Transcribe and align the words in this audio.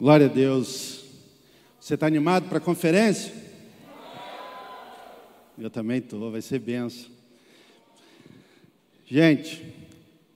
Glória 0.00 0.26
a 0.26 0.28
Deus. 0.28 1.06
Você 1.80 1.94
está 1.94 2.06
animado 2.06 2.48
para 2.48 2.58
a 2.58 2.60
conferência? 2.60 3.34
Eu 5.58 5.68
também 5.68 5.98
estou, 5.98 6.30
vai 6.30 6.40
ser 6.40 6.60
benção. 6.60 7.10
Gente, 9.04 9.60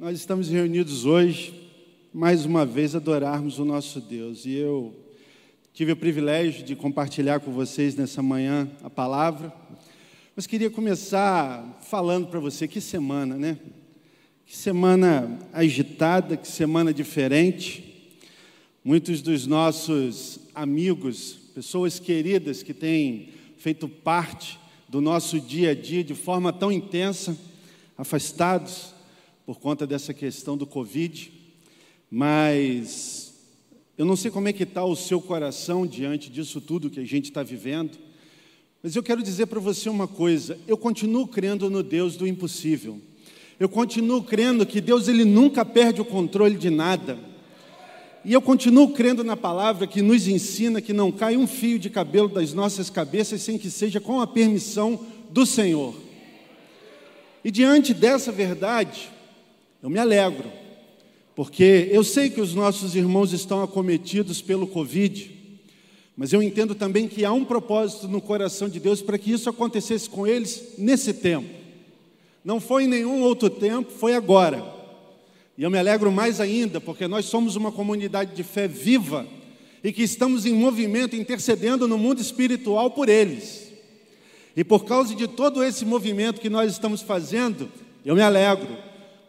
nós 0.00 0.18
estamos 0.18 0.48
reunidos 0.48 1.04
hoje, 1.04 1.70
mais 2.12 2.44
uma 2.44 2.66
vez, 2.66 2.96
adorarmos 2.96 3.60
o 3.60 3.64
nosso 3.64 4.00
Deus. 4.00 4.44
E 4.46 4.52
eu 4.52 4.92
tive 5.72 5.92
o 5.92 5.96
privilégio 5.96 6.64
de 6.64 6.74
compartilhar 6.74 7.38
com 7.38 7.52
vocês 7.52 7.94
nessa 7.94 8.20
manhã 8.20 8.68
a 8.82 8.90
palavra. 8.90 9.52
Mas 10.34 10.44
queria 10.44 10.70
começar 10.70 11.78
falando 11.88 12.26
para 12.26 12.40
você 12.40 12.66
que 12.66 12.80
semana, 12.80 13.36
né? 13.36 13.56
Que 14.44 14.56
semana 14.56 15.38
agitada, 15.52 16.36
que 16.36 16.48
semana 16.48 16.92
diferente. 16.92 17.91
Muitos 18.84 19.22
dos 19.22 19.46
nossos 19.46 20.40
amigos, 20.52 21.38
pessoas 21.54 22.00
queridas 22.00 22.64
que 22.64 22.74
têm 22.74 23.28
feito 23.56 23.88
parte 23.88 24.58
do 24.88 25.00
nosso 25.00 25.38
dia 25.38 25.70
a 25.70 25.74
dia 25.74 26.02
de 26.02 26.16
forma 26.16 26.52
tão 26.52 26.72
intensa, 26.72 27.38
afastados 27.96 28.92
por 29.46 29.60
conta 29.60 29.86
dessa 29.86 30.12
questão 30.12 30.56
do 30.56 30.66
Covid, 30.66 31.32
mas 32.10 33.32
eu 33.96 34.04
não 34.04 34.16
sei 34.16 34.32
como 34.32 34.48
é 34.48 34.52
que 34.52 34.64
está 34.64 34.84
o 34.84 34.96
seu 34.96 35.20
coração 35.20 35.86
diante 35.86 36.28
disso 36.28 36.60
tudo 36.60 36.90
que 36.90 36.98
a 36.98 37.06
gente 37.06 37.26
está 37.26 37.44
vivendo, 37.44 37.96
mas 38.82 38.96
eu 38.96 39.02
quero 39.04 39.22
dizer 39.22 39.46
para 39.46 39.60
você 39.60 39.88
uma 39.88 40.08
coisa: 40.08 40.58
eu 40.66 40.76
continuo 40.76 41.28
crendo 41.28 41.70
no 41.70 41.84
Deus 41.84 42.16
do 42.16 42.26
impossível. 42.26 43.00
Eu 43.60 43.68
continuo 43.68 44.24
crendo 44.24 44.66
que 44.66 44.80
Deus 44.80 45.06
ele 45.06 45.24
nunca 45.24 45.64
perde 45.64 46.00
o 46.00 46.04
controle 46.04 46.56
de 46.56 46.68
nada. 46.68 47.30
E 48.24 48.32
eu 48.32 48.40
continuo 48.40 48.92
crendo 48.92 49.24
na 49.24 49.36
palavra 49.36 49.86
que 49.86 50.00
nos 50.00 50.28
ensina 50.28 50.80
que 50.80 50.92
não 50.92 51.10
cai 51.10 51.36
um 51.36 51.46
fio 51.46 51.78
de 51.78 51.90
cabelo 51.90 52.28
das 52.28 52.54
nossas 52.54 52.88
cabeças 52.88 53.42
sem 53.42 53.58
que 53.58 53.68
seja 53.68 54.00
com 54.00 54.20
a 54.20 54.26
permissão 54.26 55.00
do 55.30 55.44
Senhor. 55.44 55.94
E 57.44 57.50
diante 57.50 57.92
dessa 57.92 58.30
verdade, 58.30 59.10
eu 59.82 59.90
me 59.90 59.98
alegro, 59.98 60.48
porque 61.34 61.88
eu 61.90 62.04
sei 62.04 62.30
que 62.30 62.40
os 62.40 62.54
nossos 62.54 62.94
irmãos 62.94 63.32
estão 63.32 63.60
acometidos 63.60 64.40
pelo 64.40 64.68
Covid, 64.68 65.28
mas 66.16 66.32
eu 66.32 66.40
entendo 66.40 66.76
também 66.76 67.08
que 67.08 67.24
há 67.24 67.32
um 67.32 67.44
propósito 67.44 68.06
no 68.06 68.20
coração 68.20 68.68
de 68.68 68.78
Deus 68.78 69.02
para 69.02 69.18
que 69.18 69.32
isso 69.32 69.50
acontecesse 69.50 70.08
com 70.08 70.24
eles 70.24 70.74
nesse 70.78 71.12
tempo. 71.12 71.48
Não 72.44 72.60
foi 72.60 72.84
em 72.84 72.88
nenhum 72.88 73.22
outro 73.22 73.50
tempo, 73.50 73.90
foi 73.90 74.14
agora. 74.14 74.71
E 75.56 75.62
eu 75.62 75.70
me 75.70 75.78
alegro 75.78 76.10
mais 76.10 76.40
ainda, 76.40 76.80
porque 76.80 77.06
nós 77.06 77.26
somos 77.26 77.56
uma 77.56 77.70
comunidade 77.70 78.34
de 78.34 78.42
fé 78.42 78.66
viva 78.66 79.26
e 79.84 79.92
que 79.92 80.02
estamos 80.02 80.46
em 80.46 80.54
movimento 80.54 81.16
intercedendo 81.16 81.86
no 81.86 81.98
mundo 81.98 82.20
espiritual 82.20 82.90
por 82.90 83.08
eles. 83.08 83.70
E 84.56 84.62
por 84.62 84.84
causa 84.84 85.14
de 85.14 85.26
todo 85.26 85.62
esse 85.62 85.84
movimento 85.84 86.40
que 86.40 86.48
nós 86.48 86.72
estamos 86.72 87.02
fazendo, 87.02 87.70
eu 88.04 88.14
me 88.14 88.22
alegro, 88.22 88.76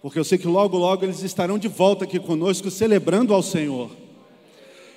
porque 0.02 0.20
eu 0.20 0.24
sei 0.24 0.38
que 0.38 0.48
logo, 0.48 0.78
logo 0.78 1.04
eles 1.04 1.24
estarão 1.24 1.58
de 1.58 1.68
volta 1.68 2.04
aqui 2.04 2.20
conosco, 2.20 2.70
celebrando 2.70 3.34
ao 3.34 3.42
Senhor. 3.42 3.92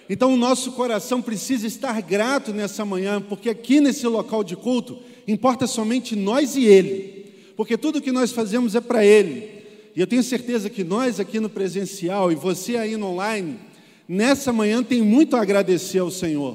Então 0.09 0.33
o 0.33 0.37
nosso 0.37 0.73
coração 0.73 1.21
precisa 1.21 1.67
estar 1.67 2.01
grato 2.03 2.53
nessa 2.53 2.85
manhã, 2.85 3.21
porque 3.21 3.49
aqui 3.51 3.81
nesse 3.81 4.07
local 4.07 4.45
de 4.45 4.55
culto 4.55 4.99
importa 5.27 5.67
somente 5.67 6.15
nós 6.15 6.55
e 6.55 6.65
Ele, 6.65 7.33
porque 7.57 7.77
tudo 7.77 8.01
que 8.01 8.13
nós 8.13 8.31
fazemos 8.31 8.75
é 8.75 8.81
para 8.81 9.05
Ele. 9.05 9.56
E 9.97 10.01
eu 10.01 10.07
tenho 10.07 10.23
certeza 10.23 10.69
que 10.69 10.85
nós 10.85 11.19
aqui 11.19 11.41
no 11.41 11.49
presencial 11.49 12.31
e 12.31 12.35
você 12.35 12.77
aí 12.77 12.99
no 12.99 13.07
online, 13.07 13.59
nessa 14.07 14.53
manhã 14.53 14.83
tem 14.83 15.01
muito 15.01 15.35
a 15.35 15.41
agradecer 15.41 16.01
ao 16.01 16.11
Senhor. 16.11 16.55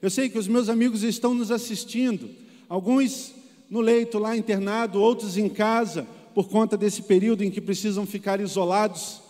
Eu 0.00 0.08
sei 0.08 0.30
que 0.30 0.38
os 0.38 0.48
meus 0.48 0.70
amigos 0.70 1.02
estão 1.02 1.34
nos 1.34 1.50
assistindo, 1.50 2.30
alguns 2.70 3.34
no 3.68 3.82
leito 3.82 4.18
lá 4.18 4.34
internado, 4.34 4.98
outros 4.98 5.36
em 5.36 5.46
casa, 5.46 6.06
por 6.34 6.48
conta 6.48 6.74
desse 6.74 7.02
período 7.02 7.44
em 7.44 7.50
que 7.50 7.60
precisam 7.60 8.06
ficar 8.06 8.40
isolados. 8.40 9.20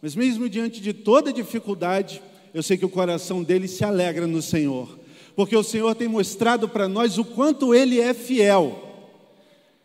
Mas 0.00 0.14
mesmo 0.14 0.48
diante 0.48 0.80
de 0.80 0.92
toda 0.92 1.32
dificuldade, 1.32 2.22
eu 2.54 2.62
sei 2.62 2.78
que 2.78 2.86
o 2.86 2.88
coração 2.88 3.42
deles 3.42 3.72
se 3.72 3.84
alegra 3.84 4.24
no 4.24 4.40
Senhor, 4.40 5.00
porque 5.34 5.56
o 5.56 5.64
Senhor 5.64 5.96
tem 5.96 6.06
mostrado 6.06 6.68
para 6.68 6.88
nós 6.88 7.18
o 7.18 7.24
quanto 7.24 7.74
Ele 7.74 8.00
é 8.00 8.14
fiel 8.14 8.89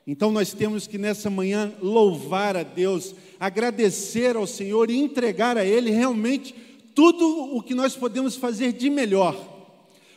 então 0.07 0.31
nós 0.31 0.53
temos 0.53 0.85
que 0.85 0.97
nessa 0.97 1.29
manhã 1.29 1.73
louvar 1.81 2.55
a 2.55 2.63
Deus, 2.63 3.15
agradecer 3.39 4.35
ao 4.35 4.45
Senhor 4.45 4.91
e 4.91 4.97
entregar 4.97 5.57
a 5.57 5.65
Ele 5.65 5.89
realmente 5.89 6.53
tudo 6.93 7.55
o 7.55 7.61
que 7.61 7.73
nós 7.73 7.95
podemos 7.95 8.35
fazer 8.35 8.71
de 8.71 8.89
melhor. 8.89 9.35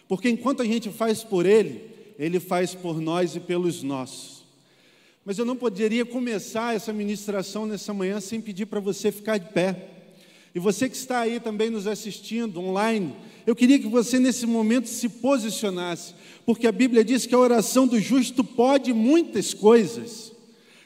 Porque 0.06 0.28
enquanto 0.28 0.62
a 0.62 0.64
gente 0.64 0.90
faz 0.90 1.24
por 1.24 1.46
Ele, 1.46 1.82
Ele 2.18 2.38
faz 2.38 2.74
por 2.74 3.00
nós 3.00 3.34
e 3.34 3.40
pelos 3.40 3.82
nossos. 3.82 4.44
Mas 5.24 5.38
eu 5.38 5.44
não 5.44 5.56
poderia 5.56 6.06
começar 6.06 6.74
essa 6.74 6.92
ministração 6.92 7.66
nessa 7.66 7.92
manhã 7.92 8.20
sem 8.20 8.40
pedir 8.40 8.66
para 8.66 8.80
você 8.80 9.10
ficar 9.10 9.38
de 9.38 9.52
pé. 9.52 9.97
E 10.54 10.58
você 10.58 10.88
que 10.88 10.96
está 10.96 11.20
aí 11.20 11.38
também 11.38 11.70
nos 11.70 11.86
assistindo 11.86 12.60
online, 12.60 13.14
eu 13.46 13.54
queria 13.54 13.78
que 13.78 13.86
você 13.86 14.18
nesse 14.18 14.46
momento 14.46 14.88
se 14.88 15.08
posicionasse 15.08 16.14
porque 16.48 16.66
a 16.66 16.72
Bíblia 16.72 17.04
diz 17.04 17.26
que 17.26 17.34
a 17.34 17.38
oração 17.38 17.86
do 17.86 18.00
justo 18.00 18.42
pode 18.42 18.90
muitas 18.94 19.52
coisas. 19.52 20.32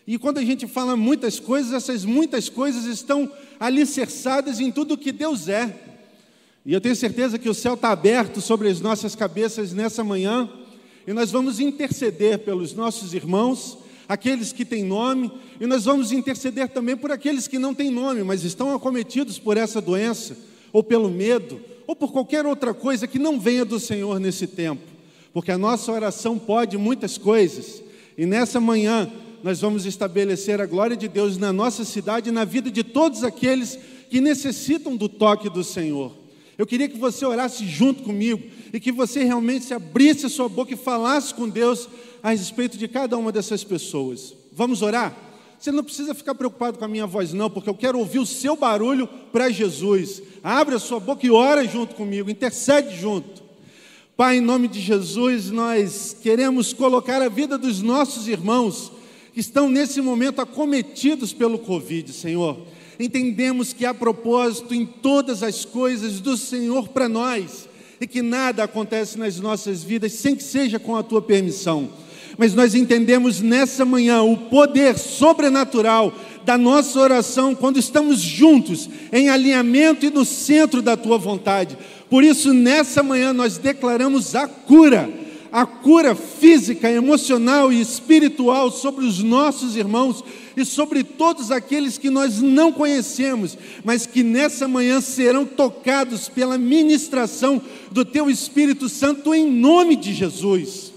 E 0.04 0.18
quando 0.18 0.38
a 0.38 0.44
gente 0.44 0.66
fala 0.66 0.96
muitas 0.96 1.38
coisas, 1.38 1.72
essas 1.72 2.04
muitas 2.04 2.48
coisas 2.48 2.84
estão 2.86 3.30
alicerçadas 3.60 4.58
em 4.58 4.72
tudo 4.72 4.98
que 4.98 5.12
Deus 5.12 5.46
é. 5.46 5.72
E 6.66 6.72
eu 6.72 6.80
tenho 6.80 6.96
certeza 6.96 7.38
que 7.38 7.48
o 7.48 7.54
céu 7.54 7.74
está 7.74 7.90
aberto 7.90 8.40
sobre 8.40 8.68
as 8.68 8.80
nossas 8.80 9.14
cabeças 9.14 9.72
nessa 9.72 10.02
manhã, 10.02 10.50
e 11.06 11.12
nós 11.12 11.30
vamos 11.30 11.60
interceder 11.60 12.40
pelos 12.40 12.74
nossos 12.74 13.14
irmãos, 13.14 13.78
aqueles 14.12 14.52
que 14.52 14.64
têm 14.64 14.84
nome, 14.84 15.30
e 15.60 15.66
nós 15.66 15.84
vamos 15.84 16.12
interceder 16.12 16.68
também 16.68 16.96
por 16.96 17.10
aqueles 17.10 17.48
que 17.48 17.58
não 17.58 17.74
têm 17.74 17.90
nome, 17.90 18.22
mas 18.22 18.44
estão 18.44 18.74
acometidos 18.74 19.38
por 19.38 19.56
essa 19.56 19.80
doença, 19.80 20.36
ou 20.72 20.82
pelo 20.82 21.10
medo, 21.10 21.60
ou 21.86 21.94
por 21.94 22.12
qualquer 22.12 22.46
outra 22.46 22.72
coisa 22.72 23.06
que 23.06 23.18
não 23.18 23.38
venha 23.38 23.64
do 23.64 23.78
Senhor 23.80 24.18
nesse 24.20 24.46
tempo 24.46 24.92
porque 25.32 25.50
a 25.50 25.58
nossa 25.58 25.90
oração 25.90 26.38
pode 26.38 26.76
muitas 26.76 27.16
coisas, 27.16 27.82
e 28.16 28.26
nessa 28.26 28.60
manhã 28.60 29.10
nós 29.42 29.60
vamos 29.60 29.86
estabelecer 29.86 30.60
a 30.60 30.66
glória 30.66 30.96
de 30.96 31.08
Deus 31.08 31.36
na 31.38 31.52
nossa 31.52 31.84
cidade 31.84 32.28
e 32.28 32.32
na 32.32 32.44
vida 32.44 32.70
de 32.70 32.84
todos 32.84 33.24
aqueles 33.24 33.78
que 34.10 34.20
necessitam 34.20 34.96
do 34.96 35.08
toque 35.08 35.48
do 35.48 35.64
Senhor. 35.64 36.12
Eu 36.58 36.66
queria 36.66 36.88
que 36.88 36.98
você 36.98 37.24
orasse 37.24 37.66
junto 37.66 38.02
comigo 38.02 38.42
e 38.72 38.78
que 38.78 38.92
você 38.92 39.24
realmente 39.24 39.64
se 39.64 39.74
abrisse 39.74 40.26
a 40.26 40.28
sua 40.28 40.48
boca 40.48 40.74
e 40.74 40.76
falasse 40.76 41.32
com 41.32 41.48
Deus 41.48 41.88
a 42.22 42.30
respeito 42.30 42.76
de 42.76 42.86
cada 42.86 43.16
uma 43.16 43.32
dessas 43.32 43.64
pessoas. 43.64 44.34
Vamos 44.52 44.82
orar? 44.82 45.16
Você 45.58 45.70
não 45.70 45.84
precisa 45.84 46.14
ficar 46.14 46.34
preocupado 46.34 46.76
com 46.78 46.84
a 46.84 46.88
minha 46.88 47.06
voz, 47.06 47.32
não, 47.32 47.48
porque 47.48 47.70
eu 47.70 47.74
quero 47.74 47.98
ouvir 47.98 48.18
o 48.18 48.26
seu 48.26 48.56
barulho 48.56 49.06
para 49.06 49.48
Jesus. 49.48 50.20
Abre 50.42 50.74
a 50.74 50.78
sua 50.78 50.98
boca 50.98 51.24
e 51.24 51.30
ora 51.30 51.64
junto 51.64 51.94
comigo, 51.94 52.28
intercede 52.28 52.96
junto. 53.00 53.42
Pai, 54.16 54.38
em 54.38 54.40
nome 54.40 54.68
de 54.68 54.80
Jesus, 54.80 55.50
nós 55.50 56.16
queremos 56.20 56.72
colocar 56.72 57.22
a 57.22 57.28
vida 57.28 57.56
dos 57.56 57.80
nossos 57.80 58.28
irmãos 58.28 58.92
que 59.32 59.40
estão 59.40 59.70
nesse 59.70 60.00
momento 60.00 60.40
acometidos 60.40 61.32
pelo 61.32 61.58
Covid, 61.58 62.12
Senhor. 62.12 62.58
Entendemos 63.02 63.72
que 63.72 63.84
há 63.84 63.92
propósito 63.92 64.72
em 64.72 64.86
todas 64.86 65.42
as 65.42 65.64
coisas 65.64 66.20
do 66.20 66.36
Senhor 66.36 66.86
para 66.86 67.08
nós 67.08 67.68
e 68.00 68.06
que 68.06 68.22
nada 68.22 68.62
acontece 68.62 69.18
nas 69.18 69.40
nossas 69.40 69.82
vidas 69.82 70.12
sem 70.12 70.36
que 70.36 70.42
seja 70.44 70.78
com 70.78 70.94
a 70.94 71.02
tua 71.02 71.20
permissão. 71.20 71.90
Mas 72.38 72.54
nós 72.54 72.76
entendemos 72.76 73.40
nessa 73.40 73.84
manhã 73.84 74.22
o 74.22 74.36
poder 74.36 74.96
sobrenatural 74.96 76.14
da 76.44 76.56
nossa 76.56 77.00
oração 77.00 77.56
quando 77.56 77.76
estamos 77.76 78.20
juntos, 78.20 78.88
em 79.12 79.28
alinhamento 79.28 80.06
e 80.06 80.10
no 80.10 80.24
centro 80.24 80.80
da 80.80 80.96
tua 80.96 81.18
vontade. 81.18 81.76
Por 82.08 82.22
isso, 82.22 82.54
nessa 82.54 83.02
manhã, 83.02 83.32
nós 83.32 83.58
declaramos 83.58 84.36
a 84.36 84.46
cura, 84.46 85.10
a 85.50 85.66
cura 85.66 86.14
física, 86.14 86.88
emocional 86.88 87.72
e 87.72 87.80
espiritual 87.80 88.70
sobre 88.70 89.04
os 89.04 89.20
nossos 89.24 89.74
irmãos 89.74 90.22
e 90.56 90.64
sobre 90.64 91.02
todos 91.02 91.50
aqueles 91.50 91.98
que 91.98 92.10
nós 92.10 92.40
não 92.40 92.72
conhecemos, 92.72 93.56
mas 93.84 94.06
que 94.06 94.22
nessa 94.22 94.68
manhã 94.68 95.00
serão 95.00 95.44
tocados 95.44 96.28
pela 96.28 96.58
ministração 96.58 97.60
do 97.90 98.04
Teu 98.04 98.30
Espírito 98.30 98.88
Santo 98.88 99.34
em 99.34 99.50
nome 99.50 99.96
de 99.96 100.12
Jesus. 100.12 100.92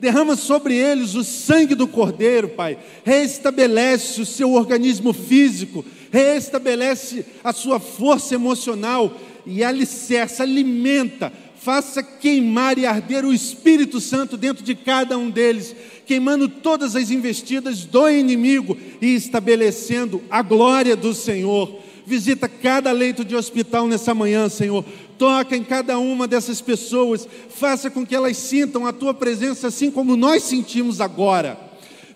Derrama 0.00 0.36
sobre 0.36 0.76
eles 0.76 1.14
o 1.14 1.24
sangue 1.24 1.74
do 1.74 1.88
Cordeiro, 1.88 2.48
Pai. 2.48 2.78
Restabelece 3.04 4.20
o 4.20 4.26
seu 4.26 4.52
organismo 4.52 5.12
físico, 5.12 5.84
restabelece 6.10 7.24
a 7.42 7.52
sua 7.52 7.80
força 7.80 8.34
emocional 8.34 9.12
e 9.44 9.64
alicerça, 9.64 10.42
alimenta, 10.42 11.32
faça 11.60 12.02
queimar 12.02 12.78
e 12.78 12.86
arder 12.86 13.24
o 13.24 13.32
Espírito 13.32 14.00
Santo 14.00 14.36
dentro 14.36 14.64
de 14.64 14.74
cada 14.74 15.18
um 15.18 15.28
deles, 15.28 15.74
queimando 16.06 16.48
todas 16.48 16.96
as 16.96 17.10
investidas 17.10 17.84
do 17.84 18.08
inimigo 18.08 18.76
e 19.00 19.14
estabelecendo 19.14 20.22
a 20.30 20.40
glória 20.40 20.96
do 20.96 21.12
Senhor. 21.12 21.80
Visita 22.06 22.48
cada 22.48 22.90
leito 22.90 23.24
de 23.24 23.36
hospital 23.36 23.86
nessa 23.86 24.14
manhã, 24.14 24.48
Senhor. 24.48 24.82
Toca 25.18 25.54
em 25.54 25.62
cada 25.62 25.98
uma 25.98 26.26
dessas 26.26 26.60
pessoas. 26.60 27.28
Faça 27.50 27.90
com 27.90 28.06
que 28.06 28.14
elas 28.14 28.36
sintam 28.38 28.86
a 28.86 28.92
tua 28.92 29.12
presença 29.12 29.66
assim 29.68 29.90
como 29.90 30.16
nós 30.16 30.44
sentimos 30.44 31.00
agora. 31.00 31.67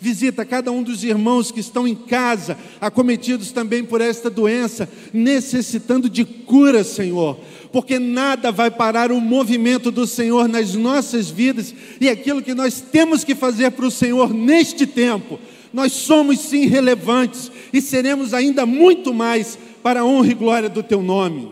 Visita 0.03 0.45
cada 0.45 0.73
um 0.73 0.83
dos 0.83 1.05
irmãos 1.05 1.53
que 1.53 1.61
estão 1.61 1.87
em 1.87 1.95
casa, 1.95 2.59
acometidos 2.81 3.53
também 3.53 3.85
por 3.85 4.01
esta 4.01 4.29
doença, 4.29 4.89
necessitando 5.15 6.11
de 6.11 6.25
cura, 6.25 6.83
Senhor 6.83 7.39
porque 7.71 7.99
nada 7.99 8.53
vai 8.53 8.71
parar 8.71 9.11
o 9.11 9.19
movimento 9.19 9.91
do 9.91 10.07
Senhor 10.07 10.47
nas 10.47 10.75
nossas 10.75 11.31
vidas 11.31 11.75
e 11.99 12.07
aquilo 12.07 12.43
que 12.43 12.53
nós 12.53 12.83
temos 12.83 13.25
que 13.25 13.35
fazer 13.35 13.71
para 13.71 13.87
o 13.87 13.91
Senhor 13.91 14.35
neste 14.35 14.87
tempo. 14.87 15.39
Nós 15.73 15.93
somos 15.93 16.39
sim 16.41 16.67
relevantes 16.67 17.51
e 17.73 17.81
seremos 17.81 18.35
ainda 18.35 18.67
muito 18.67 19.15
mais 19.15 19.59
para 19.83 20.01
a 20.01 20.05
honra 20.05 20.33
e 20.33 20.35
glória 20.35 20.69
do 20.69 20.83
Teu 20.83 21.03
nome. 21.03 21.51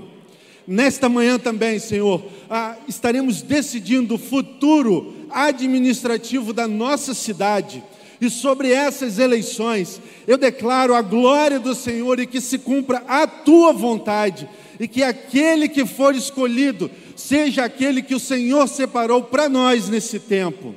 Nesta 0.67 1.08
manhã 1.08 1.38
também, 1.38 1.79
Senhor, 1.79 2.23
ah, 2.50 2.76
estaremos 2.87 3.41
decidindo 3.41 4.17
o 4.17 4.19
futuro 4.19 5.14
administrativo 5.31 6.52
da 6.52 6.69
nossa 6.69 7.14
cidade. 7.14 7.82
E 8.21 8.29
sobre 8.29 8.71
essas 8.71 9.19
eleições, 9.19 10.01
eu 10.27 10.37
declaro 10.37 10.95
a 10.95 11.01
glória 11.01 11.59
do 11.59 11.75
Senhor 11.75 12.21
e 12.21 12.27
que 12.27 12.41
se 12.41 12.59
cumpra 12.59 13.03
a 13.09 13.27
tua 13.27 13.73
vontade 13.73 14.49
e 14.81 14.89
que 14.89 15.03
aquele 15.03 15.69
que 15.69 15.85
for 15.85 16.15
escolhido 16.15 16.91
seja 17.15 17.65
aquele 17.65 18.01
que 18.01 18.15
o 18.15 18.19
Senhor 18.19 18.67
separou 18.67 19.23
para 19.23 19.47
nós 19.47 19.91
nesse 19.91 20.19
tempo, 20.19 20.75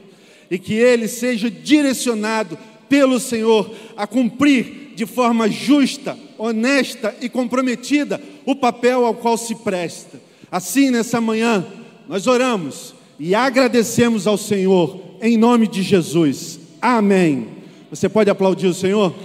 e 0.51 0.60
que 0.60 0.74
ele 0.74 1.07
seja 1.07 1.50
direcionado 1.50 2.57
pelo 2.90 3.18
Senhor 3.18 3.74
a 3.95 4.06
cumprir 4.06 4.92
de 4.94 5.06
forma 5.06 5.50
justa, 5.50 6.19
honesta 6.38 7.16
e 7.22 7.30
comprometida 7.30 8.22
o 8.45 8.54
papel 8.54 9.06
ao 9.06 9.13
qual 9.16 9.38
se 9.38 9.56
presta. 9.56 10.22
Assim, 10.51 10.92
nessa 10.92 11.22
manhã, 11.22 11.66
nós 12.07 12.28
oramos 12.28 12.94
e 13.18 13.34
agradecemos 13.34 14.28
ao 14.28 14.38
Senhor, 14.38 15.00
em 15.22 15.38
nome 15.38 15.66
de 15.66 15.81
Jesus. 15.81 16.60
Amém. 16.85 17.47
Você 17.89 18.09
pode 18.09 18.30
aplaudir 18.30 18.68
o 18.68 18.74
Senhor? 18.74 19.15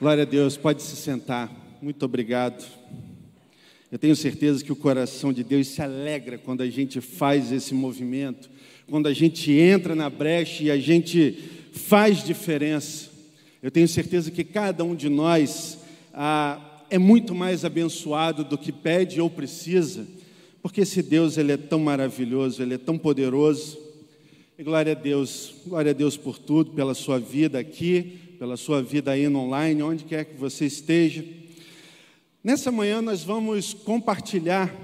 Glória 0.00 0.22
a 0.22 0.26
Deus, 0.26 0.56
pode 0.56 0.82
se 0.82 0.96
sentar. 0.96 1.52
Muito 1.82 2.02
obrigado. 2.06 2.64
Eu 3.92 3.98
tenho 3.98 4.16
certeza 4.16 4.64
que 4.64 4.72
o 4.72 4.76
coração 4.76 5.30
de 5.30 5.44
Deus 5.44 5.66
se 5.66 5.82
alegra 5.82 6.38
quando 6.38 6.62
a 6.62 6.70
gente 6.70 7.02
faz 7.02 7.52
esse 7.52 7.74
movimento, 7.74 8.48
quando 8.88 9.08
a 9.08 9.12
gente 9.12 9.52
entra 9.52 9.94
na 9.94 10.08
brecha 10.08 10.62
e 10.62 10.70
a 10.70 10.78
gente 10.78 11.38
faz 11.70 12.24
diferença. 12.24 13.10
Eu 13.62 13.70
tenho 13.70 13.86
certeza 13.86 14.30
que 14.30 14.42
cada 14.42 14.82
um 14.84 14.94
de 14.94 15.10
nós 15.10 15.80
ah, 16.14 16.82
é 16.88 16.96
muito 16.96 17.34
mais 17.34 17.62
abençoado 17.62 18.42
do 18.42 18.56
que 18.56 18.72
pede 18.72 19.20
ou 19.20 19.28
precisa, 19.28 20.06
porque 20.62 20.80
esse 20.80 21.02
Deus 21.02 21.38
ele 21.38 21.52
é 21.52 21.56
tão 21.56 21.78
maravilhoso, 21.78 22.62
ele 22.62 22.74
é 22.74 22.78
tão 22.78 22.98
poderoso. 22.98 23.78
E 24.58 24.62
glória 24.62 24.92
a 24.92 24.94
Deus, 24.94 25.54
glória 25.66 25.90
a 25.90 25.94
Deus 25.94 26.16
por 26.16 26.38
tudo, 26.38 26.72
pela 26.72 26.94
sua 26.94 27.18
vida 27.18 27.58
aqui, 27.58 28.18
pela 28.38 28.56
sua 28.56 28.82
vida 28.82 29.12
aí 29.12 29.28
no 29.28 29.40
online, 29.40 29.82
onde 29.82 30.04
quer 30.04 30.24
que 30.24 30.36
você 30.36 30.66
esteja. 30.66 31.24
Nessa 32.42 32.72
manhã 32.72 33.00
nós 33.00 33.22
vamos 33.22 33.72
compartilhar 33.72 34.74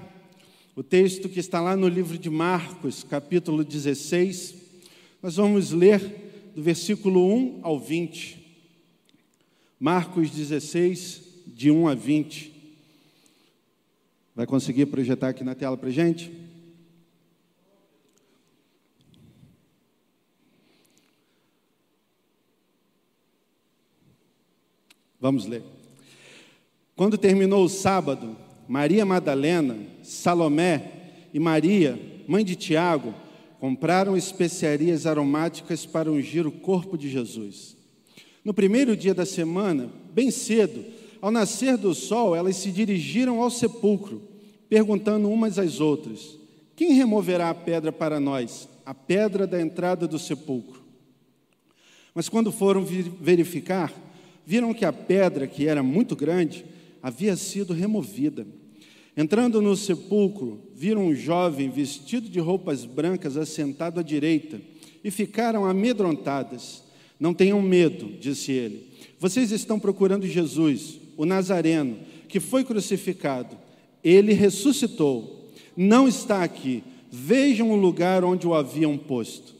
o 0.76 0.82
texto 0.82 1.28
que 1.28 1.40
está 1.40 1.60
lá 1.60 1.76
no 1.76 1.88
livro 1.88 2.18
de 2.18 2.30
Marcos, 2.30 3.04
capítulo 3.04 3.64
16. 3.64 4.54
Nós 5.22 5.36
vamos 5.36 5.70
ler 5.70 6.52
do 6.54 6.62
versículo 6.62 7.26
1 7.32 7.60
ao 7.62 7.78
20. 7.78 8.44
Marcos 9.78 10.30
16, 10.30 11.22
de 11.46 11.70
1 11.70 11.88
a 11.88 11.94
20. 11.94 12.53
Vai 14.34 14.46
conseguir 14.46 14.86
projetar 14.86 15.28
aqui 15.28 15.44
na 15.44 15.54
tela 15.54 15.76
para 15.76 15.90
gente? 15.90 16.32
Vamos 25.20 25.46
ler. 25.46 25.62
Quando 26.96 27.16
terminou 27.16 27.64
o 27.64 27.68
sábado, 27.68 28.36
Maria 28.68 29.06
Madalena, 29.06 29.76
Salomé 30.02 31.28
e 31.32 31.38
Maria, 31.38 31.98
mãe 32.26 32.44
de 32.44 32.56
Tiago, 32.56 33.14
compraram 33.58 34.16
especiarias 34.16 35.06
aromáticas 35.06 35.86
para 35.86 36.10
ungir 36.10 36.46
o 36.46 36.52
corpo 36.52 36.98
de 36.98 37.08
Jesus. 37.08 37.76
No 38.44 38.52
primeiro 38.52 38.96
dia 38.96 39.14
da 39.14 39.24
semana, 39.24 39.90
bem 40.12 40.30
cedo, 40.30 40.84
ao 41.24 41.30
nascer 41.30 41.78
do 41.78 41.94
sol, 41.94 42.36
elas 42.36 42.54
se 42.56 42.70
dirigiram 42.70 43.40
ao 43.40 43.48
sepulcro, 43.48 44.20
perguntando 44.68 45.30
umas 45.30 45.58
às 45.58 45.80
outras: 45.80 46.38
Quem 46.76 46.92
removerá 46.92 47.48
a 47.48 47.54
pedra 47.54 47.90
para 47.90 48.20
nós, 48.20 48.68
a 48.84 48.92
pedra 48.92 49.46
da 49.46 49.58
entrada 49.58 50.06
do 50.06 50.18
sepulcro? 50.18 50.82
Mas 52.14 52.28
quando 52.28 52.52
foram 52.52 52.84
verificar, 52.84 53.90
viram 54.44 54.74
que 54.74 54.84
a 54.84 54.92
pedra, 54.92 55.46
que 55.46 55.66
era 55.66 55.82
muito 55.82 56.14
grande, 56.14 56.62
havia 57.02 57.34
sido 57.36 57.72
removida. 57.72 58.46
Entrando 59.16 59.62
no 59.62 59.74
sepulcro, 59.74 60.60
viram 60.74 61.06
um 61.06 61.14
jovem 61.14 61.70
vestido 61.70 62.28
de 62.28 62.38
roupas 62.38 62.84
brancas 62.84 63.38
assentado 63.38 63.98
à 63.98 64.02
direita 64.02 64.60
e 65.02 65.10
ficaram 65.10 65.64
amedrontadas. 65.64 66.84
Não 67.18 67.32
tenham 67.32 67.62
medo, 67.62 68.12
disse 68.20 68.52
ele. 68.52 68.92
Vocês 69.18 69.52
estão 69.52 69.80
procurando 69.80 70.26
Jesus, 70.26 71.00
o 71.16 71.24
Nazareno, 71.24 71.98
que 72.28 72.40
foi 72.40 72.64
crucificado. 72.64 73.56
Ele 74.02 74.32
ressuscitou. 74.32 75.50
Não 75.76 76.06
está 76.06 76.42
aqui. 76.42 76.82
Vejam 77.10 77.70
o 77.70 77.76
lugar 77.76 78.24
onde 78.24 78.46
o 78.46 78.54
haviam 78.54 78.96
posto. 78.98 79.54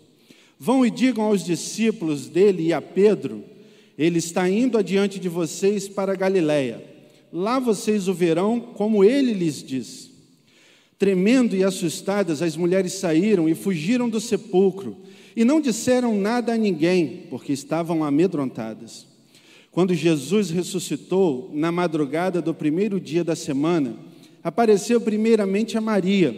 Vão 0.59 0.85
e 0.85 0.91
digam 0.91 1.25
aos 1.25 1.45
discípulos 1.45 2.29
dele 2.29 2.69
e 2.69 2.73
a 2.73 2.81
Pedro 2.81 3.45
ele 3.97 4.19
está 4.19 4.49
indo 4.49 4.77
adiante 4.77 5.21
de 5.21 5.29
vocês 5.29 5.89
para 5.89 6.17
Galiléia. 6.17 6.85
Lá 7.33 7.59
vocês 7.59 8.09
o 8.09 8.15
verão, 8.15 8.61
como 8.61 9.05
ele 9.05 9.33
lhes 9.33 9.63
diz. 9.63 10.11
Tremendo 10.99 11.57
e 11.57 11.65
assustadas, 11.65 12.43
as 12.43 12.57
mulheres 12.57 12.95
saíram 12.95 13.49
e 13.49 13.55
fugiram 13.55 14.09
do 14.09 14.21
sepulcro, 14.21 14.97
e 15.37 15.45
não 15.45 15.61
disseram 15.61 16.17
nada 16.17 16.55
a 16.55 16.57
ninguém, 16.57 17.27
porque 17.29 17.53
estavam 17.53 18.05
amedrontadas. 18.05 19.07
Quando 19.75 19.93
Jesus 19.93 20.51
ressuscitou, 20.51 21.51
na 21.53 21.73
madrugada 21.73 22.41
do 22.41 22.55
primeiro 22.55 23.01
dia 23.01 23.25
da 23.25 23.35
semana, 23.35 23.97
apareceu 24.41 25.01
primeiramente 25.01 25.77
a 25.77 25.81
Maria, 25.81 26.33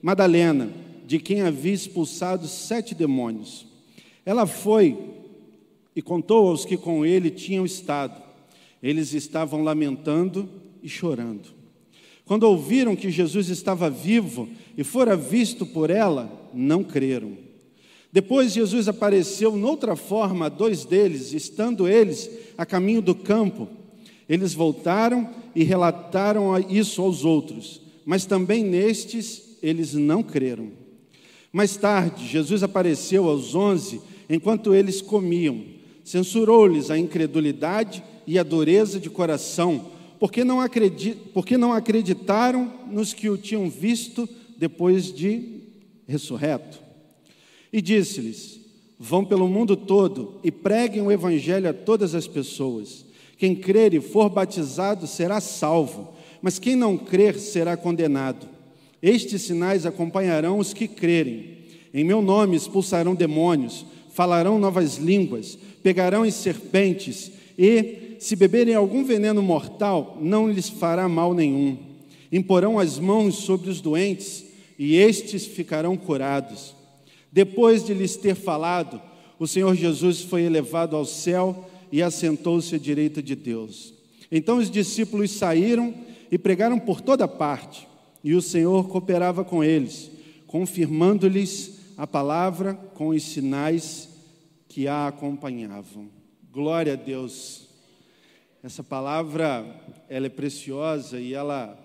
Madalena, 0.00 0.70
de 1.04 1.18
quem 1.18 1.42
havia 1.42 1.72
expulsado 1.72 2.46
sete 2.46 2.94
demônios. 2.94 3.66
Ela 4.24 4.46
foi 4.46 4.96
e 5.96 6.00
contou 6.00 6.46
aos 6.46 6.64
que 6.64 6.76
com 6.76 7.04
ele 7.04 7.30
tinham 7.30 7.66
estado. 7.66 8.22
Eles 8.80 9.12
estavam 9.12 9.64
lamentando 9.64 10.48
e 10.80 10.88
chorando. 10.88 11.48
Quando 12.24 12.44
ouviram 12.44 12.94
que 12.94 13.10
Jesus 13.10 13.48
estava 13.48 13.90
vivo 13.90 14.48
e 14.76 14.84
fora 14.84 15.16
visto 15.16 15.66
por 15.66 15.90
ela, 15.90 16.30
não 16.54 16.84
creram. 16.84 17.47
Depois 18.12 18.52
Jesus 18.52 18.88
apareceu 18.88 19.56
noutra 19.56 19.94
forma 19.94 20.46
a 20.46 20.48
dois 20.48 20.84
deles, 20.84 21.32
estando 21.32 21.86
eles 21.86 22.30
a 22.56 22.64
caminho 22.64 23.02
do 23.02 23.14
campo. 23.14 23.68
Eles 24.28 24.54
voltaram 24.54 25.28
e 25.54 25.62
relataram 25.62 26.58
isso 26.68 27.02
aos 27.02 27.24
outros, 27.24 27.80
mas 28.04 28.24
também 28.24 28.64
nestes 28.64 29.58
eles 29.62 29.94
não 29.94 30.22
creram. 30.22 30.70
Mais 31.52 31.76
tarde, 31.76 32.26
Jesus 32.26 32.62
apareceu 32.62 33.28
aos 33.28 33.54
onze 33.54 34.00
enquanto 34.28 34.74
eles 34.74 35.00
comiam 35.00 35.78
censurou-lhes 36.08 36.90
a 36.90 36.98
incredulidade 36.98 38.02
e 38.26 38.38
a 38.38 38.42
dureza 38.42 38.98
de 38.98 39.10
coração, 39.10 39.90
porque 40.18 40.42
não, 40.42 40.58
porque 41.34 41.58
não 41.58 41.72
acreditaram 41.72 42.72
nos 42.90 43.12
que 43.12 43.28
o 43.28 43.36
tinham 43.36 43.68
visto 43.68 44.26
depois 44.56 45.12
de 45.12 45.60
ressurreto. 46.06 46.87
E 47.72 47.80
disse-lhes: 47.80 48.60
Vão 48.98 49.24
pelo 49.24 49.48
mundo 49.48 49.76
todo 49.76 50.34
e 50.42 50.50
preguem 50.50 51.02
o 51.02 51.12
evangelho 51.12 51.68
a 51.68 51.72
todas 51.72 52.14
as 52.14 52.26
pessoas. 52.26 53.04
Quem 53.36 53.54
crer 53.54 53.94
e 53.94 54.00
for 54.00 54.28
batizado 54.28 55.06
será 55.06 55.40
salvo, 55.40 56.08
mas 56.42 56.58
quem 56.58 56.74
não 56.74 56.98
crer 56.98 57.38
será 57.38 57.76
condenado. 57.76 58.48
Estes 59.00 59.42
sinais 59.42 59.86
acompanharão 59.86 60.58
os 60.58 60.74
que 60.74 60.88
crerem. 60.88 61.58
Em 61.94 62.02
meu 62.02 62.20
nome 62.20 62.56
expulsarão 62.56 63.14
demônios, 63.14 63.86
falarão 64.12 64.58
novas 64.58 64.96
línguas, 64.96 65.56
pegarão 65.82 66.26
em 66.26 66.30
serpentes, 66.30 67.30
e, 67.56 68.16
se 68.18 68.34
beberem 68.34 68.74
algum 68.74 69.04
veneno 69.04 69.40
mortal, 69.40 70.18
não 70.20 70.50
lhes 70.50 70.68
fará 70.68 71.08
mal 71.08 71.32
nenhum. 71.32 71.76
Imporão 72.30 72.78
as 72.78 72.98
mãos 72.98 73.36
sobre 73.36 73.70
os 73.70 73.80
doentes, 73.80 74.44
e 74.76 74.96
estes 74.96 75.46
ficarão 75.46 75.96
curados. 75.96 76.74
Depois 77.30 77.84
de 77.84 77.94
lhes 77.94 78.16
ter 78.16 78.34
falado, 78.34 79.00
o 79.38 79.46
Senhor 79.46 79.74
Jesus 79.74 80.22
foi 80.22 80.42
elevado 80.42 80.96
ao 80.96 81.04
céu 81.04 81.68
e 81.92 82.02
assentou-se 82.02 82.74
à 82.74 82.78
direita 82.78 83.22
de 83.22 83.34
Deus. 83.34 83.94
Então 84.30 84.58
os 84.58 84.70
discípulos 84.70 85.30
saíram 85.30 85.94
e 86.30 86.36
pregaram 86.36 86.78
por 86.78 87.00
toda 87.00 87.26
parte, 87.26 87.86
e 88.22 88.34
o 88.34 88.42
Senhor 88.42 88.88
cooperava 88.88 89.44
com 89.44 89.62
eles, 89.62 90.10
confirmando-lhes 90.46 91.78
a 91.96 92.06
palavra 92.06 92.74
com 92.94 93.08
os 93.08 93.22
sinais 93.22 94.08
que 94.68 94.86
a 94.86 95.08
acompanhavam. 95.08 96.08
Glória 96.52 96.92
a 96.92 96.96
Deus. 96.96 97.68
Essa 98.62 98.82
palavra, 98.82 99.64
ela 100.08 100.26
é 100.26 100.30
preciosa 100.30 101.20
e 101.20 101.32
ela 101.32 101.78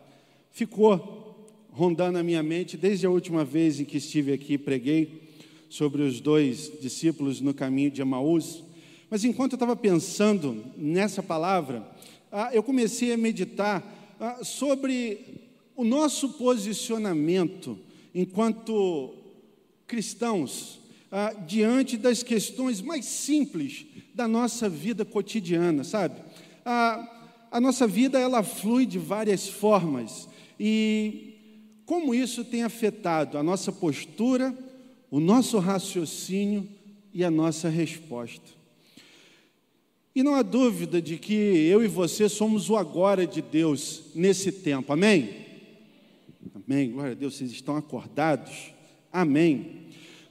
ficou 0.51 1.47
rondando 1.71 2.17
a 2.17 2.23
minha 2.23 2.43
mente 2.43 2.75
desde 2.75 3.05
a 3.05 3.09
última 3.09 3.45
vez 3.45 3.79
em 3.79 3.85
que 3.85 3.97
estive 3.97 4.33
aqui 4.33 4.53
e 4.53 4.57
preguei 4.57 5.22
sobre 5.73 6.03
os 6.03 6.21
dois 6.21 6.71
discípulos 6.79 7.41
no 7.41 7.51
caminho 7.51 7.89
de 7.89 7.99
Emaús. 7.99 8.63
Mas 9.09 9.23
enquanto 9.23 9.53
eu 9.53 9.55
estava 9.55 9.75
pensando 9.75 10.63
nessa 10.77 11.23
palavra, 11.23 11.83
ah, 12.31 12.51
eu 12.53 12.61
comecei 12.61 13.11
a 13.11 13.17
meditar 13.17 13.83
ah, 14.19 14.43
sobre 14.43 15.41
o 15.75 15.83
nosso 15.83 16.33
posicionamento 16.33 17.75
enquanto 18.13 19.15
cristãos 19.87 20.79
ah, 21.11 21.33
diante 21.47 21.97
das 21.97 22.21
questões 22.21 22.79
mais 22.79 23.05
simples 23.05 23.87
da 24.13 24.27
nossa 24.27 24.69
vida 24.69 25.03
cotidiana, 25.03 25.83
sabe? 25.83 26.21
A, 26.63 27.47
a 27.49 27.59
nossa 27.59 27.87
vida 27.87 28.19
ela 28.19 28.43
flui 28.43 28.85
de 28.85 28.99
várias 28.99 29.47
formas 29.47 30.29
e 30.59 31.33
como 31.83 32.13
isso 32.13 32.45
tem 32.45 32.61
afetado 32.61 33.39
a 33.39 33.43
nossa 33.43 33.71
postura, 33.71 34.55
o 35.13 35.19
nosso 35.19 35.59
raciocínio 35.59 36.67
e 37.13 37.23
a 37.23 37.29
nossa 37.29 37.69
resposta. 37.69 38.49
E 40.15 40.23
não 40.23 40.33
há 40.33 40.41
dúvida 40.41 40.99
de 40.99 41.17
que 41.17 41.35
eu 41.35 41.83
e 41.83 41.87
você 41.87 42.27
somos 42.27 42.67
o 42.67 42.75
agora 42.75 43.27
de 43.27 43.39
Deus 43.39 44.05
nesse 44.15 44.51
tempo, 44.51 44.91
amém? 44.91 45.29
Amém, 46.55 46.89
glória 46.89 47.11
a 47.11 47.13
Deus, 47.13 47.35
vocês 47.35 47.51
estão 47.51 47.77
acordados? 47.77 48.73
Amém. 49.11 49.83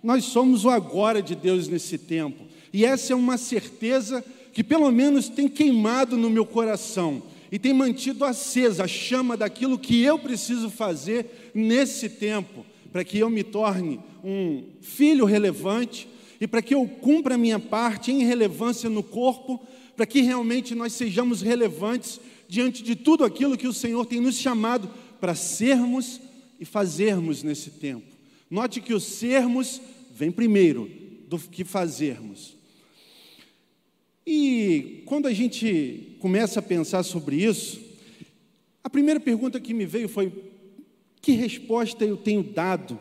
Nós 0.03 0.25
somos 0.25 0.65
o 0.65 0.71
agora 0.71 1.23
de 1.23 1.37
Deus 1.37 1.69
nesse 1.69 1.97
tempo, 1.97 2.43
e 2.73 2.85
essa 2.85 3.12
é 3.12 3.17
uma 3.17 3.39
certeza 3.39 4.25
que 4.53 4.65
pelo 4.65 4.91
menos 4.91 5.29
tem 5.29 5.47
queimado 5.47 6.17
no 6.17 6.29
meu 6.29 6.45
coração 6.45 7.23
e 7.53 7.59
tem 7.59 7.73
mantido 7.73 8.25
acesa 8.25 8.83
a 8.83 8.89
chama 8.89 9.37
daquilo 9.37 9.79
que 9.79 10.03
eu 10.03 10.19
preciso 10.19 10.69
fazer 10.69 11.53
nesse 11.55 12.09
tempo, 12.09 12.67
para 12.91 13.05
que 13.05 13.19
eu 13.19 13.31
me 13.31 13.45
torne 13.45 14.01
um 14.23 14.64
filho 14.81 15.25
relevante, 15.25 16.09
e 16.41 16.47
para 16.47 16.62
que 16.62 16.75
eu 16.75 16.87
cumpra 16.87 17.35
a 17.35 17.38
minha 17.38 17.59
parte 17.59 18.11
em 18.11 18.25
relevância 18.25 18.88
no 18.88 19.02
corpo, 19.02 19.61
para 19.97 20.07
que 20.07 20.21
realmente 20.21 20.75
nós 20.75 20.93
sejamos 20.93 21.43
relevantes 21.43 22.21
diante 22.49 22.83
de 22.83 22.97
tudo 22.97 23.25
aquilo 23.25 23.57
que 23.57 23.69
o 23.69 23.73
Senhor 23.73 24.05
tem 24.07 24.21
nos 24.21 24.37
chamado 24.37 24.91
para 25.21 25.35
sermos 25.35 26.21
e 26.59 26.64
fazermos 26.64 27.43
nesse 27.43 27.71
tempo. 27.71 28.07
Note 28.50 28.81
que 28.81 28.93
o 28.93 29.00
sermos 29.00 29.81
vem 30.14 30.31
primeiro 30.31 30.91
do 31.29 31.38
que 31.38 31.64
fazermos. 31.64 32.55
E 34.26 35.02
quando 35.07 35.26
a 35.26 35.33
gente 35.33 36.17
começa 36.19 36.61
a 36.61 36.62
pensar 36.62 37.02
sobre 37.02 37.37
isso, 37.37 37.81
a 38.85 38.91
primeira 38.91 39.19
pergunta 39.19 39.61
que 39.61 39.73
me 39.73 39.87
veio 39.87 40.09
foi: 40.09 40.33
que 41.21 41.33
resposta 41.33 42.05
eu 42.05 42.17
tenho 42.17 42.43
dado 42.43 42.99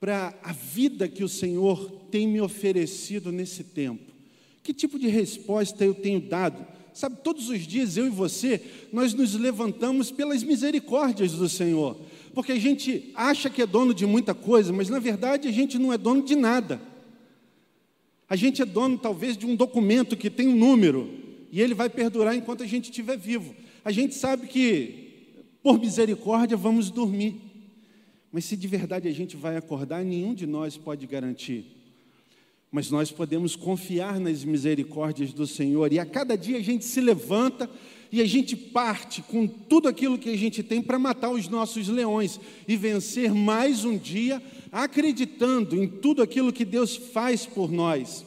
para 0.00 0.34
a 0.42 0.52
vida 0.52 1.08
que 1.08 1.24
o 1.24 1.28
Senhor 1.28 1.90
tem 2.10 2.26
me 2.26 2.40
oferecido 2.40 3.32
nesse 3.32 3.64
tempo? 3.64 4.12
Que 4.62 4.72
tipo 4.72 4.98
de 4.98 5.08
resposta 5.08 5.84
eu 5.84 5.94
tenho 5.94 6.20
dado? 6.20 6.66
Sabe, 6.92 7.16
todos 7.22 7.48
os 7.48 7.66
dias 7.66 7.96
eu 7.96 8.06
e 8.06 8.10
você, 8.10 8.60
nós 8.92 9.14
nos 9.14 9.34
levantamos 9.34 10.10
pelas 10.10 10.42
misericórdias 10.42 11.32
do 11.32 11.48
Senhor, 11.48 11.96
porque 12.34 12.52
a 12.52 12.58
gente 12.58 13.12
acha 13.14 13.48
que 13.48 13.62
é 13.62 13.66
dono 13.66 13.94
de 13.94 14.04
muita 14.04 14.34
coisa, 14.34 14.72
mas 14.72 14.88
na 14.88 14.98
verdade 14.98 15.46
a 15.46 15.52
gente 15.52 15.78
não 15.78 15.92
é 15.92 15.98
dono 15.98 16.22
de 16.22 16.34
nada. 16.34 16.80
A 18.28 18.36
gente 18.36 18.60
é 18.60 18.64
dono 18.64 18.98
talvez 18.98 19.36
de 19.36 19.46
um 19.46 19.56
documento 19.56 20.16
que 20.16 20.28
tem 20.28 20.48
um 20.48 20.56
número 20.56 21.08
e 21.50 21.60
ele 21.60 21.72
vai 21.72 21.88
perdurar 21.88 22.36
enquanto 22.36 22.62
a 22.62 22.66
gente 22.66 22.86
estiver 22.86 23.16
vivo. 23.16 23.54
A 23.84 23.90
gente 23.90 24.14
sabe 24.14 24.46
que, 24.46 25.44
por 25.62 25.78
misericórdia, 25.78 26.56
vamos 26.56 26.90
dormir. 26.90 27.36
Mas 28.30 28.44
se 28.44 28.56
de 28.56 28.68
verdade 28.68 29.08
a 29.08 29.12
gente 29.12 29.36
vai 29.36 29.56
acordar, 29.56 30.04
nenhum 30.04 30.34
de 30.34 30.46
nós 30.46 30.76
pode 30.76 31.06
garantir. 31.06 31.64
Mas 32.70 32.90
nós 32.90 33.10
podemos 33.10 33.56
confiar 33.56 34.20
nas 34.20 34.44
misericórdias 34.44 35.32
do 35.32 35.46
Senhor, 35.46 35.92
e 35.92 35.98
a 35.98 36.04
cada 36.04 36.36
dia 36.36 36.58
a 36.58 36.62
gente 36.62 36.84
se 36.84 37.00
levanta 37.00 37.68
e 38.10 38.20
a 38.20 38.26
gente 38.26 38.56
parte 38.56 39.22
com 39.22 39.46
tudo 39.46 39.88
aquilo 39.88 40.18
que 40.18 40.30
a 40.30 40.36
gente 40.36 40.62
tem 40.62 40.82
para 40.82 40.98
matar 40.98 41.30
os 41.30 41.48
nossos 41.48 41.88
leões 41.88 42.40
e 42.66 42.76
vencer 42.76 43.34
mais 43.34 43.84
um 43.84 43.96
dia, 43.96 44.42
acreditando 44.72 45.82
em 45.82 45.86
tudo 45.86 46.22
aquilo 46.22 46.52
que 46.52 46.64
Deus 46.64 46.96
faz 46.96 47.44
por 47.46 47.70
nós. 47.70 48.24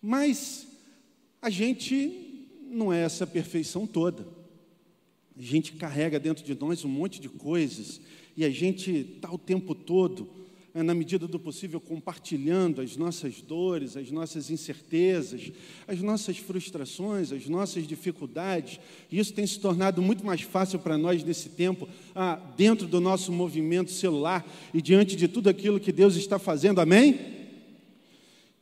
Mas 0.00 0.66
a 1.40 1.50
gente 1.50 2.48
não 2.70 2.92
é 2.92 3.02
essa 3.02 3.26
perfeição 3.26 3.86
toda. 3.86 4.26
A 5.36 5.42
gente 5.42 5.72
carrega 5.72 6.20
dentro 6.20 6.44
de 6.44 6.54
nós 6.58 6.84
um 6.84 6.88
monte 6.88 7.20
de 7.20 7.28
coisas 7.28 8.00
e 8.36 8.44
a 8.44 8.50
gente 8.50 8.90
está 8.90 9.30
o 9.30 9.38
tempo 9.38 9.74
todo, 9.74 10.28
é, 10.74 10.82
na 10.82 10.94
medida 10.94 11.28
do 11.28 11.38
possível, 11.38 11.78
compartilhando 11.78 12.80
as 12.80 12.96
nossas 12.96 13.42
dores, 13.42 13.94
as 13.94 14.10
nossas 14.10 14.50
incertezas, 14.50 15.52
as 15.86 16.00
nossas 16.00 16.38
frustrações, 16.38 17.30
as 17.30 17.46
nossas 17.46 17.86
dificuldades. 17.86 18.80
E 19.10 19.18
isso 19.18 19.34
tem 19.34 19.46
se 19.46 19.60
tornado 19.60 20.00
muito 20.00 20.24
mais 20.24 20.40
fácil 20.40 20.78
para 20.78 20.96
nós 20.96 21.22
nesse 21.22 21.50
tempo, 21.50 21.86
ah, 22.14 22.36
dentro 22.56 22.86
do 22.86 23.00
nosso 23.00 23.30
movimento 23.30 23.90
celular 23.90 24.46
e 24.72 24.80
diante 24.80 25.14
de 25.14 25.28
tudo 25.28 25.50
aquilo 25.50 25.78
que 25.78 25.92
Deus 25.92 26.16
está 26.16 26.38
fazendo. 26.38 26.80
Amém? 26.80 27.20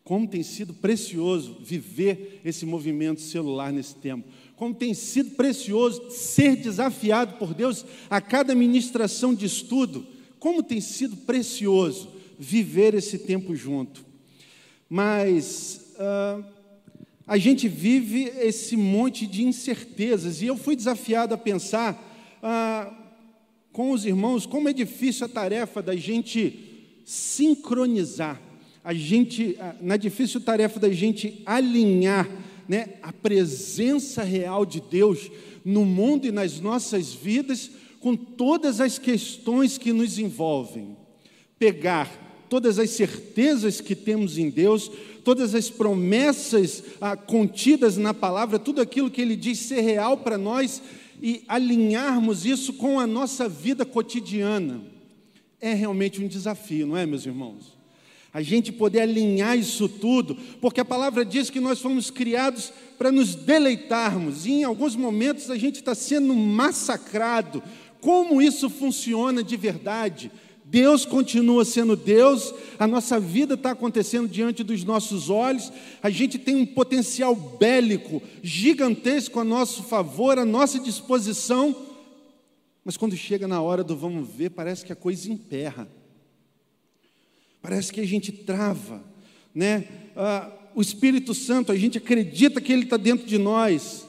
Como 0.02 0.26
tem 0.26 0.42
sido 0.42 0.74
precioso 0.74 1.58
viver 1.60 2.40
esse 2.44 2.66
movimento 2.66 3.20
celular 3.20 3.72
nesse 3.72 3.94
tempo 3.94 4.28
como 4.60 4.74
tem 4.74 4.92
sido 4.92 5.30
precioso 5.30 6.10
ser 6.10 6.54
desafiado 6.54 7.38
por 7.38 7.54
Deus 7.54 7.82
a 8.10 8.20
cada 8.20 8.54
ministração 8.54 9.34
de 9.34 9.46
estudo, 9.46 10.06
como 10.38 10.62
tem 10.62 10.82
sido 10.82 11.16
precioso 11.16 12.10
viver 12.38 12.92
esse 12.92 13.20
tempo 13.20 13.56
junto. 13.56 14.04
Mas 14.86 15.94
uh, 15.94 16.44
a 17.26 17.38
gente 17.38 17.68
vive 17.68 18.24
esse 18.38 18.76
monte 18.76 19.26
de 19.26 19.42
incertezas, 19.42 20.42
e 20.42 20.46
eu 20.48 20.58
fui 20.58 20.76
desafiado 20.76 21.32
a 21.32 21.38
pensar 21.38 21.94
uh, 22.42 22.94
com 23.72 23.92
os 23.92 24.04
irmãos 24.04 24.44
como 24.44 24.68
é 24.68 24.74
difícil 24.74 25.24
a 25.24 25.28
tarefa 25.30 25.80
da 25.80 25.96
gente 25.96 27.00
sincronizar, 27.06 28.38
a 28.84 28.92
gente, 28.92 29.56
uh, 29.58 29.74
na 29.80 29.96
difícil 29.96 30.38
tarefa 30.38 30.78
da 30.78 30.90
gente 30.90 31.40
alinhar 31.46 32.28
né, 32.70 32.90
a 33.02 33.12
presença 33.12 34.22
real 34.22 34.64
de 34.64 34.80
Deus 34.80 35.28
no 35.64 35.84
mundo 35.84 36.28
e 36.28 36.30
nas 36.30 36.60
nossas 36.60 37.12
vidas, 37.12 37.68
com 37.98 38.14
todas 38.14 38.80
as 38.80 38.96
questões 38.96 39.76
que 39.76 39.92
nos 39.92 40.20
envolvem. 40.20 40.96
Pegar 41.58 42.46
todas 42.48 42.78
as 42.78 42.90
certezas 42.90 43.80
que 43.80 43.96
temos 43.96 44.38
em 44.38 44.48
Deus, 44.48 44.88
todas 45.24 45.52
as 45.52 45.68
promessas 45.68 46.84
ah, 47.00 47.16
contidas 47.16 47.96
na 47.96 48.14
palavra, 48.14 48.56
tudo 48.56 48.80
aquilo 48.80 49.10
que 49.10 49.20
Ele 49.20 49.34
diz 49.34 49.58
ser 49.58 49.80
real 49.80 50.18
para 50.18 50.38
nós 50.38 50.80
e 51.20 51.42
alinharmos 51.48 52.46
isso 52.46 52.74
com 52.74 53.00
a 53.00 53.06
nossa 53.06 53.48
vida 53.48 53.84
cotidiana. 53.84 54.80
É 55.60 55.74
realmente 55.74 56.22
um 56.22 56.28
desafio, 56.28 56.86
não 56.86 56.96
é, 56.96 57.04
meus 57.04 57.26
irmãos? 57.26 57.79
A 58.32 58.42
gente 58.42 58.70
poder 58.70 59.00
alinhar 59.00 59.58
isso 59.58 59.88
tudo, 59.88 60.36
porque 60.60 60.80
a 60.80 60.84
palavra 60.84 61.24
diz 61.24 61.50
que 61.50 61.58
nós 61.58 61.80
fomos 61.80 62.10
criados 62.10 62.72
para 62.96 63.10
nos 63.10 63.34
deleitarmos, 63.34 64.46
e 64.46 64.52
em 64.52 64.64
alguns 64.64 64.94
momentos 64.94 65.50
a 65.50 65.56
gente 65.56 65.76
está 65.76 65.94
sendo 65.94 66.34
massacrado. 66.34 67.62
Como 68.00 68.40
isso 68.40 68.70
funciona 68.70 69.42
de 69.42 69.56
verdade? 69.56 70.30
Deus 70.64 71.04
continua 71.04 71.64
sendo 71.64 71.96
Deus, 71.96 72.54
a 72.78 72.86
nossa 72.86 73.18
vida 73.18 73.54
está 73.54 73.72
acontecendo 73.72 74.28
diante 74.28 74.62
dos 74.62 74.84
nossos 74.84 75.28
olhos, 75.28 75.72
a 76.00 76.08
gente 76.08 76.38
tem 76.38 76.54
um 76.54 76.64
potencial 76.64 77.34
bélico 77.34 78.22
gigantesco 78.40 79.40
a 79.40 79.44
nosso 79.44 79.82
favor, 79.82 80.38
à 80.38 80.44
nossa 80.44 80.78
disposição, 80.78 81.74
mas 82.84 82.96
quando 82.96 83.16
chega 83.16 83.48
na 83.48 83.60
hora 83.60 83.82
do 83.82 83.96
vamos 83.96 84.28
ver, 84.28 84.50
parece 84.50 84.84
que 84.84 84.92
a 84.92 84.96
coisa 84.96 85.30
emperra. 85.30 85.88
Parece 87.62 87.92
que 87.92 88.00
a 88.00 88.06
gente 88.06 88.32
trava, 88.32 89.04
né? 89.54 89.86
Ah, 90.16 90.50
o 90.74 90.80
Espírito 90.80 91.34
Santo, 91.34 91.72
a 91.72 91.76
gente 91.76 91.98
acredita 91.98 92.60
que 92.60 92.72
ele 92.72 92.84
está 92.84 92.96
dentro 92.96 93.26
de 93.26 93.38
nós, 93.38 94.06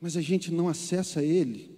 mas 0.00 0.16
a 0.16 0.20
gente 0.20 0.52
não 0.52 0.68
acessa 0.68 1.22
ele, 1.22 1.70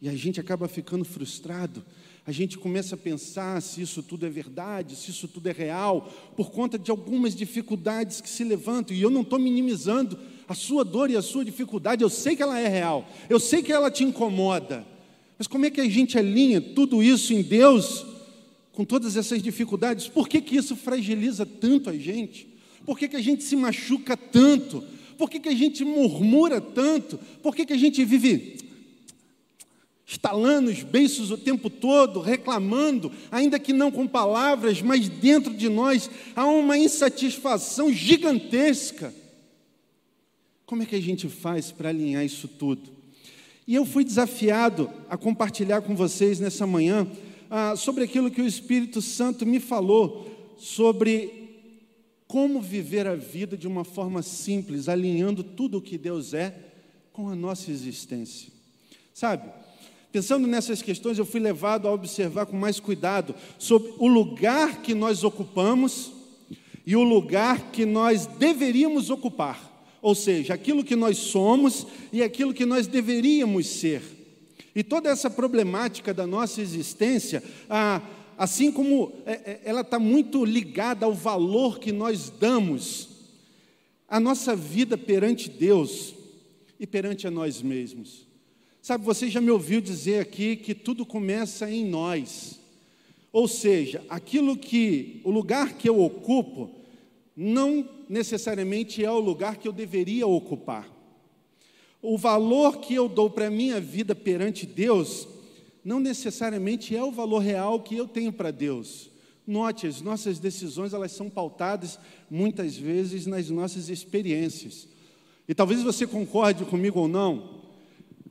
e 0.00 0.08
a 0.08 0.16
gente 0.16 0.40
acaba 0.40 0.66
ficando 0.68 1.04
frustrado, 1.04 1.84
a 2.24 2.30
gente 2.30 2.56
começa 2.56 2.94
a 2.94 2.98
pensar 2.98 3.60
se 3.60 3.82
isso 3.82 4.02
tudo 4.02 4.24
é 4.24 4.30
verdade, 4.30 4.94
se 4.94 5.10
isso 5.10 5.26
tudo 5.26 5.48
é 5.48 5.52
real, 5.52 6.12
por 6.36 6.52
conta 6.52 6.78
de 6.78 6.90
algumas 6.90 7.34
dificuldades 7.34 8.20
que 8.20 8.28
se 8.28 8.44
levantam. 8.44 8.96
E 8.96 9.02
eu 9.02 9.10
não 9.10 9.22
estou 9.22 9.40
minimizando 9.40 10.16
a 10.46 10.54
sua 10.54 10.84
dor 10.84 11.10
e 11.10 11.16
a 11.16 11.22
sua 11.22 11.44
dificuldade, 11.44 12.02
eu 12.02 12.08
sei 12.08 12.36
que 12.36 12.42
ela 12.42 12.58
é 12.58 12.68
real, 12.68 13.08
eu 13.28 13.40
sei 13.40 13.60
que 13.60 13.72
ela 13.72 13.90
te 13.90 14.04
incomoda. 14.04 14.86
Mas 15.36 15.48
como 15.48 15.66
é 15.66 15.70
que 15.70 15.80
a 15.80 15.88
gente 15.88 16.16
alinha 16.16 16.60
tudo 16.60 17.02
isso 17.02 17.32
em 17.32 17.42
Deus 17.42 18.06
com 18.72 18.84
todas 18.84 19.16
essas 19.16 19.42
dificuldades? 19.42 20.08
Por 20.08 20.28
que, 20.28 20.40
que 20.40 20.56
isso 20.56 20.74
fragiliza 20.74 21.44
tanto 21.44 21.90
a 21.90 21.96
gente? 21.96 22.48
Por 22.84 22.98
que, 22.98 23.08
que 23.08 23.16
a 23.16 23.22
gente 23.22 23.44
se 23.44 23.54
machuca 23.54 24.16
tanto? 24.16 24.82
Por 25.16 25.30
que, 25.30 25.38
que 25.38 25.48
a 25.48 25.54
gente 25.54 25.84
murmura 25.84 26.60
tanto? 26.60 27.18
Por 27.42 27.54
que, 27.54 27.66
que 27.66 27.72
a 27.72 27.78
gente 27.78 28.04
vive 28.04 28.58
estalando 30.12 30.70
os 30.70 30.82
beiços 30.82 31.30
o 31.30 31.38
tempo 31.38 31.70
todo, 31.70 32.20
reclamando, 32.20 33.10
ainda 33.30 33.58
que 33.58 33.72
não 33.72 33.90
com 33.90 34.06
palavras, 34.06 34.82
mas 34.82 35.08
dentro 35.08 35.54
de 35.54 35.70
nós 35.70 36.10
há 36.36 36.44
uma 36.44 36.76
insatisfação 36.76 37.90
gigantesca. 37.90 39.14
Como 40.66 40.82
é 40.82 40.86
que 40.86 40.96
a 40.96 41.00
gente 41.00 41.28
faz 41.28 41.72
para 41.72 41.88
alinhar 41.88 42.24
isso 42.24 42.46
tudo? 42.46 42.90
E 43.66 43.74
eu 43.74 43.86
fui 43.86 44.04
desafiado 44.04 44.90
a 45.08 45.16
compartilhar 45.16 45.80
com 45.80 45.94
vocês 45.94 46.40
nessa 46.40 46.66
manhã 46.66 47.06
ah, 47.54 47.76
sobre 47.76 48.04
aquilo 48.04 48.30
que 48.30 48.40
o 48.40 48.46
Espírito 48.46 49.02
Santo 49.02 49.44
me 49.44 49.60
falou 49.60 50.54
sobre 50.56 51.50
como 52.26 52.62
viver 52.62 53.06
a 53.06 53.14
vida 53.14 53.58
de 53.58 53.68
uma 53.68 53.84
forma 53.84 54.22
simples, 54.22 54.88
alinhando 54.88 55.44
tudo 55.44 55.76
o 55.76 55.82
que 55.82 55.98
Deus 55.98 56.32
é 56.32 56.56
com 57.12 57.28
a 57.28 57.36
nossa 57.36 57.70
existência. 57.70 58.50
Sabe? 59.12 59.50
Pensando 60.10 60.46
nessas 60.46 60.80
questões, 60.80 61.18
eu 61.18 61.26
fui 61.26 61.40
levado 61.40 61.86
a 61.86 61.92
observar 61.92 62.46
com 62.46 62.56
mais 62.56 62.80
cuidado 62.80 63.34
sobre 63.58 63.92
o 63.98 64.08
lugar 64.08 64.80
que 64.80 64.94
nós 64.94 65.22
ocupamos 65.22 66.10
e 66.86 66.96
o 66.96 67.02
lugar 67.02 67.70
que 67.70 67.84
nós 67.84 68.24
deveríamos 68.24 69.10
ocupar. 69.10 69.86
Ou 70.00 70.14
seja, 70.14 70.54
aquilo 70.54 70.82
que 70.82 70.96
nós 70.96 71.18
somos 71.18 71.86
e 72.10 72.22
aquilo 72.22 72.54
que 72.54 72.64
nós 72.64 72.86
deveríamos 72.86 73.66
ser. 73.66 74.21
E 74.74 74.82
toda 74.82 75.10
essa 75.10 75.28
problemática 75.28 76.14
da 76.14 76.26
nossa 76.26 76.60
existência, 76.60 77.42
assim 78.38 78.72
como 78.72 79.12
é, 79.26 79.32
é, 79.32 79.60
ela 79.64 79.82
está 79.82 79.98
muito 79.98 80.44
ligada 80.44 81.04
ao 81.04 81.14
valor 81.14 81.78
que 81.78 81.92
nós 81.92 82.30
damos 82.30 83.08
à 84.08 84.18
nossa 84.18 84.56
vida 84.56 84.96
perante 84.96 85.48
Deus 85.48 86.14
e 86.78 86.86
perante 86.86 87.26
a 87.26 87.30
nós 87.30 87.62
mesmos. 87.62 88.26
Sabe, 88.80 89.04
você 89.04 89.30
já 89.30 89.40
me 89.40 89.50
ouviu 89.50 89.80
dizer 89.80 90.20
aqui 90.20 90.56
que 90.56 90.74
tudo 90.74 91.06
começa 91.06 91.70
em 91.70 91.84
nós. 91.84 92.58
Ou 93.32 93.46
seja, 93.46 94.04
aquilo 94.08 94.56
que, 94.56 95.20
o 95.24 95.30
lugar 95.30 95.74
que 95.74 95.88
eu 95.88 96.02
ocupo, 96.02 96.70
não 97.36 97.88
necessariamente 98.08 99.04
é 99.04 99.10
o 99.10 99.20
lugar 99.20 99.56
que 99.56 99.68
eu 99.68 99.72
deveria 99.72 100.26
ocupar. 100.26 100.90
O 102.02 102.18
valor 102.18 102.78
que 102.78 102.92
eu 102.94 103.08
dou 103.08 103.30
para 103.30 103.46
a 103.46 103.50
minha 103.50 103.80
vida 103.80 104.14
perante 104.14 104.66
Deus, 104.66 105.26
não 105.82 106.00
necessariamente 106.00 106.94
é 106.94 107.02
o 107.02 107.12
valor 107.12 107.38
real 107.38 107.80
que 107.80 107.96
eu 107.96 108.06
tenho 108.06 108.32
para 108.32 108.50
Deus. 108.50 109.08
Note, 109.46 109.86
as 109.86 110.02
nossas 110.02 110.38
decisões, 110.38 110.92
elas 110.92 111.12
são 111.12 111.30
pautadas 111.30 111.98
muitas 112.28 112.76
vezes 112.76 113.24
nas 113.24 113.48
nossas 113.48 113.88
experiências. 113.88 114.88
E 115.48 115.54
talvez 115.54 115.82
você 115.82 116.06
concorde 116.06 116.64
comigo 116.64 117.00
ou 117.00 117.08
não, 117.08 117.62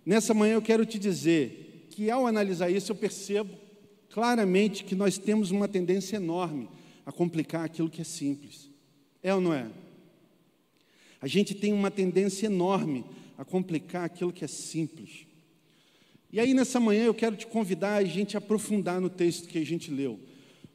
Nessa 0.06 0.34
manhã 0.34 0.56
eu 0.56 0.62
quero 0.62 0.86
te 0.86 0.98
dizer 0.98 1.88
que 1.92 2.10
ao 2.10 2.26
analisar 2.26 2.70
isso 2.70 2.92
eu 2.92 2.96
percebo 2.96 3.54
claramente 4.10 4.84
que 4.84 4.96
nós 4.96 5.18
temos 5.18 5.52
uma 5.52 5.68
tendência 5.68 6.16
enorme 6.16 6.68
a 7.06 7.12
complicar 7.12 7.64
aquilo 7.64 7.90
que 7.90 8.02
é 8.02 8.04
simples. 8.04 8.70
É 9.22 9.34
ou 9.34 9.40
não 9.40 9.54
é? 9.54 9.70
A 11.22 11.28
gente 11.28 11.54
tem 11.54 11.72
uma 11.72 11.92
tendência 11.92 12.48
enorme 12.48 13.06
a 13.42 13.46
complicar 13.46 14.06
aquilo 14.06 14.32
que 14.32 14.46
é 14.46 14.48
simples. 14.48 15.26
E 16.32 16.40
aí 16.40 16.54
nessa 16.54 16.80
manhã 16.80 17.06
eu 17.06 17.14
quero 17.14 17.36
te 17.36 17.48
convidar 17.48 17.96
a 17.96 18.04
gente 18.04 18.38
aprofundar 18.38 19.02
no 19.02 19.10
texto 19.10 19.48
que 19.48 19.58
a 19.58 19.66
gente 19.66 19.90
leu, 19.90 20.20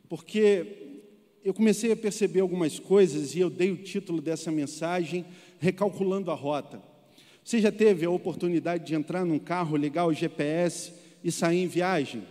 porque 0.09 0.67
eu 1.45 1.55
comecei 1.55 1.93
a 1.93 1.97
perceber 1.97 2.41
algumas 2.41 2.81
coisas 2.81 3.37
e 3.37 3.39
eu 3.39 3.49
dei 3.49 3.71
o 3.71 3.77
título 3.77 4.21
dessa 4.21 4.51
mensagem 4.51 5.25
Recalculando 5.61 6.29
a 6.33 6.35
Rota. 6.35 6.83
Você 7.45 7.61
já 7.61 7.71
teve 7.71 8.05
a 8.05 8.11
oportunidade 8.11 8.85
de 8.85 8.97
entrar 8.97 9.25
num 9.25 9.39
carro, 9.39 9.77
ligar 9.77 10.07
o 10.07 10.13
GPS 10.13 10.93
e 11.23 11.31
sair 11.31 11.63
em 11.63 11.69
viagem? 11.69 12.25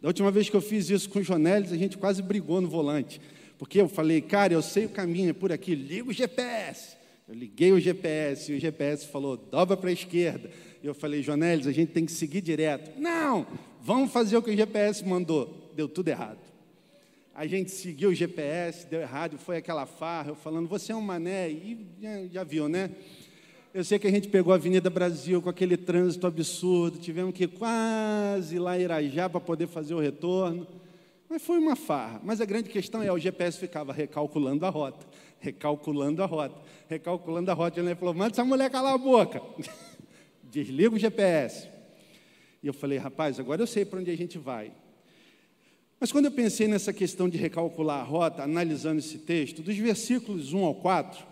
Da 0.00 0.06
última 0.06 0.30
vez 0.30 0.48
que 0.48 0.54
eu 0.54 0.60
fiz 0.60 0.88
isso 0.90 1.10
com 1.10 1.18
o 1.18 1.24
Jonelis, 1.24 1.72
a 1.72 1.76
gente 1.76 1.98
quase 1.98 2.22
brigou 2.22 2.60
no 2.60 2.68
volante. 2.68 3.20
Porque 3.58 3.80
eu 3.80 3.88
falei, 3.88 4.20
cara, 4.20 4.52
eu 4.52 4.62
sei 4.62 4.84
o 4.84 4.90
caminho, 4.90 5.30
é 5.30 5.32
por 5.32 5.50
aqui, 5.50 5.74
liga 5.74 6.08
o 6.08 6.12
GPS. 6.12 7.01
Eu 7.32 7.38
liguei 7.38 7.72
o 7.72 7.80
GPS 7.80 8.52
e 8.52 8.56
o 8.56 8.60
GPS 8.60 9.06
falou, 9.06 9.38
dobra 9.38 9.74
para 9.74 9.88
a 9.88 9.92
esquerda. 9.94 10.50
E 10.82 10.86
eu 10.86 10.92
falei, 10.92 11.22
Jonelis, 11.22 11.66
a 11.66 11.72
gente 11.72 11.90
tem 11.90 12.04
que 12.04 12.12
seguir 12.12 12.42
direto. 12.42 13.00
Não, 13.00 13.46
vamos 13.80 14.12
fazer 14.12 14.36
o 14.36 14.42
que 14.42 14.50
o 14.50 14.54
GPS 14.54 15.02
mandou. 15.02 15.72
Deu 15.74 15.88
tudo 15.88 16.08
errado. 16.08 16.40
A 17.34 17.46
gente 17.46 17.70
seguiu 17.70 18.10
o 18.10 18.14
GPS, 18.14 18.86
deu 18.86 19.00
errado, 19.00 19.38
foi 19.38 19.56
aquela 19.56 19.86
farra, 19.86 20.32
eu 20.32 20.34
falando, 20.34 20.68
você 20.68 20.92
é 20.92 20.94
um 20.94 21.00
mané, 21.00 21.48
e 21.48 21.86
já, 21.98 22.26
já 22.26 22.44
viu, 22.44 22.68
né? 22.68 22.90
Eu 23.72 23.82
sei 23.82 23.98
que 23.98 24.06
a 24.06 24.10
gente 24.10 24.28
pegou 24.28 24.52
a 24.52 24.56
Avenida 24.56 24.90
Brasil 24.90 25.40
com 25.40 25.48
aquele 25.48 25.78
trânsito 25.78 26.26
absurdo, 26.26 26.98
tivemos 26.98 27.32
que 27.32 27.44
ir 27.44 27.48
quase 27.48 28.58
lá 28.58 28.78
em 28.78 28.82
Irajá 28.82 29.30
para 29.30 29.40
poder 29.40 29.68
fazer 29.68 29.94
o 29.94 30.00
retorno. 30.00 30.66
Mas 31.32 31.40
foi 31.40 31.58
uma 31.58 31.74
farra. 31.74 32.20
Mas 32.22 32.42
a 32.42 32.44
grande 32.44 32.68
questão 32.68 33.02
é, 33.02 33.10
o 33.10 33.18
GPS 33.18 33.58
ficava 33.58 33.90
recalculando 33.90 34.66
a 34.66 34.68
rota, 34.68 35.06
recalculando 35.42 36.22
a 36.22 36.26
rota, 36.26 36.62
recalculando 36.88 37.50
a 37.50 37.54
rota. 37.54 37.80
Ele 37.80 37.94
falou, 37.96 38.14
manda 38.14 38.32
essa 38.32 38.44
mulher 38.44 38.70
calar 38.70 38.94
a 38.94 38.98
boca. 38.98 39.42
Desliga 40.44 40.94
o 40.94 40.98
GPS. 40.98 41.68
E 42.62 42.66
eu 42.68 42.72
falei, 42.72 42.96
rapaz, 42.96 43.40
agora 43.40 43.60
eu 43.60 43.66
sei 43.66 43.84
para 43.84 43.98
onde 43.98 44.10
a 44.10 44.16
gente 44.16 44.38
vai. 44.38 44.72
Mas 45.98 46.12
quando 46.12 46.26
eu 46.26 46.30
pensei 46.30 46.68
nessa 46.68 46.92
questão 46.92 47.28
de 47.28 47.36
recalcular 47.36 48.00
a 48.00 48.04
rota, 48.04 48.42
analisando 48.42 49.00
esse 49.00 49.18
texto, 49.18 49.62
dos 49.62 49.76
versículos 49.76 50.52
1 50.52 50.64
ao 50.64 50.74
4, 50.76 51.26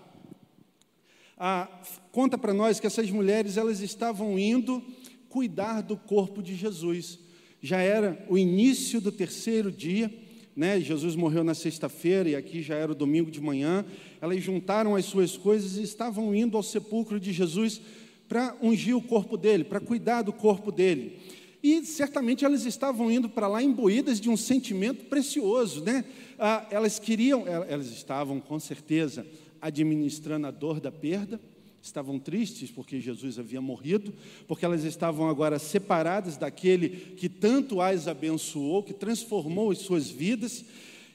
ah, 1.39 1.69
conta 2.11 2.37
para 2.37 2.53
nós 2.53 2.81
que 2.81 2.87
essas 2.87 3.11
mulheres 3.11 3.57
elas 3.57 3.81
estavam 3.81 4.39
indo 4.39 4.83
cuidar 5.29 5.81
do 5.81 5.97
corpo 5.97 6.43
de 6.43 6.57
Jesus. 6.57 7.19
Já 7.63 7.81
era 7.81 8.25
o 8.29 8.37
início 8.37 9.01
do 9.01 9.13
terceiro 9.13 9.71
dia, 9.71 10.13
né? 10.61 10.79
Jesus 10.79 11.17
morreu 11.17 11.43
na 11.43 11.55
sexta-feira 11.55 12.29
e 12.29 12.37
aqui 12.37 12.61
já 12.61 12.75
era 12.75 12.93
o 12.93 12.95
domingo 12.95 13.31
de 13.31 13.41
manhã. 13.41 13.83
Elas 14.21 14.43
juntaram 14.43 14.95
as 14.95 15.07
suas 15.07 15.35
coisas 15.35 15.79
e 15.79 15.83
estavam 15.83 16.35
indo 16.35 16.55
ao 16.55 16.63
sepulcro 16.63 17.19
de 17.19 17.33
Jesus 17.33 17.81
para 18.29 18.55
ungir 18.61 18.95
o 18.95 19.01
corpo 19.01 19.39
dele, 19.39 19.65
para 19.65 19.81
cuidar 19.81 20.21
do 20.21 20.35
corpo 20.35 20.71
dele. 20.71 21.19
E 21.63 21.83
certamente 21.87 22.45
elas 22.45 22.67
estavam 22.67 23.11
indo 23.11 23.27
para 23.27 23.49
lá 23.49 23.63
imbuídas 23.63 24.21
de 24.21 24.29
um 24.29 24.37
sentimento 24.37 25.07
precioso, 25.07 25.83
né? 25.83 26.05
Ah, 26.39 26.67
elas 26.71 26.99
queriam, 26.99 27.49
elas 27.49 27.87
estavam 27.87 28.39
com 28.39 28.61
certeza 28.61 29.27
administrando 29.63 30.47
a 30.47 30.51
dor 30.51 30.79
da 30.79 30.93
perda, 30.93 31.41
estavam 31.83 32.19
tristes 32.19 32.71
porque 32.71 33.01
Jesus 33.01 33.39
havia 33.39 33.61
morrido, 33.61 34.13
porque 34.47 34.65
elas 34.65 34.85
estavam 34.85 35.29
agora 35.29 35.59
separadas 35.59 36.37
daquele 36.37 36.89
que 37.17 37.29
tanto 37.29 37.81
as 37.81 38.07
abençoou, 38.07 38.83
que 38.83 38.93
transformou 38.93 39.71
as 39.71 39.79
suas 39.79 40.09
vidas, 40.09 40.65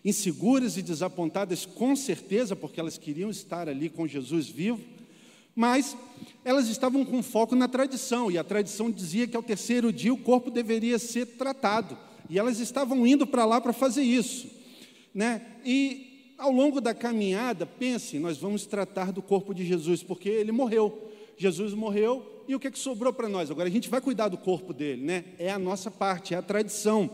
inseguras 0.04 0.78
e 0.78 0.82
desapontadas, 0.82 1.66
com 1.66 1.96
certeza, 1.96 2.56
porque 2.56 2.80
elas 2.80 2.98
queriam 2.98 3.30
estar 3.30 3.68
ali 3.68 3.90
com 3.90 4.08
Jesus 4.08 4.48
vivo, 4.48 4.82
mas 5.56 5.96
elas 6.44 6.68
estavam 6.68 7.06
com 7.06 7.24
foco 7.24 7.56
na 7.56 7.68
tradição, 7.68 8.30
e 8.30 8.38
a 8.38 8.44
tradição 8.44 8.92
dizia 8.92 9.28
que 9.28 9.38
ao 9.38 9.44
terceiro 9.44 9.92
dia 9.92 10.14
o 10.14 10.18
corpo 10.18 10.52
deveria 10.52 11.00
ser 11.00 11.26
tratado, 11.26 11.98
e 12.30 12.38
elas 12.38 12.60
estavam 12.60 13.06
indo 13.08 13.26
para 13.26 13.46
lá 13.46 13.62
para 13.62 13.74
fazer 13.74 14.04
isso. 14.04 14.48
Né? 15.14 15.42
E 15.66 16.15
ao 16.38 16.52
longo 16.52 16.82
da 16.82 16.94
caminhada, 16.94 17.66
pense, 17.66 18.20
nós 18.20 18.38
vamos 18.38 18.66
tratar 18.66 19.12
do 19.12 19.22
corpo 19.22 19.54
de 19.54 19.66
Jesus, 19.66 20.04
porque 20.04 20.30
ele 20.30 20.52
morreu. 20.52 21.12
Jesus 21.38 21.74
morreu 21.74 22.44
e 22.48 22.56
o 22.56 22.60
que, 22.60 22.68
é 22.68 22.72
que 22.72 22.80
sobrou 22.80 23.12
para 23.12 23.28
nós? 23.28 23.50
Agora 23.50 23.68
a 23.68 23.72
gente 23.72 23.90
vai 23.90 24.00
cuidar 24.00 24.28
do 24.28 24.38
corpo 24.38 24.74
dele, 24.74 25.04
né? 25.04 25.26
É 25.40 25.50
a 25.50 25.60
nossa 25.60 25.90
parte, 25.90 26.34
é 26.34 26.38
a 26.38 26.42
tradição. 26.42 27.10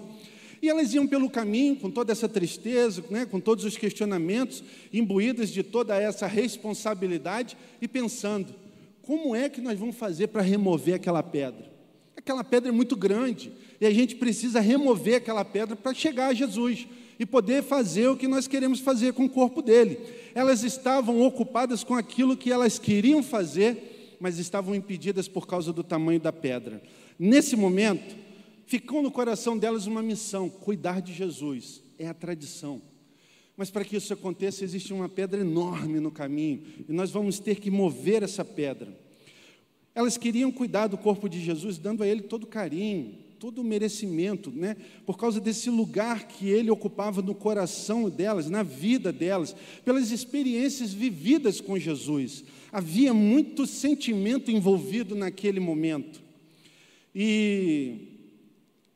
E 0.62 0.70
elas 0.70 0.94
iam 0.94 1.08
pelo 1.08 1.30
caminho 1.30 1.76
com 1.76 1.90
toda 1.90 2.12
essa 2.12 2.30
tristeza, 2.30 3.04
né, 3.10 3.26
com 3.26 3.40
todos 3.40 3.66
os 3.66 3.78
questionamentos, 3.78 4.64
imbuídas 4.94 5.50
de 5.50 5.64
toda 5.64 6.00
essa 6.00 6.28
responsabilidade 6.28 7.58
e 7.82 7.88
pensando: 7.88 8.54
como 9.02 9.36
é 9.36 9.50
que 9.50 9.60
nós 9.60 9.80
vamos 9.80 9.96
fazer 9.96 10.28
para 10.28 10.44
remover 10.44 10.96
aquela 10.96 11.24
pedra? 11.24 11.72
Aquela 12.16 12.44
pedra 12.44 12.70
é 12.70 12.72
muito 12.72 12.96
grande 12.96 13.52
e 13.80 13.86
a 13.86 13.92
gente 13.92 14.16
precisa 14.16 14.60
remover 14.60 15.16
aquela 15.16 15.44
pedra 15.44 15.76
para 15.76 15.94
chegar 15.94 16.28
a 16.28 16.34
Jesus 16.34 16.88
e 17.22 17.26
poder 17.28 17.62
fazer 17.62 18.08
o 18.08 18.18
que 18.18 18.28
nós 18.28 18.48
queremos 18.48 18.80
fazer 18.80 19.14
com 19.14 19.26
o 19.26 19.30
corpo 19.30 19.62
dele. 19.62 20.00
Elas 20.34 20.64
estavam 20.64 21.22
ocupadas 21.22 21.84
com 21.84 21.94
aquilo 21.94 22.36
que 22.36 22.52
elas 22.52 22.80
queriam 22.80 23.22
fazer, 23.22 24.18
mas 24.20 24.40
estavam 24.40 24.74
impedidas 24.74 25.28
por 25.28 25.46
causa 25.46 25.72
do 25.72 25.84
tamanho 25.84 26.20
da 26.20 26.34
pedra. 26.34 26.82
Nesse 27.20 27.56
momento, 27.56 28.16
ficou 28.66 29.04
no 29.04 29.12
coração 29.12 29.56
delas 29.56 29.86
uma 29.86 30.02
missão: 30.02 30.50
cuidar 30.50 31.00
de 31.00 31.14
Jesus. 31.14 31.84
É 32.00 32.08
a 32.08 32.14
tradição. 32.16 32.82
Mas 33.56 33.70
para 33.70 33.86
que 33.86 33.98
isso 33.98 34.12
aconteça, 34.12 34.64
existe 34.64 34.92
uma 34.92 35.08
pedra 35.08 35.42
enorme 35.42 36.00
no 36.00 36.10
caminho, 36.10 36.64
e 36.90 36.92
nós 36.92 37.12
vamos 37.12 37.38
ter 37.38 37.60
que 37.60 37.70
mover 37.70 38.24
essa 38.24 38.44
pedra. 38.44 38.98
Elas 39.94 40.18
queriam 40.18 40.52
cuidar 40.52 40.88
do 40.88 40.98
corpo 40.98 41.30
de 41.30 41.40
Jesus, 41.40 41.78
dando 41.78 42.02
a 42.02 42.08
ele 42.08 42.22
todo 42.22 42.48
carinho, 42.48 43.20
todo 43.42 43.60
o 43.60 43.64
merecimento, 43.64 44.52
né? 44.52 44.78
por 45.04 45.18
causa 45.18 45.42
desse 45.42 45.68
lugar 45.68 46.28
que 46.28 46.48
ele 46.48 46.70
ocupava 46.70 47.24
no 47.24 47.34
coração 47.34 48.08
delas, 48.08 48.48
na 48.52 48.62
vida 48.62 49.12
delas, 49.12 49.56
pelas 49.84 50.12
experiências 50.12 50.94
vividas 50.94 51.60
com 51.60 51.80
Jesus. 51.80 52.44
Havia 52.72 53.16
muito 53.16 53.66
sentimento 53.66 54.52
envolvido 54.52 55.16
naquele 55.16 55.60
momento. 55.60 56.22
E 57.16 58.10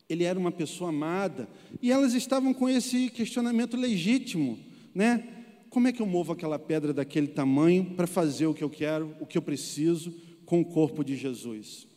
ele 0.08 0.24
era 0.24 0.38
uma 0.38 0.52
pessoa 0.52 0.92
amada, 0.92 1.50
e 1.82 1.92
elas 1.92 2.14
estavam 2.14 2.54
com 2.54 2.70
esse 2.70 3.10
questionamento 3.10 3.76
legítimo, 3.76 4.60
né? 4.94 5.28
Como 5.72 5.88
é 5.88 5.92
que 5.92 6.04
eu 6.04 6.06
movo 6.06 6.34
aquela 6.34 6.60
pedra 6.60 6.94
daquele 6.94 7.30
tamanho 7.30 7.84
para 7.96 8.06
fazer 8.06 8.46
o 8.46 8.54
que 8.54 8.64
eu 8.64 8.70
quero, 8.70 9.16
o 9.20 9.26
que 9.26 9.40
eu 9.40 9.42
preciso 9.42 10.14
com 10.46 10.62
o 10.62 10.66
corpo 10.66 11.04
de 11.04 11.16
Jesus? 11.16 11.95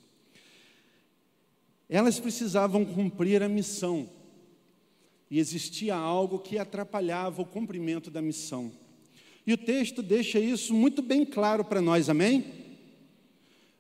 Elas 1.89 2.21
precisavam 2.21 2.85
cumprir 2.85 3.43
a 3.43 3.49
missão. 3.49 4.09
E 5.31 5.39
existia 5.39 5.95
algo 5.95 6.39
que 6.39 6.59
atrapalhava 6.59 7.43
o 7.43 7.47
cumprimento 7.47 8.11
da 8.11 8.23
missão. 8.23 8.73
E 9.47 9.53
o 9.53 9.57
texto 9.57 10.03
deixa 10.03 10.39
isso 10.39 10.75
muito 10.75 11.01
bem 11.01 11.25
claro 11.25 11.65
para 11.65 11.81
nós, 11.81 12.09
amém? 12.09 12.45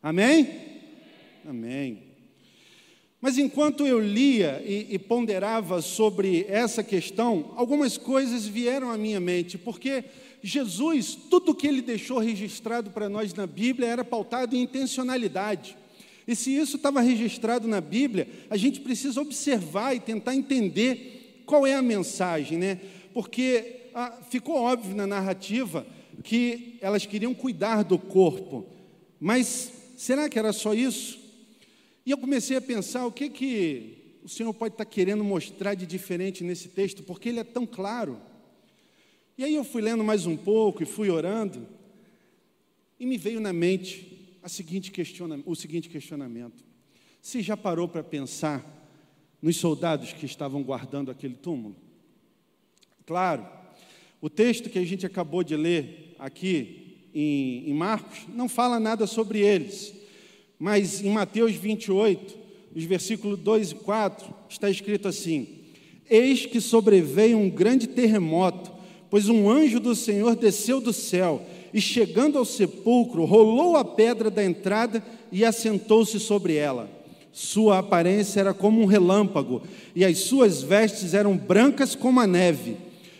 Amém? 0.02 0.48
Amém. 1.46 2.08
Mas 3.20 3.36
enquanto 3.36 3.86
eu 3.86 3.98
lia 3.98 4.62
e, 4.64 4.94
e, 4.94 4.98
ponderava 4.98 5.82
sobre 5.82 6.46
essa 6.48 6.84
questão, 6.84 7.52
algumas 7.56 7.98
coisas 7.98 8.46
vieram 8.46 8.90
à 8.90 8.96
minha 8.96 9.18
mente, 9.18 9.58
porque 9.58 10.04
Jesus, 10.42 11.16
tudo 11.28 11.54
que 11.54 11.66
ele 11.66 11.82
deixou 11.82 12.18
registrado 12.18 12.90
para 12.90 13.08
nós 13.08 13.34
na 13.34 13.46
Bíblia 13.46 13.88
era 13.88 14.04
pautado 14.04 14.54
em 14.54 14.62
intencionalidade. 14.62 15.76
E 16.28 16.36
se 16.36 16.54
isso 16.54 16.76
estava 16.76 17.00
registrado 17.00 17.66
na 17.66 17.80
Bíblia, 17.80 18.28
a 18.50 18.56
gente 18.58 18.82
precisa 18.82 19.18
observar 19.18 19.94
e 19.94 20.00
tentar 20.00 20.36
entender 20.36 21.42
qual 21.46 21.66
é 21.66 21.74
a 21.74 21.80
mensagem, 21.80 22.58
né? 22.58 22.78
Porque 23.14 23.88
ah, 23.94 24.18
ficou 24.28 24.56
óbvio 24.56 24.94
na 24.94 25.06
narrativa 25.06 25.86
que 26.22 26.76
elas 26.82 27.06
queriam 27.06 27.32
cuidar 27.32 27.82
do 27.82 27.98
corpo, 27.98 28.66
mas 29.18 29.72
será 29.96 30.28
que 30.28 30.38
era 30.38 30.52
só 30.52 30.74
isso? 30.74 31.18
E 32.04 32.10
eu 32.10 32.18
comecei 32.18 32.58
a 32.58 32.60
pensar 32.60 33.06
o 33.06 33.12
que 33.12 33.30
que 33.30 34.18
o 34.22 34.28
Senhor 34.28 34.52
pode 34.52 34.74
estar 34.74 34.84
querendo 34.84 35.24
mostrar 35.24 35.72
de 35.72 35.86
diferente 35.86 36.44
nesse 36.44 36.68
texto, 36.68 37.02
porque 37.02 37.30
ele 37.30 37.40
é 37.40 37.44
tão 37.44 37.66
claro. 37.66 38.20
E 39.38 39.44
aí 39.44 39.54
eu 39.54 39.64
fui 39.64 39.80
lendo 39.80 40.04
mais 40.04 40.26
um 40.26 40.36
pouco 40.36 40.82
e 40.82 40.86
fui 40.86 41.08
orando, 41.08 41.66
e 43.00 43.06
me 43.06 43.16
veio 43.16 43.40
na 43.40 43.52
mente 43.54 44.17
seguinte 44.46 44.92
o 45.44 45.55
seguinte 45.57 45.88
questionamento: 45.88 46.64
Você 47.20 47.42
já 47.42 47.57
parou 47.57 47.88
para 47.88 48.03
pensar 48.03 48.64
nos 49.42 49.57
soldados 49.57 50.12
que 50.12 50.27
estavam 50.27 50.62
guardando 50.62 51.11
aquele 51.11 51.35
túmulo? 51.35 51.77
Claro, 53.07 53.46
o 54.20 54.29
texto 54.29 54.68
que 54.68 54.79
a 54.79 54.85
gente 54.85 55.07
acabou 55.07 55.42
de 55.42 55.57
ler 55.57 56.14
aqui 56.18 56.96
em, 57.14 57.70
em 57.70 57.74
Marcos 57.74 58.18
não 58.29 58.48
fala 58.48 58.79
nada 58.79 59.07
sobre 59.07 59.40
eles, 59.40 59.94
mas 60.59 61.03
em 61.03 61.11
Mateus 61.11 61.53
28, 61.55 62.37
os 62.74 62.85
versículos 62.85 63.38
2 63.38 63.70
e 63.70 63.74
4, 63.77 64.35
está 64.48 64.68
escrito 64.68 65.09
assim: 65.09 65.48
Eis 66.09 66.46
que 66.46 66.61
sobreveio 66.61 67.38
um 67.38 67.48
grande 67.48 67.87
terremoto, 67.87 68.70
pois 69.09 69.29
um 69.29 69.51
anjo 69.51 69.81
do 69.81 69.94
Senhor 69.94 70.37
desceu 70.37 70.81
do 70.81 70.92
céu 70.92 71.44
e 71.72 71.81
chegando 71.81 72.38
ao 72.38 72.44
sepulcro, 72.44 73.24
rolou 73.24 73.76
a 73.76 73.85
pedra 73.85 74.31
da 74.31 74.44
entrada 74.44 75.04
e 75.31 75.44
assentou-se 75.44 76.18
sobre 76.18 76.57
ela. 76.57 76.90
Sua 77.33 77.78
aparência 77.78 78.40
era 78.40 78.54
como 78.54 78.81
um 78.81 78.87
relâmpago, 78.87 79.62
e 79.94 80.04
as 80.04 80.18
suas 80.18 80.62
vestes 80.62 81.14
eram 81.14 81.37
brancas 81.37 81.94
como 81.94 82.20
a 82.20 82.26
neve. 82.26 82.76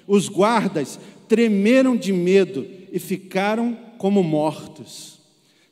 Os 0.07 0.29
guardas 0.29 0.99
tremeram 1.29 1.97
de 1.97 2.13
medo 2.13 2.67
e 2.91 2.99
ficaram 2.99 3.77
como 3.99 4.23
mortos. 4.23 5.19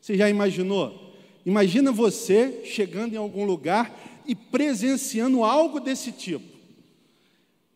Você 0.00 0.16
já 0.16 0.28
imaginou? 0.28 1.14
Imagina 1.44 1.90
você 1.90 2.60
chegando 2.64 3.14
em 3.14 3.16
algum 3.16 3.44
lugar 3.44 4.22
e 4.26 4.34
presenciando 4.34 5.42
algo 5.42 5.80
desse 5.80 6.12
tipo. 6.12 6.56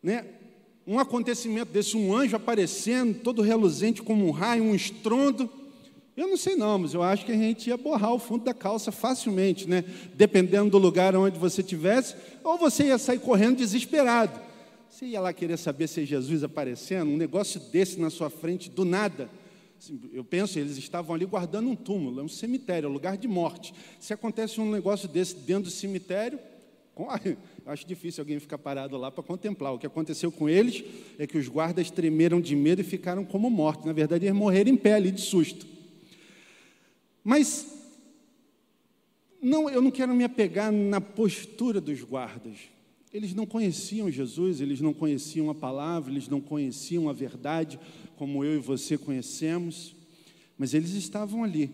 Né? 0.03 0.25
Um 0.91 0.99
acontecimento 0.99 1.71
desse, 1.71 1.95
um 1.95 2.13
anjo 2.13 2.35
aparecendo, 2.35 3.17
todo 3.19 3.41
reluzente 3.41 4.03
como 4.03 4.27
um 4.27 4.31
raio, 4.31 4.65
um 4.65 4.75
estrondo. 4.75 5.49
Eu 6.17 6.27
não 6.27 6.35
sei 6.35 6.57
não, 6.57 6.79
mas 6.79 6.93
eu 6.93 7.01
acho 7.01 7.25
que 7.25 7.31
a 7.31 7.37
gente 7.37 7.69
ia 7.69 7.77
borrar 7.77 8.13
o 8.13 8.19
fundo 8.19 8.43
da 8.43 8.53
calça 8.53 8.91
facilmente, 8.91 9.69
né? 9.69 9.85
Dependendo 10.15 10.69
do 10.69 10.77
lugar 10.77 11.15
onde 11.15 11.39
você 11.39 11.63
tivesse, 11.63 12.15
ou 12.43 12.57
você 12.57 12.87
ia 12.87 12.97
sair 12.97 13.19
correndo 13.19 13.59
desesperado. 13.59 14.37
Você 14.89 15.05
ia 15.05 15.21
lá 15.21 15.31
querer 15.31 15.55
saber 15.55 15.87
se 15.87 16.01
é 16.01 16.05
Jesus 16.05 16.43
aparecendo, 16.43 17.09
um 17.09 17.15
negócio 17.15 17.61
desse 17.71 17.97
na 17.97 18.09
sua 18.09 18.29
frente, 18.29 18.69
do 18.69 18.83
nada. 18.83 19.29
Assim, 19.79 19.97
eu 20.11 20.25
penso, 20.25 20.59
eles 20.59 20.77
estavam 20.77 21.15
ali 21.15 21.25
guardando 21.25 21.69
um 21.69 21.75
túmulo, 21.75 22.19
é 22.19 22.23
um 22.23 22.27
cemitério, 22.27 22.87
é 22.87 22.89
um 22.89 22.93
lugar 22.93 23.17
de 23.17 23.29
morte. 23.29 23.73
Se 23.97 24.13
acontece 24.13 24.59
um 24.59 24.69
negócio 24.69 25.07
desse 25.07 25.37
dentro 25.37 25.63
do 25.63 25.71
cemitério. 25.71 26.37
Acho 27.65 27.87
difícil 27.87 28.21
alguém 28.21 28.39
ficar 28.39 28.57
parado 28.57 28.97
lá 28.97 29.09
para 29.09 29.23
contemplar. 29.23 29.73
O 29.73 29.79
que 29.79 29.87
aconteceu 29.87 30.31
com 30.31 30.49
eles 30.49 30.83
é 31.17 31.25
que 31.25 31.37
os 31.37 31.47
guardas 31.47 31.89
tremeram 31.89 32.41
de 32.41 32.55
medo 32.55 32.81
e 32.81 32.83
ficaram 32.83 33.23
como 33.25 33.49
mortos. 33.49 33.85
Na 33.85 33.93
verdade, 33.93 34.25
eles 34.25 34.37
morreram 34.37 34.71
em 34.71 34.77
pé 34.77 34.95
ali 34.95 35.11
de 35.11 35.21
susto. 35.21 35.65
Mas 37.23 37.65
não, 39.41 39.69
eu 39.69 39.81
não 39.81 39.91
quero 39.91 40.13
me 40.13 40.23
apegar 40.23 40.71
na 40.71 41.01
postura 41.01 41.81
dos 41.81 42.03
guardas. 42.03 42.57
Eles 43.13 43.33
não 43.33 43.45
conheciam 43.45 44.09
Jesus, 44.09 44.61
eles 44.61 44.79
não 44.79 44.93
conheciam 44.93 45.49
a 45.49 45.55
palavra, 45.55 46.11
eles 46.11 46.27
não 46.27 46.39
conheciam 46.39 47.09
a 47.09 47.13
verdade 47.13 47.79
como 48.15 48.43
eu 48.43 48.55
e 48.55 48.59
você 48.59 48.97
conhecemos, 48.97 49.95
mas 50.57 50.73
eles 50.73 50.91
estavam 50.91 51.43
ali 51.43 51.71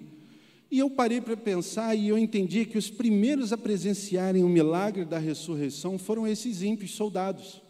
e 0.70 0.80
eu 0.80 0.90
parei 0.90 1.22
para 1.22 1.38
pensar 1.38 1.96
e 1.96 2.10
eu 2.10 2.18
entendi 2.18 2.66
que 2.66 2.78
os 2.78 2.90
primeiros 2.90 3.54
a 3.54 3.58
presenciarem 3.58 4.44
o 4.44 4.50
milagre 4.50 5.06
da 5.06 5.18
ressurreição 5.18 5.98
foram 5.98 6.28
esses 6.28 6.62
ímpios 6.62 6.92
soldados. 6.92 7.62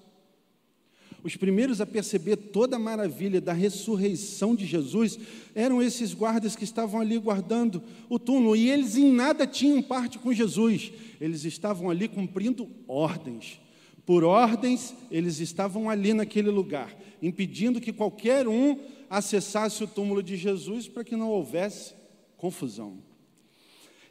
Os 1.23 1.35
primeiros 1.35 1.81
a 1.81 1.85
perceber 1.85 2.37
toda 2.37 2.75
a 2.75 2.79
maravilha 2.79 3.41
da 3.41 3.53
ressurreição 3.53 4.55
de 4.55 4.65
Jesus 4.65 5.19
eram 5.53 5.81
esses 5.81 6.13
guardas 6.13 6.55
que 6.55 6.63
estavam 6.63 7.01
ali 7.01 7.17
guardando 7.17 7.83
o 8.07 8.17
túmulo, 8.17 8.55
e 8.55 8.69
eles 8.69 8.95
em 8.95 9.11
nada 9.11 9.45
tinham 9.45 9.81
parte 9.81 10.19
com 10.19 10.31
Jesus, 10.31 10.91
eles 11.19 11.43
estavam 11.43 11.89
ali 11.89 12.07
cumprindo 12.07 12.69
ordens. 12.87 13.59
Por 14.05 14.23
ordens, 14.23 14.93
eles 15.11 15.39
estavam 15.39 15.89
ali 15.89 16.13
naquele 16.13 16.49
lugar, 16.49 16.95
impedindo 17.21 17.81
que 17.81 17.91
qualquer 17.91 18.47
um 18.47 18.79
acessasse 19.09 19.83
o 19.83 19.87
túmulo 19.87 20.23
de 20.23 20.37
Jesus 20.37 20.87
para 20.87 21.03
que 21.03 21.15
não 21.15 21.29
houvesse 21.29 21.96
confusão. 22.37 22.99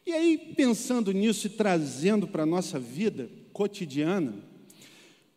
E 0.05 0.12
aí, 0.12 0.55
pensando 0.57 1.12
nisso 1.12 1.47
e 1.47 1.51
trazendo 1.51 2.29
para 2.29 2.43
a 2.43 2.47
nossa 2.47 2.79
vida 2.79 3.29
cotidiana, 3.53 4.35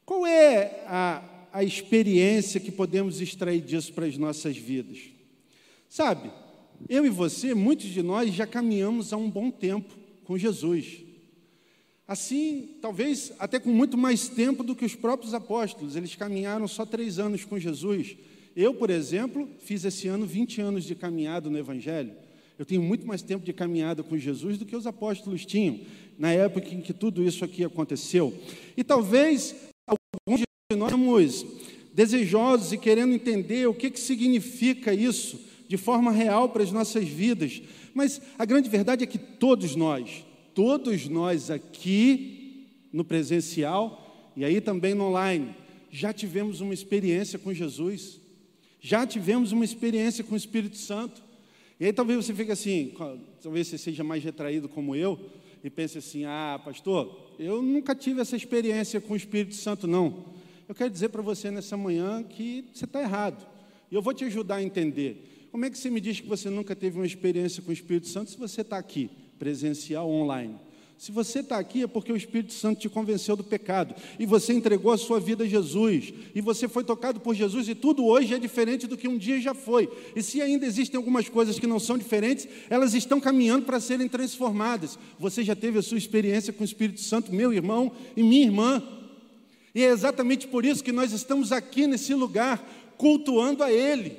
qual 0.06 0.28
é 0.28 0.84
a, 0.86 1.24
a 1.54 1.64
experiência 1.64 2.60
que 2.60 2.72
podemos 2.72 3.22
extrair 3.22 3.62
disso 3.62 3.94
para 3.94 4.06
as 4.06 4.18
nossas 4.18 4.58
vidas? 4.58 5.00
Sabe, 5.88 6.32
eu 6.88 7.06
e 7.06 7.10
você, 7.10 7.54
muitos 7.56 7.88
de 7.88 8.04
nós 8.04 8.34
já 8.34 8.46
caminhamos 8.46 9.12
há 9.12 9.18
um 9.18 9.30
bom 9.30 9.50
tempo 9.50 9.96
com 10.24 10.38
Jesus. 10.38 11.04
Assim, 12.08 12.78
talvez 12.82 13.32
até 13.40 13.60
com 13.60 13.72
muito 13.72 13.98
mais 13.98 14.28
tempo 14.28 14.64
do 14.64 14.76
que 14.76 14.86
os 14.86 14.96
próprios 14.96 15.34
apóstolos, 15.34 15.96
eles 15.96 16.16
caminharam 16.16 16.68
só 16.68 16.86
três 16.86 17.20
anos 17.20 17.46
com 17.46 17.60
Jesus. 17.60 18.16
Eu, 18.56 18.74
por 18.74 18.90
exemplo, 18.90 19.48
fiz 19.60 19.84
esse 19.84 20.08
ano 20.08 20.26
20 20.26 20.62
anos 20.62 20.84
de 20.86 20.96
caminhada 20.96 21.50
no 21.50 21.58
Evangelho. 21.58 22.14
Eu 22.60 22.66
tenho 22.66 22.84
muito 22.84 23.08
mais 23.08 23.22
tempo 23.22 23.46
de 23.46 23.54
caminhada 23.54 24.04
com 24.04 24.18
Jesus 24.18 24.58
do 24.58 24.66
que 24.66 24.76
os 24.76 24.86
apóstolos 24.86 25.46
tinham, 25.46 25.80
na 26.18 26.34
época 26.34 26.68
em 26.76 26.82
que 26.82 26.94
tudo 26.94 27.24
isso 27.24 27.46
aqui 27.46 27.64
aconteceu. 27.64 28.38
E 28.76 28.84
talvez 28.84 29.56
alguns 29.88 30.42
de 30.42 30.76
nós 30.78 30.92
estamos 30.92 31.46
desejosos 31.94 32.74
e 32.74 32.78
querendo 32.78 33.14
entender 33.14 33.66
o 33.66 33.74
que, 33.74 33.90
que 33.90 34.00
significa 34.00 34.94
isso 34.94 35.40
de 35.70 35.78
forma 35.78 36.12
real 36.12 36.50
para 36.50 36.62
as 36.62 36.70
nossas 36.70 37.08
vidas. 37.08 37.62
Mas 37.94 38.22
a 38.38 38.44
grande 38.44 38.70
verdade 38.70 39.06
é 39.06 39.08
que 39.08 39.18
todos 39.18 39.74
nós, 39.78 40.26
todos 40.54 41.08
nós 41.08 41.50
aqui 41.50 42.68
no 42.92 43.06
presencial 43.06 44.32
e 44.36 44.44
aí 44.44 44.60
também 44.60 44.94
no 44.94 45.06
online, 45.06 45.56
já 45.90 46.12
tivemos 46.12 46.60
uma 46.60 46.74
experiência 46.74 47.40
com 47.40 47.54
Jesus, 47.54 48.20
já 48.82 49.08
tivemos 49.08 49.54
uma 49.54 49.64
experiência 49.64 50.26
com 50.26 50.34
o 50.34 50.38
Espírito 50.38 50.76
Santo. 50.76 51.29
E 51.80 51.86
aí 51.86 51.94
talvez 51.94 52.26
você 52.26 52.34
fique 52.34 52.52
assim, 52.52 52.94
talvez 53.42 53.68
você 53.68 53.78
seja 53.78 54.04
mais 54.04 54.24
retraído 54.24 54.68
como 54.68 54.96
eu, 54.96 55.18
e 55.64 55.70
pense 55.70 55.98
assim: 55.98 56.26
ah, 56.26 56.60
pastor, 56.64 57.34
eu 57.40 57.62
nunca 57.62 57.96
tive 57.96 58.22
essa 58.22 58.36
experiência 58.36 59.00
com 59.00 59.14
o 59.14 59.18
Espírito 59.18 59.56
Santo, 59.56 59.88
não. 59.88 60.26
Eu 60.68 60.76
quero 60.76 60.90
dizer 60.90 61.10
para 61.10 61.22
você 61.22 61.50
nessa 61.50 61.76
manhã 61.76 62.22
que 62.22 62.66
você 62.74 62.86
está 62.86 63.02
errado. 63.02 63.48
E 63.90 63.96
eu 63.96 64.02
vou 64.02 64.14
te 64.14 64.24
ajudar 64.26 64.58
a 64.58 64.64
entender. 64.64 65.48
Como 65.52 65.66
é 65.66 65.70
que 65.70 65.78
você 65.78 65.90
me 65.90 66.00
diz 66.00 66.20
que 66.20 66.28
você 66.28 66.50
nunca 66.50 66.76
teve 66.76 67.00
uma 67.00 67.08
experiência 67.08 67.64
com 67.64 67.72
o 67.72 67.74
Espírito 67.74 68.08
Santo 68.08 68.30
se 68.30 68.38
você 68.38 68.62
está 68.62 68.78
aqui, 68.78 69.10
presencial, 69.40 70.08
online? 70.08 70.56
Se 71.00 71.14
você 71.14 71.40
está 71.40 71.58
aqui 71.58 71.82
é 71.82 71.88
porque 71.88 72.12
o 72.12 72.18
Espírito 72.18 72.52
Santo 72.52 72.82
te 72.82 72.90
convenceu 72.90 73.34
do 73.34 73.44
pecado 73.44 73.96
e 74.20 74.26
você 74.26 74.52
entregou 74.52 74.92
a 74.92 74.98
sua 74.98 75.18
vida 75.18 75.46
a 75.46 75.48
Jesus 75.48 76.14
e 76.36 76.42
você 76.42 76.68
foi 76.68 76.84
tocado 76.84 77.22
por 77.22 77.34
Jesus 77.34 77.70
e 77.70 77.74
tudo 77.74 78.06
hoje 78.06 78.34
é 78.34 78.38
diferente 78.38 78.86
do 78.86 78.98
que 78.98 79.08
um 79.08 79.18
dia 79.18 79.40
já 79.40 79.54
foi. 79.54 79.90
E 80.14 80.22
se 80.22 80.42
ainda 80.42 80.66
existem 80.66 80.98
algumas 80.98 81.30
coisas 81.30 81.58
que 81.58 81.66
não 81.66 81.80
são 81.80 81.98
diferentes, 81.98 82.50
elas 82.70 82.94
estão 82.94 83.18
caminhando 83.18 83.66
para 83.66 83.80
serem 83.80 84.10
transformadas. 84.10 85.00
Você 85.18 85.42
já 85.42 85.56
teve 85.56 85.80
a 85.80 85.82
sua 85.82 85.98
experiência 85.98 86.52
com 86.52 86.64
o 86.64 86.66
Espírito 86.66 87.00
Santo, 87.00 87.34
meu 87.34 87.54
irmão 87.54 87.94
e 88.14 88.22
minha 88.22 88.44
irmã. 88.44 88.84
E 89.74 89.82
é 89.82 89.90
exatamente 89.92 90.50
por 90.50 90.66
isso 90.66 90.84
que 90.84 90.92
nós 90.92 91.14
estamos 91.14 91.54
aqui 91.54 91.88
nesse 91.88 92.14
lugar 92.14 92.62
cultuando 92.98 93.64
a 93.64 93.72
Ele. 93.72 94.18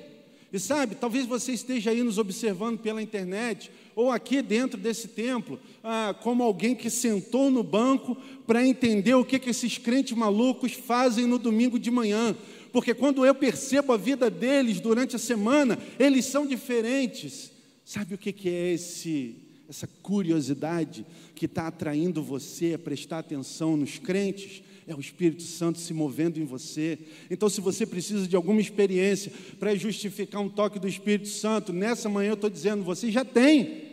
E 0.51 0.59
sabe, 0.59 0.95
talvez 0.95 1.27
você 1.27 1.53
esteja 1.53 1.91
aí 1.91 2.03
nos 2.03 2.17
observando 2.17 2.79
pela 2.79 3.03
internet, 3.03 3.71
ou 3.95 4.11
aqui 4.11 4.43
dentro 4.43 4.79
desse 4.79 5.09
templo, 5.09 5.59
ah, 5.83 6.15
como 6.23 6.43
alguém 6.43 6.75
que 6.75 6.91
sentou 6.91 7.51
no 7.51 7.63
banco 7.63 8.17
para 8.47 8.67
entender 8.67 9.15
o 9.15 9.25
que, 9.25 9.39
que 9.39 9.51
esses 9.51 9.79
crentes 9.79 10.17
malucos 10.17 10.73
fazem 10.73 11.27
no 11.27 11.39
domingo 11.39 11.79
de 11.79 11.91
manhã. 11.91 12.37
Porque 12.73 12.95
quando 12.95 13.25
eu 13.27 13.35
percebo 13.35 13.93
a 13.93 13.97
vida 13.97 14.31
deles 14.31 14.81
durante 14.81 15.17
a 15.17 15.19
semana, 15.19 15.79
eles 15.99 16.25
são 16.25 16.47
diferentes. 16.47 17.51
Sabe 17.85 18.15
o 18.15 18.19
que, 18.19 18.33
que 18.33 18.49
é 18.49 18.75
esse, 18.75 19.37
essa 19.69 19.89
curiosidade 20.03 21.05
que 21.35 21.47
está 21.47 21.67
atraindo 21.67 22.23
você 22.23 22.75
a 22.75 22.79
prestar 22.79 23.19
atenção 23.19 23.77
nos 23.77 23.99
crentes? 23.99 24.63
É 24.93 24.95
o 24.95 25.01
Espírito 25.01 25.45
Santo 25.45 25.79
se 25.79 25.95
movendo 25.95 26.41
em 26.41 26.45
você. 26.45 26.99
Então, 27.31 27.49
se 27.49 27.61
você 27.61 27.87
precisa 27.87 28.27
de 28.27 28.35
alguma 28.35 28.61
experiência 28.61 29.33
para 29.59 29.75
justificar 29.77 30.43
um 30.43 30.49
toque 30.49 30.81
do 30.81 30.89
Espírito 30.89 31.29
Santo, 31.29 31.73
nessa 31.73 32.09
manhã 32.09 32.31
eu 32.31 32.35
estou 32.35 32.51
dizendo, 32.51 32.83
você 32.83 33.09
já 33.09 33.25
tem. 33.25 33.89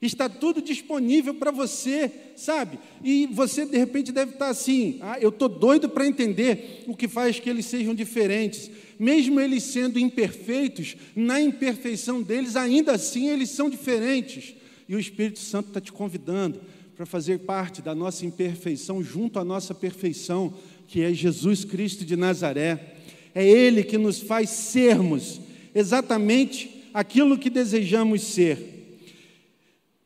Está 0.00 0.30
tudo 0.30 0.62
disponível 0.62 1.34
para 1.34 1.50
você, 1.50 2.10
sabe? 2.34 2.78
E 3.04 3.26
você 3.26 3.66
de 3.66 3.76
repente 3.76 4.10
deve 4.10 4.32
estar 4.32 4.48
assim: 4.48 4.98
ah, 5.02 5.18
eu 5.20 5.28
estou 5.28 5.48
doido 5.48 5.88
para 5.90 6.06
entender 6.06 6.84
o 6.86 6.96
que 6.96 7.06
faz 7.06 7.38
que 7.38 7.48
eles 7.48 7.66
sejam 7.66 7.94
diferentes. 7.94 8.70
Mesmo 8.98 9.38
eles 9.40 9.62
sendo 9.62 9.98
imperfeitos, 9.98 10.96
na 11.14 11.40
imperfeição 11.40 12.22
deles, 12.22 12.56
ainda 12.56 12.92
assim 12.92 13.28
eles 13.28 13.50
são 13.50 13.68
diferentes. 13.68 14.54
E 14.88 14.96
o 14.96 14.98
Espírito 14.98 15.38
Santo 15.38 15.68
está 15.68 15.80
te 15.80 15.92
convidando 15.92 16.60
para 16.96 17.06
fazer 17.06 17.40
parte 17.40 17.80
da 17.80 17.94
nossa 17.94 18.26
imperfeição 18.26 19.02
junto 19.02 19.38
à 19.38 19.44
nossa 19.44 19.74
perfeição, 19.74 20.54
que 20.86 21.02
é 21.02 21.12
Jesus 21.12 21.64
Cristo 21.64 22.04
de 22.04 22.16
Nazaré. 22.16 22.96
É 23.34 23.46
Ele 23.46 23.82
que 23.82 23.96
nos 23.96 24.20
faz 24.20 24.50
sermos 24.50 25.40
exatamente 25.74 26.82
aquilo 26.92 27.38
que 27.38 27.48
desejamos 27.48 28.22
ser. 28.22 28.72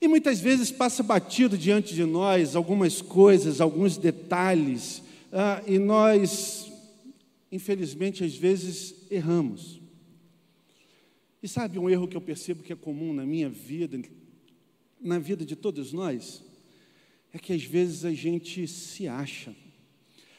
E 0.01 0.07
muitas 0.07 0.41
vezes 0.41 0.71
passa 0.71 1.03
batido 1.03 1.59
diante 1.59 1.95
de 1.95 2.05
nós 2.05 2.55
algumas 2.55 3.03
coisas, 3.03 3.61
alguns 3.61 3.97
detalhes, 3.97 5.03
ah, 5.33 5.63
e 5.67 5.79
nós, 5.79 6.71
infelizmente, 7.51 8.23
às 8.23 8.35
vezes 8.35 8.95
erramos. 9.11 9.81
E 11.43 11.49
sabe 11.49 11.79
um 11.79 11.91
erro 11.91 12.07
que 12.07 12.17
eu 12.17 12.21
percebo 12.21 12.63
que 12.63 12.73
é 12.73 12.77
comum 12.77 13.13
na 13.13 13.27
minha 13.27 13.49
vida, 13.49 14.01
na 15.01 15.19
vida 15.19 15.45
de 15.45 15.57
todos 15.57 15.93
nós? 15.93 16.46
É 17.37 17.39
que 17.39 17.53
às 17.53 17.63
vezes 17.63 18.05
a 18.05 18.13
gente 18.13 18.67
se 18.67 19.07
acha. 19.07 19.55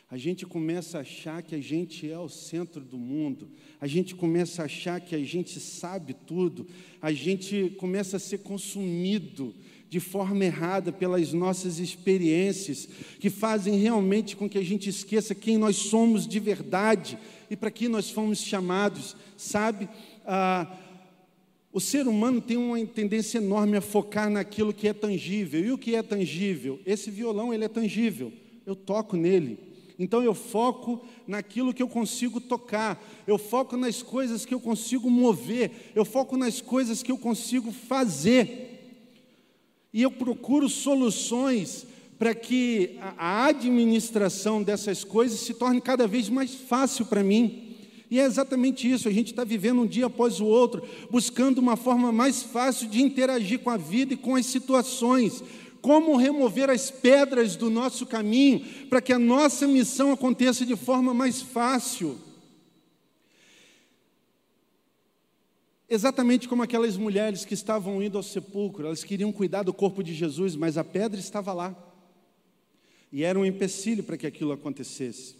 A 0.09 0.17
gente 0.17 0.45
começa 0.45 0.97
a 0.97 1.01
achar 1.01 1.41
que 1.43 1.53
a 1.53 1.61
gente 1.61 2.09
é 2.09 2.17
o 2.17 2.29
centro 2.29 2.81
do 2.81 2.97
mundo, 2.97 3.49
a 3.79 3.85
gente 3.85 4.15
começa 4.15 4.61
a 4.61 4.65
achar 4.65 4.99
que 5.01 5.13
a 5.13 5.19
gente 5.19 5.59
sabe 5.59 6.13
tudo, 6.13 6.65
a 7.01 7.11
gente 7.11 7.75
começa 7.77 8.17
a 8.17 8.19
ser 8.19 8.39
consumido 8.39 9.53
de 9.89 9.99
forma 9.99 10.43
errada 10.43 10.91
pelas 10.91 11.33
nossas 11.33 11.79
experiências, 11.79 12.87
que 13.19 13.29
fazem 13.29 13.77
realmente 13.77 14.35
com 14.35 14.49
que 14.49 14.57
a 14.57 14.63
gente 14.63 14.89
esqueça 14.89 15.35
quem 15.35 15.57
nós 15.57 15.75
somos 15.75 16.27
de 16.27 16.39
verdade 16.39 17.17
e 17.49 17.55
para 17.55 17.71
que 17.71 17.87
nós 17.87 18.09
fomos 18.09 18.39
chamados, 18.39 19.15
sabe? 19.37 19.87
Ah, 20.25 20.67
o 21.77 21.79
ser 21.79 22.07
humano 22.07 22.41
tem 22.41 22.57
uma 22.57 22.83
tendência 22.87 23.37
enorme 23.37 23.77
a 23.77 23.81
focar 23.81 24.31
naquilo 24.31 24.73
que 24.73 24.87
é 24.87 24.93
tangível. 24.93 25.63
E 25.63 25.71
o 25.71 25.77
que 25.77 25.93
é 25.93 26.01
tangível? 26.01 26.79
Esse 26.83 27.11
violão 27.11 27.53
ele 27.53 27.65
é 27.65 27.67
tangível. 27.67 28.33
Eu 28.65 28.75
toco 28.75 29.15
nele. 29.15 29.59
Então 29.99 30.23
eu 30.23 30.33
foco 30.33 31.05
naquilo 31.27 31.71
que 31.71 31.83
eu 31.83 31.87
consigo 31.87 32.41
tocar. 32.41 32.99
Eu 33.27 33.37
foco 33.37 33.77
nas 33.77 34.01
coisas 34.01 34.43
que 34.43 34.55
eu 34.55 34.59
consigo 34.59 35.07
mover. 35.07 35.91
Eu 35.93 36.03
foco 36.03 36.35
nas 36.35 36.61
coisas 36.61 37.03
que 37.03 37.11
eu 37.11 37.17
consigo 37.19 37.71
fazer. 37.71 39.05
E 39.93 40.01
eu 40.01 40.09
procuro 40.09 40.67
soluções 40.67 41.85
para 42.17 42.33
que 42.33 42.97
a 43.19 43.45
administração 43.45 44.63
dessas 44.63 45.03
coisas 45.03 45.41
se 45.41 45.53
torne 45.53 45.79
cada 45.79 46.07
vez 46.07 46.27
mais 46.27 46.55
fácil 46.55 47.05
para 47.05 47.23
mim. 47.23 47.66
E 48.09 48.19
é 48.19 48.23
exatamente 48.23 48.89
isso, 48.89 49.07
a 49.07 49.11
gente 49.11 49.31
está 49.31 49.43
vivendo 49.43 49.81
um 49.81 49.85
dia 49.85 50.05
após 50.05 50.39
o 50.39 50.45
outro, 50.45 50.81
buscando 51.11 51.57
uma 51.57 51.75
forma 51.75 52.11
mais 52.11 52.41
fácil 52.41 52.87
de 52.87 53.01
interagir 53.01 53.59
com 53.59 53.69
a 53.69 53.77
vida 53.77 54.13
e 54.13 54.17
com 54.17 54.35
as 54.35 54.45
situações. 54.45 55.43
Como 55.81 56.15
remover 56.15 56.69
as 56.69 56.89
pedras 56.89 57.55
do 57.55 57.69
nosso 57.69 58.05
caminho 58.05 58.65
para 58.89 59.01
que 59.01 59.11
a 59.11 59.19
nossa 59.19 59.67
missão 59.67 60.11
aconteça 60.11 60.65
de 60.65 60.75
forma 60.75 61.13
mais 61.13 61.41
fácil. 61.41 62.17
Exatamente 65.89 66.49
como 66.49 66.63
aquelas 66.63 66.97
mulheres 66.97 67.45
que 67.45 67.53
estavam 67.53 68.03
indo 68.03 68.17
ao 68.17 68.23
sepulcro, 68.23 68.87
elas 68.87 69.03
queriam 69.03 69.31
cuidar 69.31 69.63
do 69.63 69.73
corpo 69.73 70.03
de 70.03 70.13
Jesus, 70.13 70.55
mas 70.55 70.77
a 70.77 70.83
pedra 70.83 71.19
estava 71.19 71.53
lá. 71.53 71.75
E 73.11 73.23
era 73.23 73.39
um 73.39 73.45
empecilho 73.45 74.03
para 74.03 74.17
que 74.17 74.27
aquilo 74.27 74.51
acontecesse. 74.51 75.35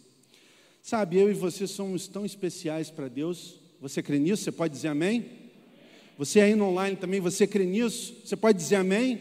Sabe, 0.90 1.18
eu 1.18 1.30
e 1.30 1.34
você 1.34 1.68
somos 1.68 2.08
tão 2.08 2.26
especiais 2.26 2.90
para 2.90 3.10
Deus. 3.10 3.56
Você 3.82 4.02
crê 4.02 4.18
nisso? 4.18 4.46
Você 4.46 4.54
pode 4.54 4.74
dizer 4.74 4.88
amém? 4.88 5.26
Você 6.18 6.40
aí 6.40 6.56
no 6.56 6.70
online 6.70 6.96
também, 6.96 7.20
você 7.20 7.46
crê 7.46 7.66
nisso? 7.66 8.16
Você 8.24 8.38
pode 8.38 8.58
dizer 8.58 8.78
amém? 8.78 9.20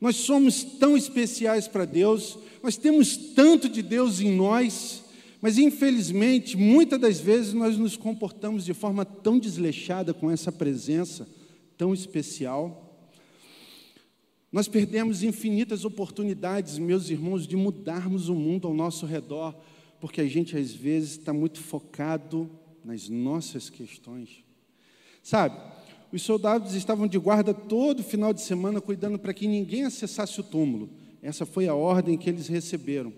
Nós 0.00 0.14
somos 0.14 0.62
tão 0.62 0.96
especiais 0.96 1.66
para 1.66 1.84
Deus, 1.84 2.38
nós 2.62 2.76
temos 2.76 3.16
tanto 3.16 3.68
de 3.68 3.82
Deus 3.82 4.20
em 4.20 4.30
nós, 4.30 5.02
mas 5.42 5.58
infelizmente, 5.58 6.56
muitas 6.56 7.00
das 7.00 7.18
vezes 7.18 7.52
nós 7.52 7.76
nos 7.76 7.96
comportamos 7.96 8.64
de 8.64 8.72
forma 8.72 9.04
tão 9.04 9.40
desleixada 9.40 10.14
com 10.14 10.30
essa 10.30 10.52
presença 10.52 11.28
tão 11.76 11.92
especial. 11.92 12.96
Nós 14.52 14.68
perdemos 14.68 15.24
infinitas 15.24 15.84
oportunidades, 15.84 16.78
meus 16.78 17.10
irmãos, 17.10 17.44
de 17.44 17.56
mudarmos 17.56 18.28
o 18.28 18.36
mundo 18.36 18.68
ao 18.68 18.72
nosso 18.72 19.04
redor 19.04 19.52
porque 20.00 20.20
a 20.20 20.28
gente 20.28 20.56
às 20.56 20.72
vezes 20.72 21.12
está 21.12 21.32
muito 21.32 21.60
focado 21.60 22.50
nas 22.84 23.08
nossas 23.08 23.68
questões. 23.68 24.44
Sabe, 25.22 25.60
os 26.12 26.22
soldados 26.22 26.74
estavam 26.74 27.06
de 27.06 27.18
guarda 27.18 27.52
todo 27.52 28.02
final 28.02 28.32
de 28.32 28.40
semana 28.40 28.80
cuidando 28.80 29.18
para 29.18 29.34
que 29.34 29.48
ninguém 29.48 29.84
acessasse 29.84 30.40
o 30.40 30.44
túmulo. 30.44 30.88
Essa 31.22 31.44
foi 31.44 31.66
a 31.66 31.74
ordem 31.74 32.16
que 32.16 32.30
eles 32.30 32.46
receberam. 32.46 33.12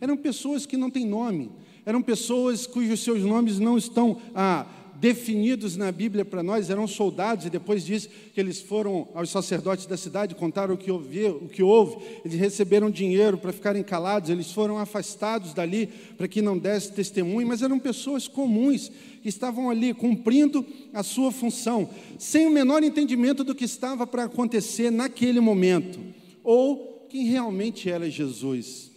Eram 0.00 0.16
pessoas 0.16 0.64
que 0.64 0.76
não 0.76 0.90
têm 0.90 1.04
nome, 1.04 1.50
eram 1.84 2.00
pessoas 2.00 2.66
cujos 2.66 3.00
seus 3.00 3.22
nomes 3.22 3.58
não 3.58 3.76
estão 3.76 4.20
ah, 4.34 4.66
definidos 5.00 5.76
na 5.76 5.92
Bíblia 5.92 6.24
para 6.24 6.42
nós, 6.42 6.70
eram 6.70 6.86
soldados, 6.86 7.46
e 7.46 7.50
depois 7.50 7.84
diz 7.84 8.06
que 8.06 8.40
eles 8.40 8.60
foram 8.60 9.08
aos 9.14 9.30
sacerdotes 9.30 9.86
da 9.86 9.96
cidade, 9.96 10.34
contaram 10.34 10.74
o 10.74 10.78
que 10.78 10.90
houve, 10.90 11.26
o 11.26 11.48
que 11.48 11.62
houve 11.62 11.98
eles 12.24 12.38
receberam 12.38 12.90
dinheiro 12.90 13.38
para 13.38 13.52
ficarem 13.52 13.82
calados, 13.82 14.28
eles 14.28 14.50
foram 14.50 14.78
afastados 14.78 15.54
dali 15.54 15.86
para 16.16 16.26
que 16.26 16.42
não 16.42 16.58
desse 16.58 16.92
testemunho, 16.92 17.46
mas 17.46 17.62
eram 17.62 17.78
pessoas 17.78 18.26
comuns 18.26 18.90
que 19.22 19.28
estavam 19.28 19.70
ali 19.70 19.94
cumprindo 19.94 20.66
a 20.92 21.02
sua 21.02 21.30
função, 21.30 21.88
sem 22.18 22.46
o 22.46 22.50
menor 22.50 22.82
entendimento 22.82 23.44
do 23.44 23.54
que 23.54 23.64
estava 23.64 24.06
para 24.06 24.24
acontecer 24.24 24.90
naquele 24.90 25.40
momento, 25.40 26.00
ou 26.42 27.06
quem 27.08 27.26
realmente 27.26 27.88
era 27.88 28.10
Jesus. 28.10 28.90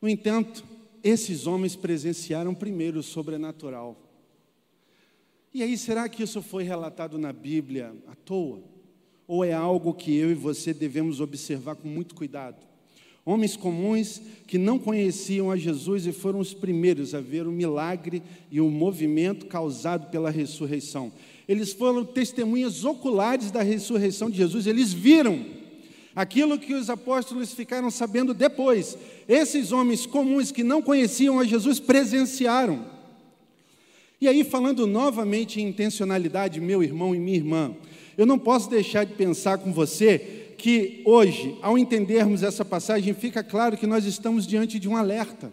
No 0.00 0.08
entanto, 0.08 0.64
esses 1.04 1.46
homens 1.46 1.76
presenciaram 1.76 2.52
primeiro 2.52 2.98
o 2.98 3.02
sobrenatural. 3.02 4.01
E 5.54 5.62
aí, 5.62 5.76
será 5.76 6.08
que 6.08 6.22
isso 6.22 6.40
foi 6.40 6.62
relatado 6.62 7.18
na 7.18 7.32
Bíblia 7.32 7.94
à 8.06 8.14
toa? 8.14 8.62
Ou 9.26 9.44
é 9.44 9.52
algo 9.52 9.94
que 9.94 10.14
eu 10.14 10.30
e 10.30 10.34
você 10.34 10.72
devemos 10.72 11.20
observar 11.20 11.76
com 11.76 11.88
muito 11.88 12.14
cuidado? 12.14 12.66
Homens 13.24 13.56
comuns 13.56 14.20
que 14.46 14.58
não 14.58 14.78
conheciam 14.78 15.50
a 15.50 15.56
Jesus 15.56 16.06
e 16.06 16.12
foram 16.12 16.40
os 16.40 16.52
primeiros 16.52 17.14
a 17.14 17.20
ver 17.20 17.46
o 17.46 17.52
milagre 17.52 18.22
e 18.50 18.60
o 18.60 18.68
movimento 18.68 19.46
causado 19.46 20.10
pela 20.10 20.30
ressurreição. 20.30 21.12
Eles 21.46 21.72
foram 21.72 22.04
testemunhas 22.04 22.84
oculares 22.84 23.50
da 23.50 23.62
ressurreição 23.62 24.28
de 24.28 24.38
Jesus, 24.38 24.66
eles 24.66 24.92
viram 24.92 25.44
Aquilo 26.14 26.58
que 26.58 26.74
os 26.74 26.90
apóstolos 26.90 27.54
ficaram 27.54 27.90
sabendo 27.90 28.34
depois, 28.34 28.98
esses 29.26 29.72
homens 29.72 30.04
comuns 30.04 30.52
que 30.52 30.62
não 30.62 30.82
conheciam 30.82 31.40
a 31.40 31.44
Jesus 31.44 31.80
presenciaram. 31.80 32.84
E 34.22 34.28
aí, 34.28 34.44
falando 34.44 34.86
novamente 34.86 35.60
em 35.60 35.66
intencionalidade, 35.66 36.60
meu 36.60 36.80
irmão 36.80 37.12
e 37.12 37.18
minha 37.18 37.36
irmã, 37.36 37.74
eu 38.16 38.24
não 38.24 38.38
posso 38.38 38.70
deixar 38.70 39.02
de 39.02 39.14
pensar 39.14 39.58
com 39.58 39.72
você 39.72 40.54
que 40.56 41.02
hoje, 41.04 41.56
ao 41.60 41.76
entendermos 41.76 42.44
essa 42.44 42.64
passagem, 42.64 43.14
fica 43.14 43.42
claro 43.42 43.76
que 43.76 43.84
nós 43.84 44.04
estamos 44.04 44.46
diante 44.46 44.78
de 44.78 44.88
um 44.88 44.96
alerta. 44.96 45.52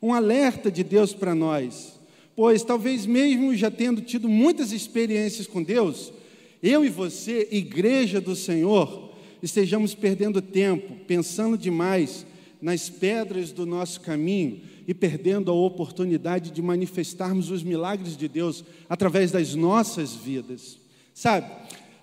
Um 0.00 0.14
alerta 0.14 0.70
de 0.70 0.82
Deus 0.82 1.12
para 1.12 1.34
nós. 1.34 2.00
Pois 2.34 2.62
talvez 2.62 3.04
mesmo 3.04 3.54
já 3.54 3.70
tendo 3.70 4.00
tido 4.00 4.26
muitas 4.26 4.72
experiências 4.72 5.46
com 5.46 5.62
Deus, 5.62 6.14
eu 6.62 6.86
e 6.86 6.88
você, 6.88 7.46
igreja 7.50 8.22
do 8.22 8.34
Senhor, 8.34 9.12
estejamos 9.42 9.94
perdendo 9.94 10.40
tempo, 10.40 10.94
pensando 11.06 11.58
demais 11.58 12.24
nas 12.58 12.88
pedras 12.88 13.52
do 13.52 13.66
nosso 13.66 14.00
caminho 14.00 14.62
e 14.86 14.94
perdendo 14.94 15.50
a 15.50 15.54
oportunidade 15.54 16.50
de 16.50 16.60
manifestarmos 16.60 17.50
os 17.50 17.62
milagres 17.62 18.16
de 18.16 18.28
Deus 18.28 18.64
através 18.88 19.30
das 19.30 19.54
nossas 19.54 20.14
vidas. 20.14 20.78
Sabe, 21.14 21.50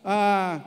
ah, 0.04 0.64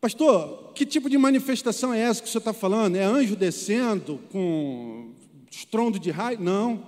pastor, 0.00 0.72
que 0.74 0.86
tipo 0.86 1.08
de 1.08 1.18
manifestação 1.18 1.92
é 1.92 2.00
essa 2.00 2.22
que 2.22 2.28
o 2.28 2.30
senhor 2.30 2.40
está 2.40 2.52
falando? 2.52 2.96
É 2.96 3.04
anjo 3.04 3.36
descendo 3.36 4.18
com 4.30 5.12
estrondo 5.50 5.98
de 5.98 6.10
raio? 6.10 6.40
Não. 6.40 6.86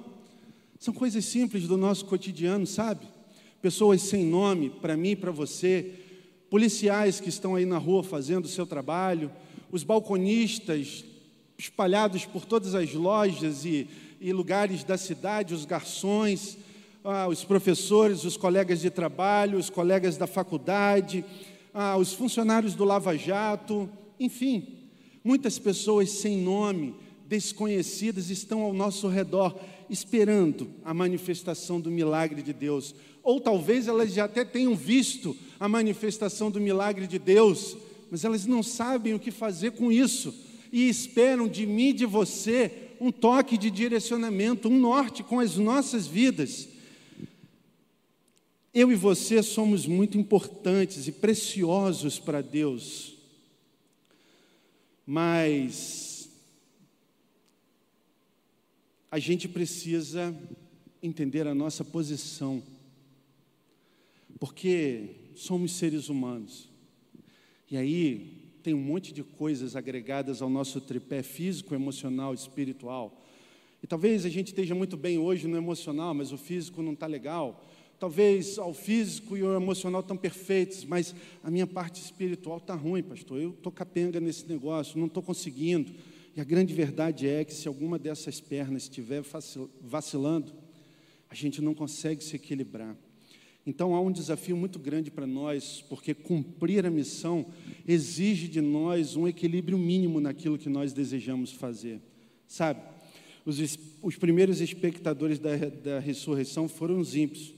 São 0.79 0.95
coisas 0.95 1.25
simples 1.25 1.67
do 1.67 1.77
nosso 1.77 2.05
cotidiano, 2.07 2.67
sabe? 2.67 3.07
Pessoas 3.61 4.01
sem 4.01 4.25
nome, 4.25 4.71
para 4.71 4.97
mim 4.97 5.11
e 5.11 5.17
para 5.17 5.31
você, 5.31 5.93
policiais 6.49 7.21
que 7.21 7.29
estão 7.29 7.55
aí 7.55 7.67
na 7.67 7.79
rua 7.79 8.03
fazendo 8.03 8.47
o 8.47 8.49
seu 8.49 8.67
trabalho, 8.67 9.31
os 9.71 9.85
balconistas 9.85 11.05
espalhados 11.61 12.25
por 12.25 12.47
todas 12.47 12.75
as 12.75 12.95
lojas 12.95 13.67
e, 13.67 13.87
e 14.19 14.33
lugares 14.33 14.83
da 14.83 14.97
cidade, 14.97 15.53
os 15.53 15.67
garçons, 15.67 16.57
ah, 17.05 17.29
os 17.29 17.45
professores, 17.45 18.25
os 18.25 18.37
colegas 18.37 18.81
de 18.81 18.89
trabalho, 18.89 19.59
os 19.59 19.69
colegas 19.69 20.17
da 20.17 20.27
faculdade, 20.27 21.23
ah, 21.75 21.99
os 21.99 22.15
funcionários 22.15 22.75
do 22.75 22.85
Lava 22.85 23.15
Jato, 23.15 23.91
enfim, 24.19 24.89
muitas 25.23 25.59
pessoas 25.59 26.11
sem 26.11 26.39
nome, 26.39 26.95
desconhecidas, 27.29 28.31
estão 28.31 28.63
ao 28.63 28.73
nosso 28.73 29.07
redor, 29.07 29.55
esperando 29.91 30.67
a 30.83 30.95
manifestação 30.95 31.79
do 31.79 31.91
milagre 31.91 32.41
de 32.41 32.55
Deus. 32.55 32.95
Ou 33.23 33.39
talvez 33.39 33.87
elas 33.87 34.15
já 34.15 34.25
até 34.25 34.47
tenham 34.47 34.75
visto 34.75 35.37
a 35.59 35.69
manifestação 35.69 36.51
do 36.51 36.59
milagre 36.59 37.07
de 37.07 37.19
Deus, 37.19 37.77
mas 38.11 38.25
elas 38.25 38.47
não 38.47 38.63
sabem 38.63 39.13
o 39.13 39.21
que 39.21 39.31
fazer 39.31 39.73
com 39.73 39.93
isso 39.93 40.49
e 40.73 40.89
esperam 40.89 41.49
de 41.49 41.67
mim 41.67 41.89
e 41.89 41.93
de 41.93 42.07
você 42.07 42.91
um 43.01 43.11
toque 43.11 43.57
de 43.57 43.71
direcionamento, 43.71 44.69
um 44.69 44.79
norte 44.79 45.23
com 45.23 45.41
as 45.41 45.57
nossas 45.57 46.07
vidas. 46.07 46.69
Eu 48.73 48.93
e 48.93 48.95
você 48.95 49.43
somos 49.43 49.87
muito 49.87 50.19
importantes 50.19 51.09
e 51.09 51.13
preciosos 51.13 52.19
para 52.19 52.41
Deus, 52.41 53.17
mas 55.07 56.29
a 59.11 59.19
gente 59.19 59.49
precisa 59.49 60.37
entender 61.03 61.47
a 61.47 61.55
nossa 61.55 61.85
posição 61.85 62.63
porque 64.39 65.17
somos 65.35 65.73
seres 65.73 66.09
humanos. 66.09 66.69
E 67.71 67.77
aí 67.77 68.40
tem 68.71 68.75
um 68.77 68.81
monte 68.81 69.13
de 69.13 69.25
coisas 69.25 69.75
agregadas 69.75 70.41
ao 70.41 70.49
nosso 70.49 70.81
tripé 70.81 71.25
físico, 71.25 71.75
emocional, 71.75 72.33
espiritual. 72.33 73.21
E 73.83 73.87
talvez 73.89 74.25
a 74.25 74.29
gente 74.29 74.49
esteja 74.49 74.77
muito 74.77 74.97
bem 74.97 75.19
hoje 75.19 75.49
no 75.49 75.57
emocional, 75.57 76.15
mas 76.15 76.31
o 76.31 76.39
físico 76.39 76.81
não 76.81 76.93
está 76.93 77.09
legal. 77.09 77.65
Talvez 77.99 78.59
o 78.59 78.73
físico 78.73 79.37
e 79.37 79.43
o 79.43 79.57
emocional 79.57 80.03
estão 80.03 80.17
perfeitos, 80.17 80.85
mas 80.85 81.17
a 81.43 81.51
minha 81.51 81.67
parte 81.67 82.01
espiritual 82.01 82.59
está 82.59 82.77
ruim, 82.77 83.03
pastor. 83.03 83.41
Eu 83.41 83.51
estou 83.51 83.73
capenga 83.73 84.21
nesse 84.21 84.47
negócio, 84.47 84.97
não 84.97 85.09
estou 85.09 85.21
conseguindo. 85.23 85.93
E 86.37 86.41
a 86.41 86.45
grande 86.45 86.73
verdade 86.73 87.27
é 87.27 87.45
que 87.45 87.53
se 87.53 87.67
alguma 87.67 87.99
dessas 87.99 88.41
pernas 88.41 88.85
estiver 88.85 89.21
vacilando, 89.81 90.53
a 91.29 91.35
gente 91.35 91.61
não 91.61 91.75
consegue 91.75 92.23
se 92.23 92.37
equilibrar. 92.37 92.97
Então 93.67 93.95
há 93.95 94.01
um 94.01 94.11
desafio 94.11 94.57
muito 94.57 94.79
grande 94.79 95.11
para 95.11 95.27
nós, 95.27 95.85
porque 95.89 96.15
cumprir 96.15 96.87
a 96.87 96.91
missão 96.91 97.47
exige 97.87 98.49
de 98.49 98.61
nós 98.61 99.17
um 99.17 99.29
equilíbrio 99.29 99.77
mínimo 99.77 100.21
naquilo 100.21 100.59
que 100.59 100.69
nós 100.69 100.93
desejamos 100.93 101.53
fazer. 101.53 102.01
Sabe, 102.47 102.81
os, 103.45 103.79
os 104.03 104.17
primeiros 104.17 104.61
espectadores 104.61 105.39
da, 105.39 105.57
da 105.57 105.99
ressurreição 105.99 106.69
foram 106.69 106.99
os 106.99 107.15
ímpios, 107.15 107.55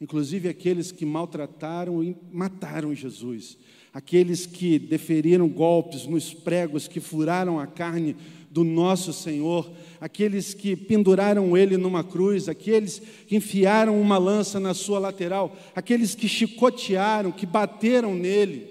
inclusive 0.00 0.48
aqueles 0.48 0.90
que 0.90 1.04
maltrataram 1.04 2.02
e 2.02 2.16
mataram 2.32 2.94
Jesus, 2.94 3.58
aqueles 3.92 4.46
que 4.46 4.78
deferiram 4.78 5.48
golpes 5.48 6.06
nos 6.06 6.32
pregos, 6.32 6.88
que 6.88 6.98
furaram 6.98 7.60
a 7.60 7.66
carne 7.66 8.16
do 8.50 8.64
nosso 8.64 9.12
Senhor, 9.12 9.70
aqueles 10.02 10.52
que 10.52 10.74
penduraram 10.74 11.56
ele 11.56 11.76
numa 11.76 12.02
cruz, 12.02 12.48
aqueles 12.48 13.00
que 13.28 13.36
enfiaram 13.36 14.00
uma 14.00 14.18
lança 14.18 14.58
na 14.58 14.74
sua 14.74 14.98
lateral, 14.98 15.56
aqueles 15.76 16.12
que 16.12 16.26
chicotearam, 16.26 17.30
que 17.30 17.46
bateram 17.46 18.12
nele, 18.12 18.66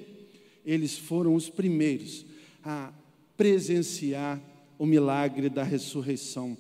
eles 0.66 0.98
foram 0.98 1.34
os 1.34 1.48
primeiros 1.48 2.26
a 2.62 2.92
presenciar 3.38 4.42
o 4.78 4.86
milagre 4.86 5.48
da 5.48 5.64
ressurreição. 5.64 6.58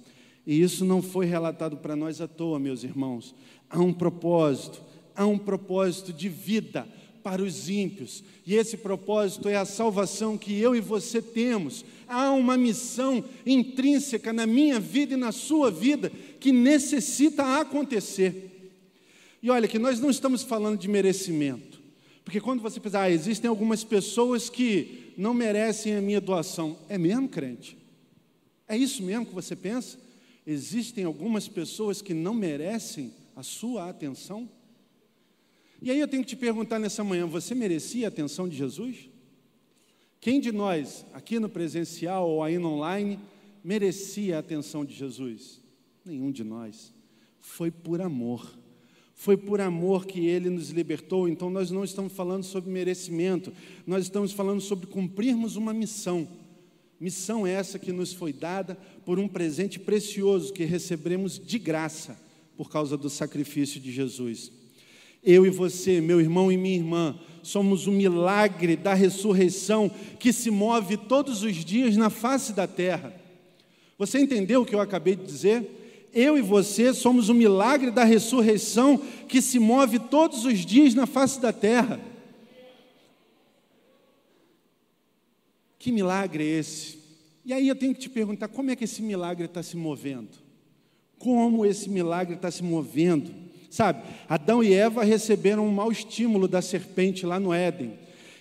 E 0.47 0.61
isso 0.61 0.85
não 0.85 1.01
foi 1.01 1.25
relatado 1.25 1.75
para 1.75 1.93
nós 1.93 2.21
à 2.21 2.27
toa, 2.27 2.57
meus 2.57 2.85
irmãos. 2.85 3.35
Há 3.69 3.81
um 3.81 3.91
propósito, 3.91 4.81
há 5.13 5.25
um 5.25 5.37
propósito 5.37 6.13
de 6.13 6.29
vida 6.29 6.87
para 7.21 7.43
os 7.43 7.69
ímpios. 7.69 8.23
E 8.47 8.55
esse 8.55 8.77
propósito 8.77 9.49
é 9.49 9.57
a 9.57 9.65
salvação 9.65 10.37
que 10.37 10.57
eu 10.57 10.73
e 10.73 10.79
você 10.79 11.21
temos. 11.21 11.83
Há 12.11 12.33
uma 12.33 12.57
missão 12.57 13.23
intrínseca 13.45 14.33
na 14.33 14.45
minha 14.45 14.81
vida 14.81 15.13
e 15.13 15.17
na 15.17 15.31
sua 15.31 15.71
vida 15.71 16.11
que 16.41 16.51
necessita 16.51 17.57
acontecer. 17.61 18.73
E 19.41 19.49
olha 19.49 19.65
que 19.65 19.79
nós 19.79 19.97
não 20.01 20.09
estamos 20.09 20.43
falando 20.43 20.77
de 20.77 20.89
merecimento. 20.89 21.81
Porque 22.25 22.41
quando 22.41 22.61
você 22.61 22.81
pensa, 22.81 22.99
ah, 22.99 23.09
existem 23.09 23.47
algumas 23.47 23.85
pessoas 23.85 24.49
que 24.49 25.13
não 25.17 25.33
merecem 25.33 25.95
a 25.95 26.01
minha 26.01 26.19
doação. 26.19 26.77
É 26.89 26.97
mesmo, 26.97 27.29
crente? 27.29 27.77
É 28.67 28.75
isso 28.75 29.01
mesmo 29.03 29.25
que 29.25 29.33
você 29.33 29.55
pensa? 29.55 29.97
Existem 30.45 31.05
algumas 31.05 31.47
pessoas 31.47 32.01
que 32.01 32.13
não 32.13 32.33
merecem 32.33 33.13
a 33.35 33.41
sua 33.41 33.89
atenção? 33.89 34.49
E 35.81 35.89
aí 35.89 35.99
eu 35.99 36.07
tenho 36.07 36.23
que 36.23 36.29
te 36.29 36.35
perguntar 36.35 36.77
nessa 36.77 37.03
manhã: 37.03 37.25
você 37.25 37.55
merecia 37.55 38.07
a 38.07 38.09
atenção 38.09 38.49
de 38.49 38.57
Jesus? 38.57 39.09
Quem 40.21 40.39
de 40.39 40.51
nós, 40.51 41.03
aqui 41.13 41.39
no 41.39 41.49
presencial 41.49 42.29
ou 42.29 42.47
no 42.59 42.67
online, 42.75 43.19
merecia 43.63 44.37
a 44.37 44.39
atenção 44.39 44.85
de 44.85 44.93
Jesus? 44.93 45.59
Nenhum 46.05 46.31
de 46.31 46.43
nós. 46.43 46.93
Foi 47.39 47.71
por 47.71 47.99
amor. 47.99 48.55
Foi 49.15 49.35
por 49.35 49.59
amor 49.59 50.05
que 50.05 50.27
ele 50.27 50.47
nos 50.51 50.69
libertou. 50.69 51.27
Então 51.27 51.49
nós 51.49 51.71
não 51.71 51.83
estamos 51.83 52.13
falando 52.13 52.43
sobre 52.43 52.69
merecimento, 52.69 53.51
nós 53.85 54.03
estamos 54.03 54.31
falando 54.31 54.61
sobre 54.61 54.85
cumprirmos 54.85 55.55
uma 55.55 55.73
missão. 55.73 56.27
Missão 56.99 57.47
essa 57.47 57.79
que 57.79 57.91
nos 57.91 58.13
foi 58.13 58.31
dada 58.31 58.75
por 59.03 59.17
um 59.17 59.27
presente 59.27 59.79
precioso 59.79 60.53
que 60.53 60.65
recebemos 60.65 61.39
de 61.39 61.57
graça 61.57 62.15
por 62.55 62.69
causa 62.69 62.95
do 62.95 63.09
sacrifício 63.09 63.81
de 63.81 63.91
Jesus. 63.91 64.51
Eu 65.23 65.45
e 65.45 65.49
você, 65.49 66.01
meu 66.01 66.19
irmão 66.19 66.51
e 66.51 66.57
minha 66.57 66.75
irmã, 66.75 67.19
somos 67.43 67.87
o 67.87 67.91
milagre 67.91 68.75
da 68.75 68.93
ressurreição 68.93 69.89
que 70.19 70.31
se 70.33 70.49
move 70.49 70.97
todos 70.97 71.43
os 71.43 71.55
dias 71.55 71.95
na 71.95 72.09
face 72.09 72.53
da 72.53 72.67
terra. 72.67 73.13
Você 73.97 74.19
entendeu 74.19 74.61
o 74.61 74.65
que 74.65 74.73
eu 74.73 74.79
acabei 74.79 75.15
de 75.15 75.23
dizer? 75.23 76.09
Eu 76.13 76.37
e 76.37 76.41
você 76.41 76.93
somos 76.93 77.29
o 77.29 77.33
milagre 77.33 77.91
da 77.91 78.03
ressurreição 78.03 78.97
que 79.27 79.41
se 79.41 79.59
move 79.59 79.99
todos 79.99 80.43
os 80.43 80.65
dias 80.65 80.93
na 80.93 81.05
face 81.05 81.39
da 81.39 81.53
terra. 81.53 81.99
Que 85.77 85.91
milagre 85.91 86.43
é 86.43 86.59
esse? 86.59 86.99
E 87.45 87.53
aí 87.53 87.67
eu 87.67 87.75
tenho 87.75 87.93
que 87.93 88.01
te 88.01 88.09
perguntar: 88.09 88.47
como 88.49 88.71
é 88.71 88.75
que 88.75 88.83
esse 88.83 89.01
milagre 89.01 89.45
está 89.45 89.63
se 89.63 89.77
movendo? 89.77 90.29
Como 91.17 91.65
esse 91.65 91.89
milagre 91.89 92.35
está 92.35 92.51
se 92.51 92.63
movendo? 92.63 93.50
Sabe, 93.71 94.03
Adão 94.27 94.61
e 94.61 94.73
Eva 94.73 95.01
receberam 95.01 95.65
um 95.65 95.71
mau 95.71 95.89
estímulo 95.89 96.45
da 96.45 96.61
serpente 96.61 97.25
lá 97.25 97.39
no 97.39 97.53
Éden. 97.53 97.93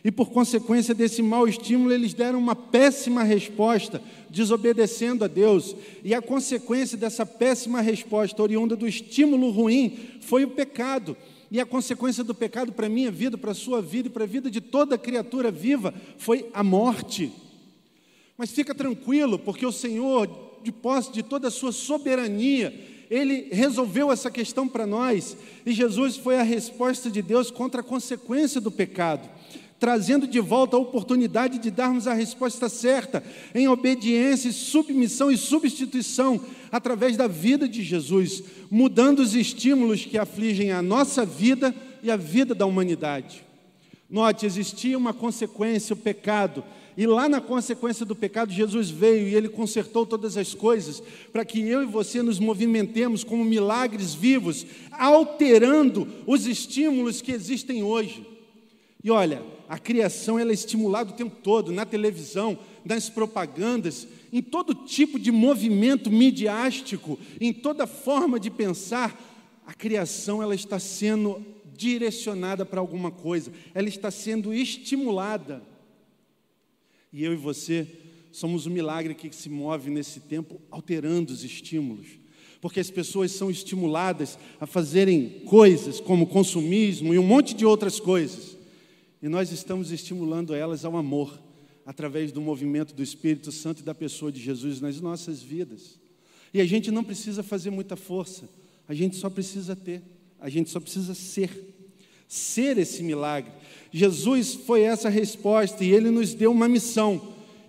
E 0.02 0.10
por 0.10 0.30
consequência 0.30 0.92
desse 0.92 1.22
mau 1.22 1.46
estímulo, 1.46 1.92
eles 1.92 2.12
deram 2.12 2.40
uma 2.40 2.56
péssima 2.56 3.22
resposta, 3.22 4.02
desobedecendo 4.28 5.24
a 5.24 5.28
Deus. 5.28 5.76
E 6.02 6.12
a 6.14 6.20
consequência 6.20 6.98
dessa 6.98 7.24
péssima 7.24 7.80
resposta, 7.80 8.42
oriunda 8.42 8.74
do 8.74 8.88
estímulo 8.88 9.50
ruim, 9.50 9.96
foi 10.20 10.42
o 10.44 10.50
pecado. 10.50 11.16
E 11.48 11.60
a 11.60 11.66
consequência 11.66 12.24
do 12.24 12.34
pecado 12.34 12.72
para 12.72 12.86
a 12.86 12.90
minha 12.90 13.10
vida, 13.10 13.38
para 13.38 13.52
a 13.52 13.54
sua 13.54 13.80
vida 13.80 14.08
e 14.08 14.10
para 14.10 14.24
a 14.24 14.26
vida 14.26 14.50
de 14.50 14.60
toda 14.60 14.98
criatura 14.98 15.52
viva 15.52 15.94
foi 16.18 16.50
a 16.52 16.64
morte. 16.64 17.30
Mas 18.36 18.50
fica 18.50 18.74
tranquilo, 18.74 19.38
porque 19.38 19.64
o 19.64 19.70
Senhor, 19.70 20.28
de 20.64 20.72
posse 20.72 21.12
de 21.12 21.22
toda 21.22 21.46
a 21.46 21.52
sua 21.52 21.70
soberania, 21.70 22.74
ele 23.10 23.48
resolveu 23.50 24.12
essa 24.12 24.30
questão 24.30 24.68
para 24.68 24.86
nós. 24.86 25.36
E 25.66 25.72
Jesus 25.72 26.16
foi 26.16 26.38
a 26.38 26.44
resposta 26.44 27.10
de 27.10 27.20
Deus 27.20 27.50
contra 27.50 27.80
a 27.80 27.84
consequência 27.84 28.60
do 28.60 28.70
pecado 28.70 29.28
trazendo 29.80 30.26
de 30.26 30.38
volta 30.38 30.76
a 30.76 30.78
oportunidade 30.78 31.58
de 31.58 31.70
darmos 31.70 32.06
a 32.06 32.12
resposta 32.12 32.68
certa, 32.68 33.24
em 33.54 33.66
obediência, 33.66 34.52
submissão 34.52 35.30
e 35.30 35.38
substituição, 35.38 36.38
através 36.70 37.16
da 37.16 37.26
vida 37.26 37.66
de 37.66 37.82
Jesus, 37.82 38.44
mudando 38.70 39.20
os 39.20 39.34
estímulos 39.34 40.04
que 40.04 40.18
afligem 40.18 40.70
a 40.70 40.82
nossa 40.82 41.24
vida 41.24 41.74
e 42.02 42.10
a 42.10 42.16
vida 42.16 42.54
da 42.54 42.66
humanidade. 42.66 43.42
Note, 44.08 44.44
existia 44.44 44.98
uma 44.98 45.14
consequência, 45.14 45.94
o 45.94 45.96
pecado, 45.96 46.62
e 47.00 47.06
lá 47.06 47.30
na 47.30 47.40
consequência 47.40 48.04
do 48.04 48.14
pecado, 48.14 48.52
Jesus 48.52 48.90
veio 48.90 49.26
e 49.26 49.34
ele 49.34 49.48
consertou 49.48 50.04
todas 50.04 50.36
as 50.36 50.52
coisas, 50.52 51.02
para 51.32 51.46
que 51.46 51.58
eu 51.58 51.82
e 51.82 51.86
você 51.86 52.20
nos 52.20 52.38
movimentemos 52.38 53.24
como 53.24 53.42
milagres 53.42 54.12
vivos, 54.12 54.66
alterando 54.92 56.06
os 56.26 56.46
estímulos 56.46 57.22
que 57.22 57.32
existem 57.32 57.82
hoje. 57.82 58.26
E 59.02 59.10
olha, 59.10 59.42
a 59.66 59.78
criação 59.78 60.38
ela 60.38 60.50
é 60.50 60.52
estimulada 60.52 61.10
o 61.10 61.16
tempo 61.16 61.36
todo, 61.42 61.72
na 61.72 61.86
televisão, 61.86 62.58
nas 62.84 63.08
propagandas, 63.08 64.06
em 64.30 64.42
todo 64.42 64.74
tipo 64.74 65.18
de 65.18 65.32
movimento 65.32 66.10
midiástico, 66.10 67.18
em 67.40 67.50
toda 67.50 67.86
forma 67.86 68.38
de 68.38 68.50
pensar, 68.50 69.18
a 69.66 69.72
criação 69.72 70.42
ela 70.42 70.54
está 70.54 70.78
sendo 70.78 71.42
direcionada 71.74 72.66
para 72.66 72.78
alguma 72.78 73.10
coisa, 73.10 73.50
ela 73.74 73.88
está 73.88 74.10
sendo 74.10 74.52
estimulada. 74.52 75.69
E 77.12 77.24
eu 77.24 77.32
e 77.32 77.36
você 77.36 77.86
somos 78.32 78.66
o 78.66 78.70
milagre 78.70 79.14
que 79.14 79.34
se 79.34 79.48
move 79.48 79.90
nesse 79.90 80.20
tempo, 80.20 80.60
alterando 80.70 81.32
os 81.32 81.42
estímulos. 81.42 82.06
Porque 82.60 82.78
as 82.78 82.90
pessoas 82.90 83.32
são 83.32 83.50
estimuladas 83.50 84.38
a 84.60 84.66
fazerem 84.66 85.40
coisas 85.46 85.98
como 85.98 86.26
consumismo 86.26 87.14
e 87.14 87.18
um 87.18 87.26
monte 87.26 87.54
de 87.54 87.64
outras 87.64 87.98
coisas. 87.98 88.56
E 89.22 89.28
nós 89.28 89.50
estamos 89.50 89.90
estimulando 89.90 90.54
elas 90.54 90.84
ao 90.84 90.96
amor, 90.96 91.40
através 91.84 92.30
do 92.30 92.40
movimento 92.40 92.94
do 92.94 93.02
Espírito 93.02 93.50
Santo 93.50 93.80
e 93.80 93.84
da 93.84 93.94
pessoa 93.94 94.30
de 94.30 94.40
Jesus 94.40 94.80
nas 94.80 95.00
nossas 95.00 95.42
vidas. 95.42 95.98
E 96.52 96.60
a 96.60 96.64
gente 96.64 96.90
não 96.90 97.02
precisa 97.02 97.42
fazer 97.42 97.70
muita 97.70 97.96
força, 97.96 98.48
a 98.86 98.94
gente 98.94 99.16
só 99.16 99.30
precisa 99.30 99.74
ter, 99.74 100.02
a 100.38 100.48
gente 100.48 100.70
só 100.70 100.80
precisa 100.80 101.14
ser. 101.14 101.76
Ser 102.30 102.78
esse 102.78 103.02
milagre. 103.02 103.50
Jesus 103.92 104.54
foi 104.54 104.82
essa 104.82 105.08
resposta 105.08 105.82
e 105.82 105.90
ele 105.90 106.12
nos 106.12 106.32
deu 106.32 106.52
uma 106.52 106.68
missão. 106.68 107.20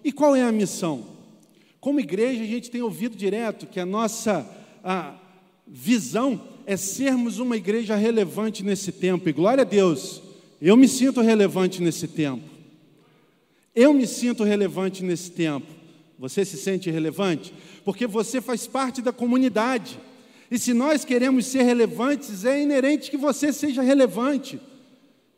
E 0.03 0.11
qual 0.11 0.35
é 0.35 0.43
a 0.43 0.51
missão? 0.51 1.03
Como 1.79 1.99
igreja, 1.99 2.43
a 2.43 2.45
gente 2.45 2.69
tem 2.69 2.83
ouvido 2.83 3.17
direto 3.17 3.65
que 3.65 3.79
a 3.79 3.85
nossa 3.87 4.47
a 4.83 5.15
visão 5.65 6.39
é 6.67 6.77
sermos 6.77 7.39
uma 7.39 7.57
igreja 7.57 7.95
relevante 7.95 8.63
nesse 8.63 8.91
tempo, 8.91 9.27
e 9.27 9.33
glória 9.33 9.63
a 9.63 9.65
Deus. 9.65 10.21
Eu 10.61 10.77
me 10.77 10.87
sinto 10.87 11.21
relevante 11.21 11.81
nesse 11.81 12.07
tempo. 12.07 12.43
Eu 13.73 13.95
me 13.95 14.05
sinto 14.05 14.43
relevante 14.43 15.03
nesse 15.03 15.31
tempo. 15.31 15.65
Você 16.19 16.45
se 16.45 16.55
sente 16.55 16.91
relevante? 16.91 17.51
Porque 17.83 18.05
você 18.05 18.39
faz 18.39 18.67
parte 18.67 19.01
da 19.01 19.11
comunidade. 19.11 19.99
E 20.51 20.59
se 20.59 20.73
nós 20.73 21.05
queremos 21.05 21.45
ser 21.45 21.63
relevantes, 21.63 22.43
é 22.43 22.61
inerente 22.61 23.09
que 23.09 23.15
você 23.15 23.53
seja 23.53 23.81
relevante. 23.81 24.59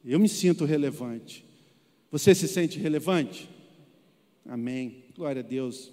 Eu 0.04 0.20
me 0.20 0.28
sinto 0.28 0.66
relevante. 0.66 1.46
Você 2.12 2.34
se 2.34 2.48
sente 2.48 2.80
relevante? 2.80 3.48
Amém. 4.44 5.04
Glória 5.16 5.42
a 5.42 5.46
Deus. 5.46 5.92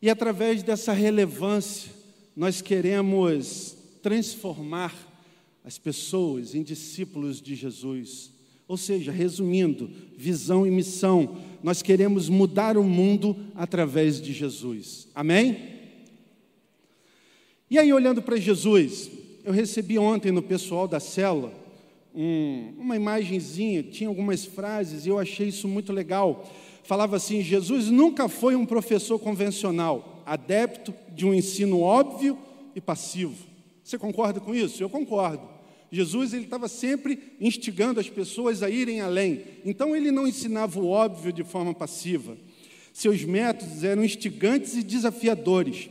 E 0.00 0.08
através 0.08 0.62
dessa 0.62 0.92
relevância, 0.92 1.90
nós 2.36 2.62
queremos 2.62 3.76
transformar 4.00 4.94
as 5.64 5.76
pessoas 5.76 6.54
em 6.54 6.62
discípulos 6.62 7.42
de 7.42 7.56
Jesus. 7.56 8.30
Ou 8.68 8.76
seja, 8.76 9.10
resumindo, 9.10 9.90
visão 10.16 10.64
e 10.64 10.70
missão, 10.70 11.36
nós 11.64 11.82
queremos 11.82 12.28
mudar 12.28 12.76
o 12.76 12.84
mundo 12.84 13.36
através 13.56 14.20
de 14.20 14.32
Jesus. 14.32 15.08
Amém? 15.12 15.75
E 17.68 17.78
aí, 17.78 17.92
olhando 17.92 18.22
para 18.22 18.36
Jesus, 18.36 19.10
eu 19.44 19.52
recebi 19.52 19.98
ontem 19.98 20.30
no 20.30 20.42
pessoal 20.42 20.86
da 20.86 21.00
célula 21.00 21.52
um, 22.14 22.72
uma 22.78 22.96
imagenzinha, 22.96 23.82
tinha 23.82 24.08
algumas 24.08 24.44
frases 24.44 25.04
e 25.04 25.08
eu 25.08 25.18
achei 25.18 25.48
isso 25.48 25.66
muito 25.66 25.92
legal. 25.92 26.48
Falava 26.84 27.16
assim: 27.16 27.42
Jesus 27.42 27.90
nunca 27.90 28.28
foi 28.28 28.54
um 28.54 28.64
professor 28.64 29.18
convencional, 29.18 30.22
adepto 30.24 30.94
de 31.12 31.26
um 31.26 31.34
ensino 31.34 31.80
óbvio 31.80 32.38
e 32.74 32.80
passivo. 32.80 33.34
Você 33.82 33.98
concorda 33.98 34.40
com 34.40 34.54
isso? 34.54 34.82
Eu 34.82 34.88
concordo. 34.88 35.56
Jesus 35.90 36.32
ele 36.32 36.44
estava 36.44 36.68
sempre 36.68 37.34
instigando 37.40 38.00
as 38.00 38.08
pessoas 38.08 38.62
a 38.62 38.70
irem 38.70 39.00
além. 39.00 39.42
Então 39.64 39.94
ele 39.94 40.10
não 40.10 40.26
ensinava 40.26 40.80
o 40.80 40.88
óbvio 40.88 41.32
de 41.32 41.44
forma 41.44 41.74
passiva. 41.74 42.36
Seus 42.92 43.24
métodos 43.24 43.84
eram 43.84 44.04
instigantes 44.04 44.74
e 44.74 44.82
desafiadores, 44.82 45.90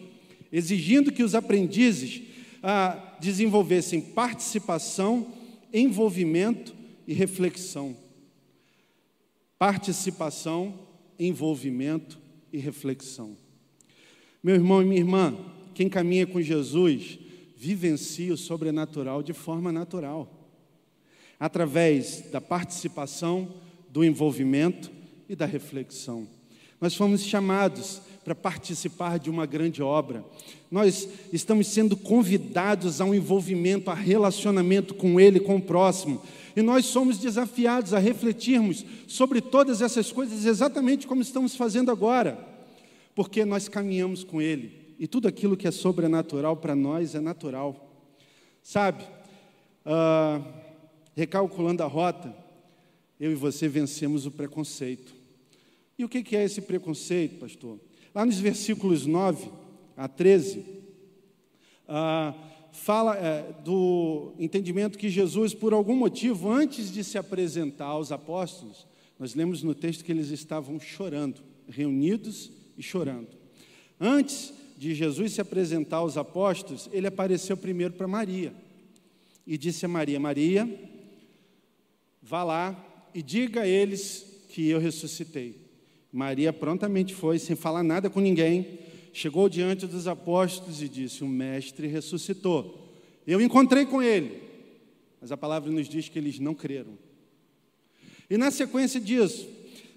exigindo 0.56 1.12
que 1.12 1.22
os 1.22 1.36
aprendizes 1.36 2.22
ah, 2.64 3.18
desenvolvessem 3.20 4.00
participação, 4.00 5.34
envolvimento 5.74 6.74
e 7.06 7.14
reflexão. 7.14 7.94
Participação, 9.60 10.80
envolvimento 11.20 12.18
e 12.54 12.58
reflexão. 12.58 13.36
Meu 14.42 14.56
irmão 14.56 14.82
e 14.82 14.86
minha 14.86 15.02
irmã, 15.02 15.38
quem 15.74 15.90
caminha 15.90 16.26
com 16.26 16.42
Jesus 16.42 17.20
vivencia 17.58 18.34
o 18.34 18.38
sobrenatural 18.38 19.22
de 19.22 19.34
forma 19.34 19.74
natural, 19.74 20.50
através 21.38 22.30
da 22.32 22.40
participação, 22.40 23.56
do 23.90 24.06
envolvimento 24.06 24.90
e 25.28 25.36
da 25.36 25.46
reflexão. 25.46 26.26
Nós 26.80 26.96
fomos 26.96 27.26
chamados 27.26 28.02
para 28.26 28.34
participar 28.34 29.20
de 29.20 29.30
uma 29.30 29.46
grande 29.46 29.84
obra. 29.84 30.26
Nós 30.72 31.08
estamos 31.32 31.68
sendo 31.68 31.96
convidados 31.96 33.00
a 33.00 33.06
um 33.06 33.14
envolvimento, 33.14 33.92
a 33.92 33.94
relacionamento 33.94 34.96
com 34.96 35.20
Ele, 35.20 35.40
com 35.40 35.58
o 35.58 35.62
próximo. 35.62 36.20
E 36.56 36.62
nós 36.64 36.86
somos 36.86 37.20
desafiados 37.20 37.94
a 37.94 38.00
refletirmos 38.00 38.84
sobre 39.06 39.42
todas 39.42 39.80
essas 39.80 40.12
coisas 40.12 40.44
exatamente 40.44 41.06
como 41.06 41.22
estamos 41.22 41.56
fazendo 41.56 41.92
agora, 41.92 42.40
porque 43.14 43.46
nós 43.46 43.70
caminhamos 43.70 44.24
com 44.24 44.42
Ele 44.42 44.96
e 44.98 45.06
tudo 45.06 45.28
aquilo 45.28 45.56
que 45.56 45.68
é 45.68 45.72
sobrenatural 45.72 46.58
para 46.58 46.76
nós 46.76 47.14
é 47.14 47.20
natural. 47.20 47.92
Sabe, 48.64 49.04
uh, 49.86 50.44
recalculando 51.16 51.84
a 51.84 51.88
rota, 51.88 52.36
eu 53.20 53.32
e 53.32 53.36
você 53.36 53.68
vencemos 53.68 54.26
o 54.26 54.32
preconceito. 54.32 55.14
E 55.96 56.04
o 56.04 56.10
que 56.10 56.36
é 56.36 56.44
esse 56.44 56.62
preconceito, 56.62 57.40
pastor? 57.40 57.80
Lá 58.16 58.26
nos 58.26 58.40
versículos 58.40 59.06
9 59.06 59.50
a 59.98 60.08
13, 60.08 60.60
uh, 60.60 60.64
ah, 61.90 62.34
fala 62.72 63.18
é, 63.18 63.54
do 63.62 64.32
entendimento 64.40 64.98
que 64.98 65.10
Jesus, 65.10 65.54
por 65.54 65.74
algum 65.74 65.98
motivo, 65.98 66.50
antes 66.50 66.94
de 66.94 67.04
se 67.04 67.18
apresentar 67.18 67.88
aos 67.88 68.14
apóstolos, 68.14 68.88
nós 69.20 69.36
lemos 69.36 69.64
no 69.64 69.76
texto 69.76 70.06
que 70.06 70.14
eles 70.14 70.30
estavam 70.30 70.80
chorando, 70.80 71.42
reunidos 71.68 72.50
e 72.78 72.82
chorando. 72.82 73.28
Antes 74.00 74.54
de 74.78 74.96
Jesus 74.96 75.34
se 75.34 75.42
apresentar 75.42 75.98
aos 75.98 76.16
apóstolos, 76.16 76.90
ele 76.94 77.08
apareceu 77.08 77.58
primeiro 77.58 77.96
para 77.96 78.08
Maria 78.08 78.54
e 79.46 79.58
disse 79.58 79.86
a 79.86 79.90
Maria: 79.90 80.22
Maria, 80.22 80.90
vá 82.22 82.46
lá 82.46 83.10
e 83.14 83.22
diga 83.22 83.64
a 83.64 83.68
eles 83.68 84.26
que 84.48 84.70
eu 84.70 84.80
ressuscitei. 84.80 85.65
Maria 86.16 86.54
prontamente 86.54 87.14
foi, 87.14 87.38
sem 87.38 87.58
falar 87.58 87.84
nada 87.84 88.10
com 88.10 88.22
ninguém, 88.22 88.80
chegou 89.12 89.50
diante 89.50 89.86
dos 89.86 90.08
apóstolos 90.08 90.82
e 90.82 90.88
disse: 90.88 91.26
O 91.26 91.28
Mestre 91.28 91.88
ressuscitou. 91.88 92.90
Eu 93.28 93.42
encontrei 93.42 93.86
com 93.86 94.02
ele, 94.02 94.42
mas 95.20 95.30
a 95.30 95.36
palavra 95.36 95.70
nos 95.70 95.90
diz 95.90 96.08
que 96.08 96.18
eles 96.18 96.40
não 96.40 96.54
creram. 96.54 96.98
E 98.30 98.38
na 98.38 98.50
sequência 98.50 98.98
disso, 98.98 99.46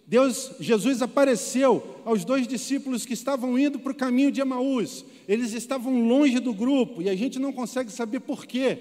Deus, 0.09 0.57
Jesus 0.59 1.03
apareceu 1.03 2.01
aos 2.05 2.25
dois 2.25 2.49
discípulos 2.49 3.07
que 3.07 3.15
estavam 3.15 3.57
indo 3.57 3.79
para 3.79 3.93
o 3.93 3.95
caminho 3.95 4.33
de 4.33 4.41
Emaús. 4.41 5.05
Eles 5.29 5.53
estavam 5.53 6.09
longe 6.09 6.41
do 6.41 6.53
grupo 6.53 7.01
e 7.01 7.09
a 7.09 7.15
gente 7.15 7.39
não 7.39 7.53
consegue 7.53 7.93
saber 7.93 8.19
por 8.19 8.45
quê. 8.45 8.79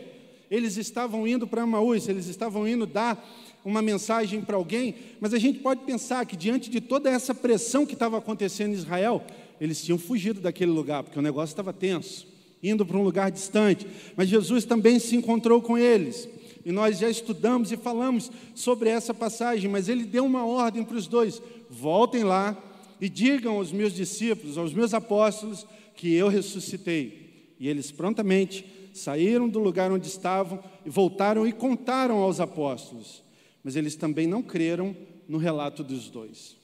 Eles 0.50 0.76
estavam 0.76 1.28
indo 1.28 1.46
para 1.46 1.62
Emaús, 1.62 2.08
eles 2.08 2.26
estavam 2.26 2.68
indo 2.68 2.88
dar 2.88 3.24
uma 3.68 3.82
mensagem 3.82 4.42
para 4.42 4.56
alguém, 4.56 4.96
mas 5.20 5.34
a 5.34 5.38
gente 5.38 5.60
pode 5.60 5.82
pensar 5.82 6.26
que 6.26 6.38
diante 6.38 6.70
de 6.70 6.80
toda 6.80 7.10
essa 7.10 7.36
pressão 7.36 7.86
que 7.86 7.94
estava 7.94 8.18
acontecendo 8.18 8.72
em 8.72 8.78
Israel, 8.78 9.22
eles 9.60 9.84
tinham 9.84 9.98
fugido 9.98 10.40
daquele 10.40 10.72
lugar, 10.72 11.04
porque 11.04 11.20
o 11.20 11.22
negócio 11.22 11.52
estava 11.52 11.74
tenso. 11.74 12.26
indo 12.64 12.86
para 12.86 12.98
um 12.98 13.04
lugar 13.04 13.30
distante, 13.30 13.86
mas 14.16 14.30
Jesus 14.30 14.64
também 14.64 15.00
se 15.00 15.18
encontrou 15.18 15.62
com 15.62 15.78
eles. 15.78 16.30
E 16.66 16.72
nós 16.72 16.98
já 16.98 17.10
estudamos 17.10 17.72
e 17.72 17.78
falamos 17.78 18.32
sobre 18.56 18.90
essa 18.90 19.14
passagem, 19.14 19.70
mas 19.70 19.90
ele 19.90 20.06
deu 20.06 20.26
uma 20.26 20.46
ordem 20.46 20.84
para 20.84 20.96
os 20.96 21.06
dois: 21.06 21.42
voltem 21.70 22.24
lá 22.24 22.58
e 23.02 23.10
digam 23.10 23.58
aos 23.58 23.72
meus 23.74 23.94
discípulos, 23.94 24.58
aos 24.58 24.74
meus 24.74 24.94
apóstolos, 24.94 25.68
que 25.94 26.14
eu 26.14 26.30
ressuscitei. 26.30 27.54
E 27.60 27.68
eles 27.68 27.92
prontamente 27.92 28.66
saíram 28.94 29.48
do 29.48 29.60
lugar 29.60 29.92
onde 29.92 30.08
estavam 30.08 30.60
e 30.86 30.90
voltaram 30.90 31.46
e 31.46 31.52
contaram 31.52 32.18
aos 32.18 32.40
apóstolos. 32.40 33.27
Mas 33.68 33.76
eles 33.76 33.98
também 33.98 34.26
não 34.26 34.42
creram 34.42 34.96
no 35.28 35.38
relato 35.38 35.84
dos 35.84 36.10
dois. 36.10 36.56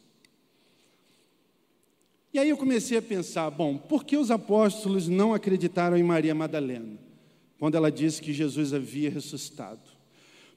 E 2.34 2.40
aí 2.40 2.48
eu 2.48 2.56
comecei 2.56 2.98
a 2.98 3.02
pensar, 3.02 3.50
bom, 3.50 3.78
por 3.78 4.06
que 4.06 4.16
os 4.16 4.32
apóstolos 4.32 5.10
não 5.10 5.34
acreditaram 5.34 5.98
em 5.98 6.02
Maria 6.02 6.34
Madalena, 6.34 6.98
quando 7.60 7.76
ela 7.76 7.92
disse 7.92 8.22
que 8.22 8.32
Jesus 8.32 8.74
havia 8.74 9.10
ressuscitado? 9.10 9.82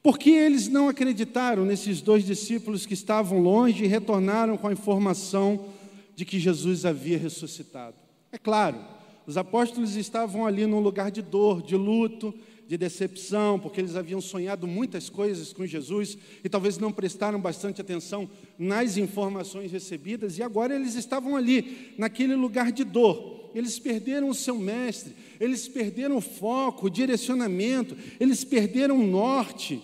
Por 0.00 0.20
que 0.20 0.30
eles 0.30 0.68
não 0.68 0.88
acreditaram 0.88 1.64
nesses 1.64 2.00
dois 2.00 2.24
discípulos 2.24 2.86
que 2.86 2.94
estavam 2.94 3.40
longe 3.40 3.82
e 3.82 3.88
retornaram 3.88 4.56
com 4.56 4.68
a 4.68 4.72
informação 4.72 5.70
de 6.14 6.24
que 6.24 6.38
Jesus 6.38 6.84
havia 6.84 7.18
ressuscitado? 7.18 7.96
É 8.30 8.38
claro, 8.38 8.78
os 9.26 9.36
apóstolos 9.36 9.96
estavam 9.96 10.46
ali 10.46 10.66
num 10.66 10.80
lugar 10.80 11.10
de 11.10 11.20
dor, 11.20 11.62
de 11.62 11.74
luto, 11.74 12.32
de 12.66 12.76
decepção, 12.76 13.58
porque 13.58 13.80
eles 13.80 13.96
haviam 13.96 14.20
sonhado 14.20 14.66
muitas 14.66 15.08
coisas 15.08 15.52
com 15.52 15.66
Jesus 15.66 16.18
e 16.42 16.48
talvez 16.48 16.78
não 16.78 16.92
prestaram 16.92 17.40
bastante 17.40 17.80
atenção 17.80 18.28
nas 18.58 18.96
informações 18.96 19.70
recebidas, 19.70 20.38
e 20.38 20.42
agora 20.42 20.74
eles 20.74 20.94
estavam 20.94 21.36
ali, 21.36 21.94
naquele 21.96 22.34
lugar 22.34 22.72
de 22.72 22.84
dor. 22.84 23.50
Eles 23.54 23.78
perderam 23.78 24.28
o 24.28 24.34
seu 24.34 24.58
mestre, 24.58 25.14
eles 25.40 25.66
perderam 25.66 26.16
o 26.16 26.20
foco, 26.20 26.86
o 26.86 26.90
direcionamento, 26.90 27.96
eles 28.20 28.44
perderam 28.44 28.98
o 28.98 29.06
norte. 29.06 29.80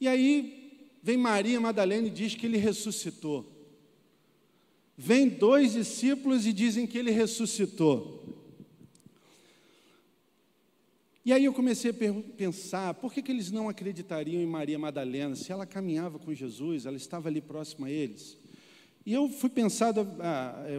E 0.00 0.08
aí 0.08 0.98
vem 1.02 1.16
Maria 1.16 1.60
Madalena 1.60 2.08
e 2.08 2.10
diz 2.10 2.34
que 2.34 2.46
ele 2.46 2.58
ressuscitou. 2.58 3.49
Vem 4.96 5.28
dois 5.28 5.72
discípulos 5.72 6.46
e 6.46 6.52
dizem 6.52 6.86
que 6.86 6.98
ele 6.98 7.10
ressuscitou. 7.10 8.20
E 11.24 11.32
aí 11.32 11.44
eu 11.44 11.52
comecei 11.52 11.90
a 11.90 11.94
pensar, 12.36 12.94
por 12.94 13.12
que, 13.12 13.22
que 13.22 13.30
eles 13.30 13.50
não 13.50 13.68
acreditariam 13.68 14.42
em 14.42 14.46
Maria 14.46 14.78
Madalena? 14.78 15.36
Se 15.36 15.52
ela 15.52 15.66
caminhava 15.66 16.18
com 16.18 16.32
Jesus, 16.32 16.86
ela 16.86 16.96
estava 16.96 17.28
ali 17.28 17.40
próxima 17.40 17.88
a 17.88 17.90
eles. 17.90 18.38
E 19.04 19.12
eu 19.12 19.28
fui, 19.28 19.50
pensado, 19.50 20.06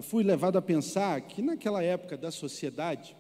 fui 0.04 0.24
levado 0.24 0.58
a 0.58 0.62
pensar 0.62 1.22
que 1.22 1.42
naquela 1.42 1.84
época 1.84 2.18
da 2.18 2.32
sociedade, 2.32 3.16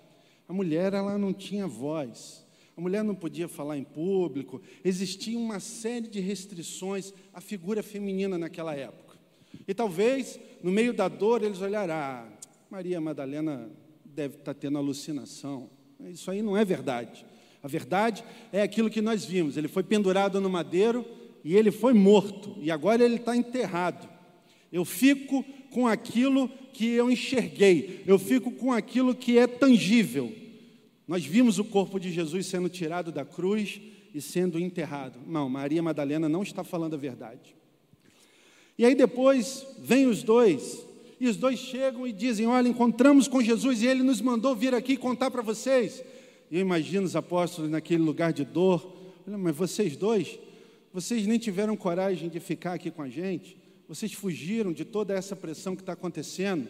a 0.47 0.53
mulher 0.53 0.93
ela 0.93 1.17
não 1.17 1.33
tinha 1.33 1.67
voz, 1.67 2.45
a 2.75 2.81
mulher 2.81 3.03
não 3.03 3.15
podia 3.15 3.47
falar 3.47 3.77
em 3.77 3.83
público, 3.83 4.61
existia 4.83 5.37
uma 5.37 5.59
série 5.59 6.07
de 6.07 6.19
restrições 6.19 7.13
à 7.33 7.39
figura 7.39 7.83
feminina 7.83 8.37
naquela 8.37 8.75
época. 8.75 9.10
E 9.71 9.73
talvez, 9.73 10.37
no 10.61 10.69
meio 10.69 10.93
da 10.93 11.07
dor, 11.07 11.41
eles 11.41 11.61
olharam, 11.61 11.93
ah, 11.93 12.27
Maria 12.69 12.99
Madalena 12.99 13.69
deve 14.03 14.35
estar 14.35 14.53
tendo 14.53 14.77
alucinação, 14.77 15.69
isso 16.09 16.29
aí 16.29 16.41
não 16.41 16.57
é 16.57 16.65
verdade. 16.65 17.25
A 17.63 17.69
verdade 17.69 18.21
é 18.51 18.61
aquilo 18.61 18.89
que 18.89 19.01
nós 19.01 19.23
vimos. 19.23 19.55
Ele 19.55 19.69
foi 19.69 19.81
pendurado 19.81 20.41
no 20.41 20.49
madeiro 20.49 21.05
e 21.41 21.55
ele 21.55 21.71
foi 21.71 21.93
morto, 21.93 22.57
e 22.59 22.69
agora 22.69 23.01
ele 23.01 23.15
está 23.15 23.33
enterrado. 23.33 24.09
Eu 24.73 24.83
fico 24.83 25.41
com 25.71 25.87
aquilo 25.87 26.49
que 26.73 26.87
eu 26.87 27.09
enxerguei, 27.09 28.03
eu 28.05 28.19
fico 28.19 28.51
com 28.51 28.73
aquilo 28.73 29.15
que 29.15 29.37
é 29.37 29.47
tangível. 29.47 30.35
Nós 31.07 31.23
vimos 31.23 31.59
o 31.59 31.63
corpo 31.63 31.97
de 31.97 32.11
Jesus 32.11 32.45
sendo 32.45 32.67
tirado 32.67 33.09
da 33.09 33.23
cruz 33.23 33.79
e 34.13 34.19
sendo 34.19 34.59
enterrado. 34.59 35.17
Não, 35.25 35.47
Maria 35.47 35.81
Madalena 35.81 36.27
não 36.27 36.43
está 36.43 36.61
falando 36.61 36.95
a 36.95 36.97
verdade. 36.97 37.60
E 38.81 38.85
aí 38.85 38.95
depois 38.95 39.63
vem 39.77 40.07
os 40.07 40.23
dois 40.23 40.83
e 41.19 41.27
os 41.27 41.37
dois 41.37 41.59
chegam 41.59 42.07
e 42.07 42.11
dizem: 42.11 42.47
Olha, 42.47 42.67
encontramos 42.67 43.27
com 43.27 43.39
Jesus 43.39 43.83
e 43.83 43.85
ele 43.85 44.01
nos 44.01 44.19
mandou 44.21 44.55
vir 44.55 44.73
aqui 44.73 44.97
contar 44.97 45.29
para 45.29 45.43
vocês. 45.43 46.03
E 46.49 46.55
eu 46.55 46.61
imagino 46.61 47.05
os 47.05 47.15
apóstolos 47.15 47.69
naquele 47.69 48.01
lugar 48.01 48.33
de 48.33 48.43
dor. 48.43 48.91
Olha, 49.27 49.37
mas 49.37 49.55
vocês 49.55 49.95
dois, 49.95 50.39
vocês 50.91 51.27
nem 51.27 51.37
tiveram 51.37 51.77
coragem 51.77 52.27
de 52.27 52.39
ficar 52.39 52.73
aqui 52.73 52.89
com 52.89 53.03
a 53.03 53.07
gente. 53.07 53.55
Vocês 53.87 54.13
fugiram 54.13 54.73
de 54.73 54.83
toda 54.83 55.13
essa 55.13 55.35
pressão 55.35 55.75
que 55.75 55.83
está 55.83 55.93
acontecendo, 55.93 56.67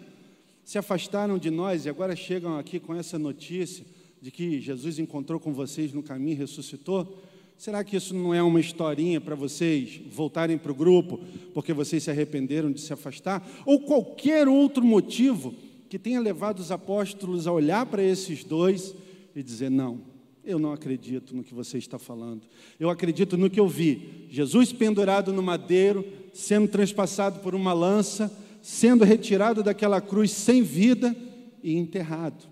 se 0.66 0.78
afastaram 0.78 1.38
de 1.38 1.50
nós 1.50 1.86
e 1.86 1.90
agora 1.90 2.14
chegam 2.14 2.58
aqui 2.58 2.78
com 2.78 2.94
essa 2.94 3.18
notícia 3.18 3.86
de 4.22 4.32
que 4.32 4.60
Jesus 4.60 5.00
encontrou 5.00 5.40
com 5.40 5.54
vocês 5.54 5.94
no 5.94 6.04
caminho 6.04 6.34
e 6.34 6.40
ressuscitou. 6.40 7.24
Será 7.62 7.84
que 7.84 7.96
isso 7.96 8.16
não 8.16 8.34
é 8.34 8.42
uma 8.42 8.60
historinha 8.60 9.22
para 9.22 9.36
vocês 9.36 10.02
voltarem 10.10 10.58
para 10.58 10.72
o 10.72 10.76
grupo 10.76 11.20
porque 11.54 11.72
vocês 11.72 12.02
se 12.02 12.10
arrependeram 12.10 12.72
de 12.72 12.82
se 12.82 12.92
afastar? 12.92 13.48
Ou 13.68 13.82
qualquer 13.82 14.48
outro 14.48 14.84
motivo 14.84 15.54
que 15.88 16.00
tenha 16.00 16.20
levado 16.20 16.58
os 16.58 16.72
apóstolos 16.72 17.46
a 17.46 17.52
olhar 17.52 17.86
para 17.86 18.02
esses 18.02 18.44
dois 18.44 18.96
e 19.36 19.44
dizer: 19.44 19.70
não, 19.70 20.02
eu 20.44 20.58
não 20.58 20.74
acredito 20.74 21.36
no 21.36 21.44
que 21.44 21.54
você 21.54 21.78
está 21.78 22.00
falando. 22.00 22.42
Eu 22.80 22.90
acredito 22.90 23.38
no 23.38 23.48
que 23.48 23.60
eu 23.60 23.68
vi. 23.68 24.26
Jesus 24.28 24.74
pendurado 24.74 25.32
no 25.32 25.44
madeiro, 25.44 26.04
sendo 26.34 26.68
transpassado 26.68 27.42
por 27.42 27.54
uma 27.54 27.74
lança, 27.74 28.36
sendo 28.60 29.06
retirado 29.06 29.62
daquela 29.62 30.02
cruz 30.02 30.32
sem 30.32 30.64
vida 30.64 31.16
e 31.62 31.76
enterrado. 31.76 32.50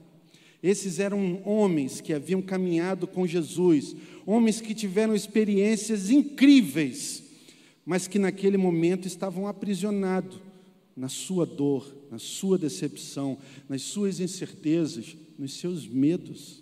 Esses 0.62 1.00
eram 1.00 1.42
homens 1.46 2.02
que 2.02 2.14
haviam 2.14 2.42
caminhado 2.42 3.08
com 3.08 3.26
Jesus, 3.26 3.96
homens 4.30 4.62
que 4.62 4.76
tiveram 4.76 5.16
experiências 5.16 6.12
incríveis, 6.12 7.24
mas 7.84 8.08
que 8.08 8.20
naquele 8.20 8.58
momento 8.58 9.08
estavam 9.08 9.48
aprisionados 9.48 10.38
na 10.96 11.10
sua 11.10 11.48
dor, 11.48 11.92
na 12.12 12.20
sua 12.20 12.56
decepção, 12.56 13.40
nas 13.68 13.82
suas 13.82 14.20
incertezas, 14.20 15.18
nos 15.36 15.54
seus 15.54 15.88
medos. 15.88 16.62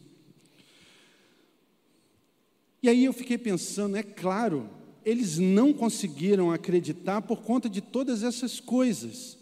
E 2.82 2.88
aí 2.88 3.03
eu 3.03 3.11
fiquei 3.11 3.38
pensando, 3.38 3.97
é 3.97 4.03
claro, 4.03 4.70
eles 5.03 5.38
não 5.38 5.74
conseguiram 5.74 6.51
acreditar 6.51 7.22
por 7.22 7.41
conta 7.41 7.68
de 7.70 7.82
todas 7.82 8.24
essas 8.24 8.61
coisas. 8.61 9.38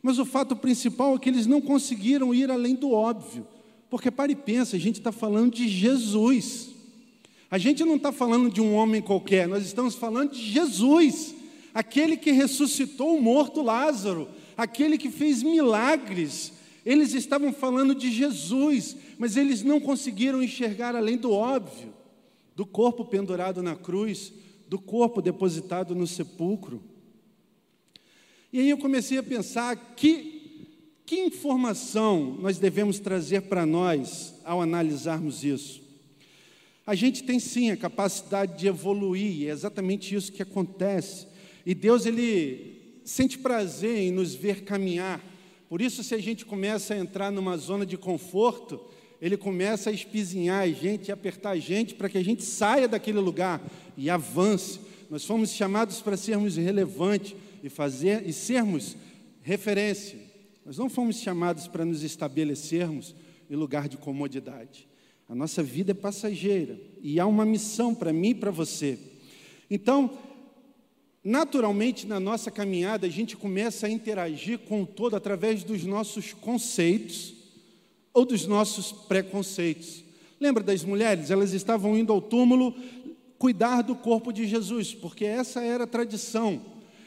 Mas 0.00 0.18
o 0.18 0.24
fato 0.24 0.56
principal 0.56 1.14
é 1.14 1.18
que 1.18 1.28
eles 1.28 1.46
não 1.46 1.60
conseguiram 1.60 2.34
ir 2.34 2.50
além 2.50 2.74
do 2.74 2.90
óbvio. 2.92 3.46
Porque 3.90 4.10
para 4.10 4.32
e 4.32 4.36
pensa, 4.36 4.76
a 4.76 4.80
gente 4.80 4.98
está 4.98 5.12
falando 5.12 5.52
de 5.52 5.68
Jesus. 5.68 6.75
A 7.50 7.58
gente 7.58 7.84
não 7.84 7.96
está 7.96 8.10
falando 8.10 8.50
de 8.50 8.60
um 8.60 8.74
homem 8.74 9.00
qualquer, 9.00 9.46
nós 9.46 9.64
estamos 9.64 9.94
falando 9.94 10.32
de 10.32 10.42
Jesus, 10.42 11.34
aquele 11.72 12.16
que 12.16 12.32
ressuscitou 12.32 13.16
o 13.16 13.22
morto 13.22 13.62
Lázaro, 13.62 14.28
aquele 14.56 14.98
que 14.98 15.10
fez 15.10 15.42
milagres. 15.42 16.52
Eles 16.84 17.14
estavam 17.14 17.52
falando 17.52 17.94
de 17.94 18.10
Jesus, 18.10 18.96
mas 19.18 19.36
eles 19.36 19.62
não 19.62 19.80
conseguiram 19.80 20.42
enxergar 20.42 20.96
além 20.96 21.16
do 21.16 21.32
óbvio, 21.32 21.92
do 22.54 22.66
corpo 22.66 23.04
pendurado 23.04 23.62
na 23.62 23.76
cruz, 23.76 24.32
do 24.68 24.78
corpo 24.78 25.22
depositado 25.22 25.94
no 25.94 26.06
sepulcro. 26.06 26.82
E 28.52 28.58
aí 28.58 28.70
eu 28.70 28.78
comecei 28.78 29.18
a 29.18 29.22
pensar 29.22 29.94
que 29.94 30.34
que 31.06 31.20
informação 31.20 32.36
nós 32.40 32.58
devemos 32.58 32.98
trazer 32.98 33.42
para 33.42 33.64
nós 33.64 34.34
ao 34.44 34.60
analisarmos 34.60 35.44
isso? 35.44 35.85
A 36.86 36.94
gente 36.94 37.24
tem 37.24 37.40
sim 37.40 37.72
a 37.72 37.76
capacidade 37.76 38.56
de 38.56 38.68
evoluir, 38.68 39.48
é 39.48 39.50
exatamente 39.50 40.14
isso 40.14 40.30
que 40.30 40.40
acontece. 40.40 41.26
E 41.64 41.74
Deus, 41.74 42.06
Ele 42.06 43.00
sente 43.04 43.38
prazer 43.38 43.98
em 43.98 44.12
nos 44.12 44.36
ver 44.36 44.62
caminhar. 44.62 45.20
Por 45.68 45.80
isso, 45.80 46.04
se 46.04 46.14
a 46.14 46.18
gente 46.18 46.44
começa 46.44 46.94
a 46.94 46.96
entrar 46.96 47.32
numa 47.32 47.56
zona 47.56 47.84
de 47.84 47.96
conforto, 47.96 48.80
Ele 49.20 49.36
começa 49.36 49.90
a 49.90 49.92
espizinhar 49.92 50.62
a 50.62 50.68
gente, 50.68 51.10
a 51.10 51.14
apertar 51.14 51.50
a 51.50 51.58
gente, 51.58 51.94
para 51.94 52.08
que 52.08 52.18
a 52.18 52.24
gente 52.24 52.44
saia 52.44 52.86
daquele 52.86 53.18
lugar 53.18 53.60
e 53.96 54.08
avance. 54.08 54.78
Nós 55.10 55.24
fomos 55.24 55.50
chamados 55.50 56.00
para 56.00 56.16
sermos 56.16 56.56
relevantes 56.56 57.34
e, 57.64 57.68
fazer, 57.68 58.24
e 58.28 58.32
sermos 58.32 58.96
referência. 59.42 60.18
Nós 60.64 60.78
não 60.78 60.88
fomos 60.88 61.20
chamados 61.20 61.66
para 61.66 61.84
nos 61.84 62.04
estabelecermos 62.04 63.12
em 63.50 63.56
lugar 63.56 63.88
de 63.88 63.96
comodidade. 63.96 64.86
A 65.28 65.34
nossa 65.34 65.62
vida 65.62 65.90
é 65.90 65.94
passageira 65.94 66.78
e 67.02 67.18
há 67.18 67.26
uma 67.26 67.44
missão 67.44 67.94
para 67.94 68.12
mim 68.12 68.30
e 68.30 68.34
para 68.34 68.50
você. 68.50 68.98
Então, 69.68 70.10
naturalmente, 71.22 72.06
na 72.06 72.20
nossa 72.20 72.50
caminhada, 72.50 73.06
a 73.06 73.10
gente 73.10 73.36
começa 73.36 73.86
a 73.86 73.90
interagir 73.90 74.60
com 74.60 74.82
o 74.82 74.86
todo 74.86 75.16
através 75.16 75.64
dos 75.64 75.84
nossos 75.84 76.32
conceitos 76.32 77.34
ou 78.14 78.24
dos 78.24 78.46
nossos 78.46 78.92
preconceitos. 78.92 80.04
Lembra 80.40 80.62
das 80.62 80.84
mulheres? 80.84 81.30
Elas 81.30 81.52
estavam 81.52 81.98
indo 81.98 82.12
ao 82.12 82.20
túmulo 82.20 82.74
cuidar 83.36 83.82
do 83.82 83.96
corpo 83.96 84.32
de 84.32 84.46
Jesus, 84.46 84.94
porque 84.94 85.24
essa 85.24 85.60
era 85.60 85.84
a 85.84 85.88
tradição. 85.88 86.60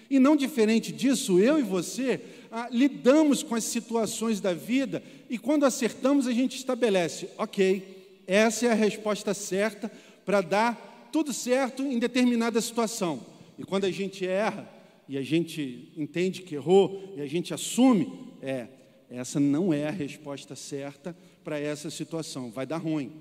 E 0.10 0.20
não 0.20 0.36
diferente 0.36 0.92
disso, 0.92 1.40
eu 1.40 1.58
e 1.58 1.64
você 1.64 2.20
ah, 2.52 2.68
lidamos 2.72 3.44
com 3.44 3.56
as 3.56 3.64
situações 3.64 4.42
da 4.42 4.54
vida 4.54 5.04
e 5.30 5.38
quando 5.38 5.66
acertamos 5.66 6.28
a 6.28 6.32
gente 6.32 6.58
estabelece, 6.58 7.30
ok, 7.38 7.99
essa 8.30 8.68
é 8.68 8.72
a 8.72 8.76
resposta 8.76 9.34
certa 9.34 9.92
para 10.24 10.40
dar 10.42 11.10
tudo 11.12 11.34
certo 11.34 11.82
em 11.82 11.98
determinada 11.98 12.62
situação. 12.62 13.26
E 13.58 13.64
quando 13.64 13.86
a 13.86 13.92
gente 13.92 14.26
erra 14.26 14.70
e 15.08 15.18
a 15.18 15.24
gente 15.24 15.92
entende 15.98 16.44
que 16.44 16.54
errou 16.54 17.16
e 17.18 17.22
a 17.22 17.26
gente 17.26 17.56
assume, 17.56 18.30
é, 18.40 18.68
essa 19.10 19.40
não 19.40 19.74
é 19.74 19.88
a 19.88 19.92
resposta 19.92 20.56
certa 20.56 21.18
para 21.44 21.60
essa 21.60 21.90
situação, 21.90 22.52
vai 22.52 22.68
dar 22.68 22.78
ruim. 22.78 23.12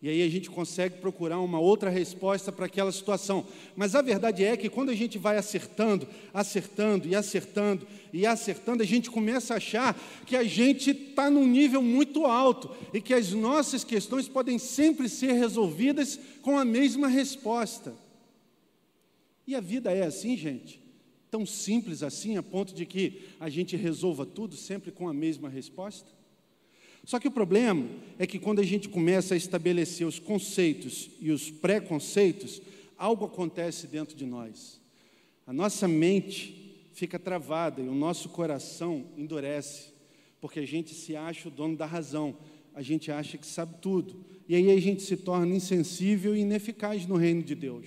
E 0.00 0.08
aí 0.08 0.22
a 0.22 0.28
gente 0.28 0.48
consegue 0.48 0.98
procurar 0.98 1.40
uma 1.40 1.58
outra 1.58 1.90
resposta 1.90 2.52
para 2.52 2.66
aquela 2.66 2.92
situação. 2.92 3.44
Mas 3.74 3.96
a 3.96 4.02
verdade 4.02 4.44
é 4.44 4.56
que 4.56 4.68
quando 4.68 4.90
a 4.90 4.94
gente 4.94 5.18
vai 5.18 5.36
acertando, 5.36 6.06
acertando 6.32 7.08
e 7.08 7.16
acertando 7.16 7.84
e 8.12 8.24
acertando, 8.24 8.82
a 8.82 8.86
gente 8.86 9.10
começa 9.10 9.54
a 9.54 9.56
achar 9.56 10.00
que 10.24 10.36
a 10.36 10.44
gente 10.44 10.92
está 10.92 11.28
num 11.28 11.46
nível 11.46 11.82
muito 11.82 12.26
alto 12.26 12.70
e 12.94 13.00
que 13.00 13.12
as 13.12 13.32
nossas 13.32 13.82
questões 13.82 14.28
podem 14.28 14.56
sempre 14.56 15.08
ser 15.08 15.32
resolvidas 15.32 16.18
com 16.42 16.56
a 16.56 16.64
mesma 16.64 17.08
resposta. 17.08 17.92
E 19.48 19.56
a 19.56 19.60
vida 19.60 19.90
é 19.90 20.04
assim, 20.04 20.36
gente? 20.36 20.80
Tão 21.28 21.44
simples 21.44 22.04
assim, 22.04 22.36
a 22.36 22.42
ponto 22.42 22.72
de 22.72 22.86
que 22.86 23.22
a 23.40 23.48
gente 23.48 23.76
resolva 23.76 24.24
tudo 24.24 24.54
sempre 24.54 24.92
com 24.92 25.08
a 25.08 25.12
mesma 25.12 25.48
resposta? 25.48 26.17
Só 27.08 27.18
que 27.18 27.26
o 27.26 27.30
problema 27.30 27.88
é 28.18 28.26
que 28.26 28.38
quando 28.38 28.58
a 28.58 28.62
gente 28.62 28.86
começa 28.86 29.32
a 29.32 29.36
estabelecer 29.38 30.06
os 30.06 30.18
conceitos 30.18 31.08
e 31.22 31.30
os 31.30 31.50
preconceitos, 31.50 32.60
algo 32.98 33.24
acontece 33.24 33.86
dentro 33.86 34.14
de 34.14 34.26
nós. 34.26 34.78
A 35.46 35.52
nossa 35.54 35.88
mente 35.88 36.76
fica 36.92 37.18
travada 37.18 37.80
e 37.80 37.88
o 37.88 37.94
nosso 37.94 38.28
coração 38.28 39.06
endurece, 39.16 39.86
porque 40.38 40.60
a 40.60 40.66
gente 40.66 40.94
se 40.94 41.16
acha 41.16 41.48
o 41.48 41.50
dono 41.50 41.78
da 41.78 41.86
razão, 41.86 42.36
a 42.74 42.82
gente 42.82 43.10
acha 43.10 43.38
que 43.38 43.46
sabe 43.46 43.76
tudo, 43.80 44.22
e 44.46 44.54
aí 44.54 44.70
a 44.70 44.78
gente 44.78 45.00
se 45.00 45.16
torna 45.16 45.56
insensível 45.56 46.36
e 46.36 46.40
ineficaz 46.40 47.06
no 47.06 47.16
reino 47.16 47.42
de 47.42 47.54
Deus. 47.54 47.86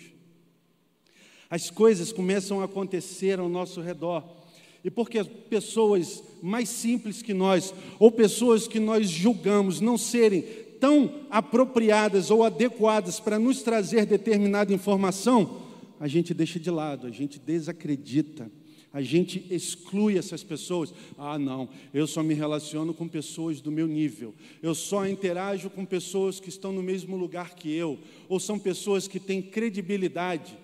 As 1.47 1.69
coisas 1.69 2.11
começam 2.11 2.59
a 2.59 2.65
acontecer 2.65 3.39
ao 3.39 3.47
nosso 3.47 3.81
redor 3.81 4.40
e 4.83 4.89
porque 4.89 5.23
pessoas 5.23 6.23
mais 6.41 6.69
simples 6.69 7.21
que 7.21 7.33
nós, 7.33 7.73
ou 7.99 8.11
pessoas 8.11 8.67
que 8.67 8.79
nós 8.79 9.09
julgamos 9.09 9.79
não 9.79 9.97
serem 9.97 10.43
tão 10.79 11.27
apropriadas 11.29 12.31
ou 12.31 12.43
adequadas 12.43 13.19
para 13.19 13.37
nos 13.37 13.61
trazer 13.61 14.05
determinada 14.05 14.73
informação, 14.73 15.61
a 15.99 16.07
gente 16.07 16.33
deixa 16.33 16.59
de 16.59 16.71
lado, 16.71 17.05
a 17.05 17.11
gente 17.11 17.37
desacredita, 17.37 18.51
a 18.91 19.03
gente 19.03 19.45
exclui 19.51 20.17
essas 20.17 20.43
pessoas. 20.43 20.91
Ah, 21.15 21.37
não, 21.37 21.69
eu 21.93 22.07
só 22.07 22.23
me 22.23 22.33
relaciono 22.33 22.95
com 22.95 23.07
pessoas 23.07 23.61
do 23.61 23.71
meu 23.71 23.85
nível, 23.85 24.33
eu 24.63 24.73
só 24.73 25.07
interajo 25.07 25.69
com 25.69 25.85
pessoas 25.85 26.39
que 26.39 26.49
estão 26.49 26.71
no 26.71 26.81
mesmo 26.81 27.15
lugar 27.15 27.53
que 27.53 27.71
eu, 27.71 27.99
ou 28.27 28.39
são 28.39 28.57
pessoas 28.57 29.07
que 29.07 29.19
têm 29.19 29.43
credibilidade 29.43 30.57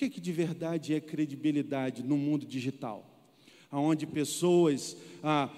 que, 0.00 0.08
que 0.08 0.20
de 0.20 0.32
verdade 0.32 0.94
é 0.94 1.00
credibilidade 1.00 2.02
no 2.02 2.16
mundo 2.16 2.46
digital? 2.46 3.04
Onde 3.70 4.06
pessoas 4.06 4.96
ah, 5.22 5.50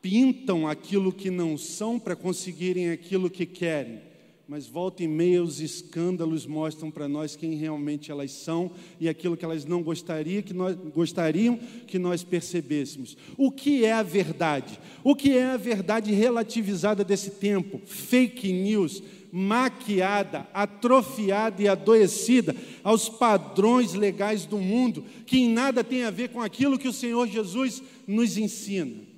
pintam 0.00 0.66
aquilo 0.66 1.12
que 1.12 1.30
não 1.30 1.58
são 1.58 2.00
para 2.00 2.16
conseguirem 2.16 2.88
aquilo 2.88 3.28
que 3.28 3.44
querem, 3.44 4.00
mas 4.48 4.66
volta 4.66 5.02
e 5.02 5.06
meia 5.06 5.44
os 5.44 5.60
escândalos 5.60 6.46
mostram 6.46 6.90
para 6.90 7.06
nós 7.06 7.36
quem 7.36 7.54
realmente 7.54 8.10
elas 8.10 8.32
são 8.32 8.70
e 8.98 9.10
aquilo 9.10 9.36
que 9.36 9.44
elas 9.44 9.66
não 9.66 9.82
gostariam 9.82 10.42
que 10.42 10.54
nós, 10.54 10.74
gostariam 10.94 11.58
que 11.86 11.98
nós 11.98 12.24
percebêssemos. 12.24 13.14
O 13.36 13.50
que 13.50 13.84
é 13.84 13.92
a 13.92 14.02
verdade? 14.02 14.80
O 15.04 15.14
que 15.14 15.36
é 15.36 15.44
a 15.44 15.58
verdade 15.58 16.12
relativizada 16.12 17.04
desse 17.04 17.32
tempo? 17.32 17.78
Fake 17.84 18.50
news 18.52 19.02
maquiada, 19.32 20.46
atrofiada 20.52 21.62
e 21.62 21.66
adoecida 21.66 22.54
aos 22.84 23.08
padrões 23.08 23.94
legais 23.94 24.44
do 24.44 24.58
mundo, 24.58 25.02
que 25.24 25.38
em 25.38 25.48
nada 25.48 25.82
tem 25.82 26.04
a 26.04 26.10
ver 26.10 26.28
com 26.28 26.42
aquilo 26.42 26.78
que 26.78 26.86
o 26.86 26.92
Senhor 26.92 27.26
Jesus 27.26 27.82
nos 28.06 28.36
ensina. 28.36 29.10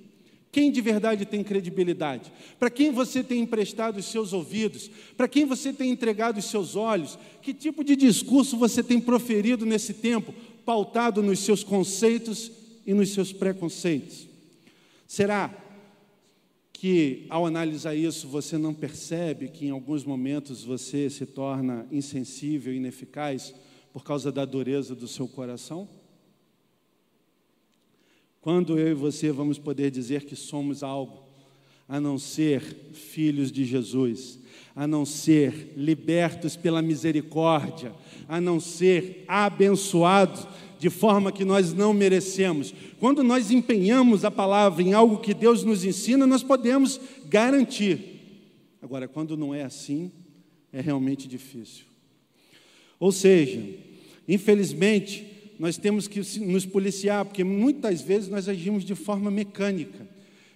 Quem 0.53 0.71
de 0.71 0.81
verdade 0.81 1.25
tem 1.25 1.43
credibilidade? 1.43 2.33
Para 2.61 2.71
quem 2.71 2.93
você 2.93 3.25
tem 3.25 3.41
emprestado 3.41 3.99
os 3.99 4.05
seus 4.05 4.33
ouvidos? 4.33 4.89
Para 5.17 5.27
quem 5.27 5.45
você 5.45 5.73
tem 5.73 5.91
entregado 5.91 6.39
os 6.39 6.45
seus 6.45 6.77
olhos? 6.77 7.19
Que 7.43 7.53
tipo 7.53 7.83
de 7.83 7.97
discurso 7.97 8.57
você 8.57 8.81
tem 8.81 9.01
proferido 9.01 9.67
nesse 9.67 9.93
tempo, 9.93 10.33
pautado 10.65 11.21
nos 11.25 11.41
seus 11.41 11.65
conceitos 11.65 12.53
e 12.87 12.95
nos 12.95 13.13
seus 13.13 13.33
preconceitos? 13.33 14.29
Será 15.09 15.64
que 16.75 17.25
ao 17.31 17.47
analisar 17.47 17.95
isso 17.95 18.29
você 18.29 18.59
não 18.59 18.75
percebe 18.75 19.49
que 19.49 19.67
em 19.67 19.71
alguns 19.71 20.05
momentos 20.05 20.65
você 20.65 21.09
se 21.09 21.25
torna 21.25 21.87
insensível, 21.91 22.75
ineficaz 22.75 23.55
por 23.93 24.05
causa 24.05 24.31
da 24.31 24.45
dureza 24.45 24.95
do 24.95 25.07
seu 25.07 25.27
coração? 25.29 25.89
Quando 28.41 28.79
eu 28.79 28.89
e 28.89 28.95
você 28.95 29.31
vamos 29.31 29.57
poder 29.57 29.91
dizer 29.91 30.25
que 30.25 30.37
somos 30.37 30.83
algo 30.83 31.23
a 31.89 32.01
não 32.01 32.19
ser 32.19 32.61
filhos 32.93 33.53
de 33.53 33.65
Jesus, 33.65 34.41
a 34.75 34.87
não 34.87 35.07
ser 35.07 35.73
libertos 35.77 36.57
pela 36.57 36.83
misericórdia, 36.83 37.95
a 38.29 38.41
não 38.41 38.59
ser 38.59 39.25
abençoados 39.29 40.47
de 40.79 40.91
forma 40.91 41.33
que 41.33 41.45
nós 41.45 41.73
não 41.73 41.93
merecemos. 41.93 42.75
Quando 42.99 43.23
nós 43.23 43.51
empenhamos 43.51 44.25
a 44.25 44.31
palavra 44.31 44.83
em 44.83 44.93
algo 44.93 45.19
que 45.19 45.35
Deus 45.35 45.65
nos 45.65 45.85
ensina, 45.85 46.27
nós 46.27 46.43
podemos 46.43 47.01
garantir. 47.27 47.99
Agora, 48.83 49.09
quando 49.09 49.37
não 49.37 49.55
é 49.55 49.63
assim, 49.63 50.11
é 50.73 50.81
realmente 50.81 51.27
difícil. 51.27 51.85
Ou 52.99 53.13
seja, 53.13 53.63
infelizmente, 54.29 55.27
nós 55.59 55.77
temos 55.77 56.09
que 56.09 56.21
nos 56.41 56.67
policiar, 56.67 57.25
porque 57.25 57.45
muitas 57.45 58.01
vezes 58.01 58.29
nós 58.29 58.49
agimos 58.49 58.85
de 58.85 58.95
forma 58.95 59.31
mecânica, 59.31 60.07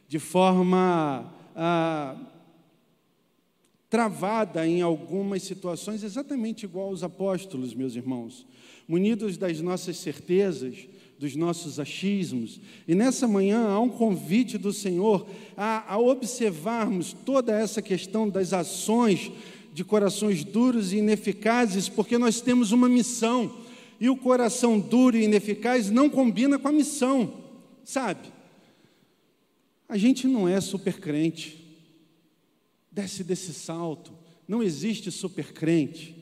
de 0.08 0.18
forma 0.18 1.32
ah, 1.54 2.16
travada 3.88 4.66
em 4.66 4.82
algumas 4.82 5.42
situações, 5.42 6.02
exatamente 6.02 6.64
igual 6.64 6.88
aos 6.88 7.02
apóstolos, 7.02 7.74
meus 7.74 7.94
irmãos 7.94 8.46
munidos 8.88 9.36
das 9.36 9.60
nossas 9.60 9.98
certezas, 9.98 10.88
dos 11.18 11.36
nossos 11.36 11.78
achismos. 11.78 12.60
E 12.86 12.94
nessa 12.94 13.28
manhã 13.28 13.68
há 13.68 13.78
um 13.78 13.88
convite 13.88 14.56
do 14.56 14.72
Senhor 14.72 15.28
a, 15.56 15.92
a 15.92 15.98
observarmos 15.98 17.12
toda 17.12 17.52
essa 17.52 17.82
questão 17.82 18.28
das 18.28 18.52
ações 18.52 19.30
de 19.74 19.84
corações 19.84 20.42
duros 20.42 20.92
e 20.92 20.96
ineficazes, 20.96 21.88
porque 21.88 22.16
nós 22.16 22.40
temos 22.40 22.72
uma 22.72 22.88
missão. 22.88 23.52
E 24.00 24.08
o 24.08 24.16
coração 24.16 24.78
duro 24.78 25.16
e 25.16 25.24
ineficaz 25.24 25.90
não 25.90 26.08
combina 26.08 26.58
com 26.58 26.68
a 26.68 26.72
missão, 26.72 27.34
sabe? 27.84 28.28
A 29.88 29.96
gente 29.96 30.26
não 30.26 30.48
é 30.48 30.60
super 30.60 31.00
crente. 31.00 31.64
Desce 32.90 33.24
desse 33.24 33.52
salto. 33.52 34.12
Não 34.46 34.62
existe 34.62 35.10
super 35.10 35.52
crente. 35.52 36.17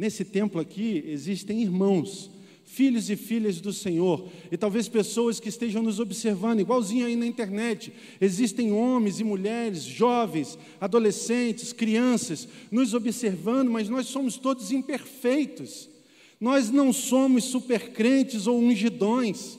Nesse 0.00 0.24
templo 0.24 0.58
aqui 0.58 1.04
existem 1.08 1.60
irmãos, 1.60 2.30
filhos 2.64 3.10
e 3.10 3.16
filhas 3.16 3.60
do 3.60 3.70
Senhor, 3.70 4.30
e 4.50 4.56
talvez 4.56 4.88
pessoas 4.88 5.38
que 5.38 5.50
estejam 5.50 5.82
nos 5.82 6.00
observando, 6.00 6.60
igualzinho 6.60 7.04
aí 7.04 7.14
na 7.14 7.26
internet. 7.26 7.92
Existem 8.18 8.72
homens 8.72 9.20
e 9.20 9.24
mulheres, 9.24 9.82
jovens, 9.82 10.58
adolescentes, 10.80 11.74
crianças, 11.74 12.48
nos 12.70 12.94
observando, 12.94 13.70
mas 13.70 13.90
nós 13.90 14.06
somos 14.06 14.38
todos 14.38 14.72
imperfeitos. 14.72 15.86
Nós 16.40 16.70
não 16.70 16.94
somos 16.94 17.44
supercrentes 17.44 18.46
ou 18.46 18.58
ungidões. 18.58 19.58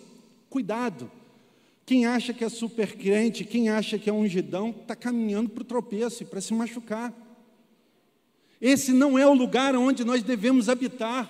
Cuidado. 0.49 1.11
Quem 1.85 2.07
acha 2.07 2.33
que 2.33 2.43
é 2.43 2.49
supercrente, 2.49 3.45
quem 3.45 3.69
acha 3.69 3.99
que 3.99 4.09
é 4.09 4.13
ungidão, 4.13 4.71
está 4.71 4.95
caminhando 4.95 5.51
para 5.51 5.61
o 5.61 5.65
tropeço 5.65 6.23
e 6.23 6.25
para 6.25 6.41
se 6.41 6.51
machucar. 6.51 7.13
Esse 8.61 8.93
não 8.93 9.17
é 9.17 9.25
o 9.25 9.33
lugar 9.33 9.75
onde 9.75 10.05
nós 10.05 10.21
devemos 10.21 10.69
habitar, 10.69 11.29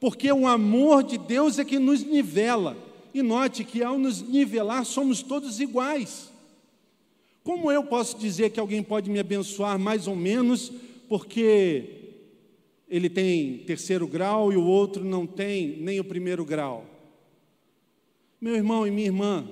porque 0.00 0.32
o 0.32 0.46
amor 0.46 1.02
de 1.02 1.18
Deus 1.18 1.58
é 1.58 1.64
que 1.64 1.78
nos 1.78 2.02
nivela. 2.02 2.76
E 3.12 3.20
note 3.20 3.62
que 3.62 3.82
ao 3.82 3.98
nos 3.98 4.22
nivelar, 4.22 4.86
somos 4.86 5.22
todos 5.22 5.60
iguais. 5.60 6.32
Como 7.44 7.70
eu 7.70 7.84
posso 7.84 8.16
dizer 8.18 8.50
que 8.50 8.58
alguém 8.58 8.82
pode 8.82 9.10
me 9.10 9.18
abençoar 9.18 9.78
mais 9.78 10.06
ou 10.06 10.16
menos, 10.16 10.72
porque 11.08 12.14
ele 12.88 13.10
tem 13.10 13.58
terceiro 13.58 14.06
grau 14.06 14.50
e 14.52 14.56
o 14.56 14.64
outro 14.64 15.04
não 15.04 15.26
tem 15.26 15.76
nem 15.78 16.00
o 16.00 16.04
primeiro 16.04 16.44
grau? 16.44 16.86
Meu 18.40 18.56
irmão 18.56 18.86
e 18.86 18.90
minha 18.90 19.06
irmã, 19.06 19.46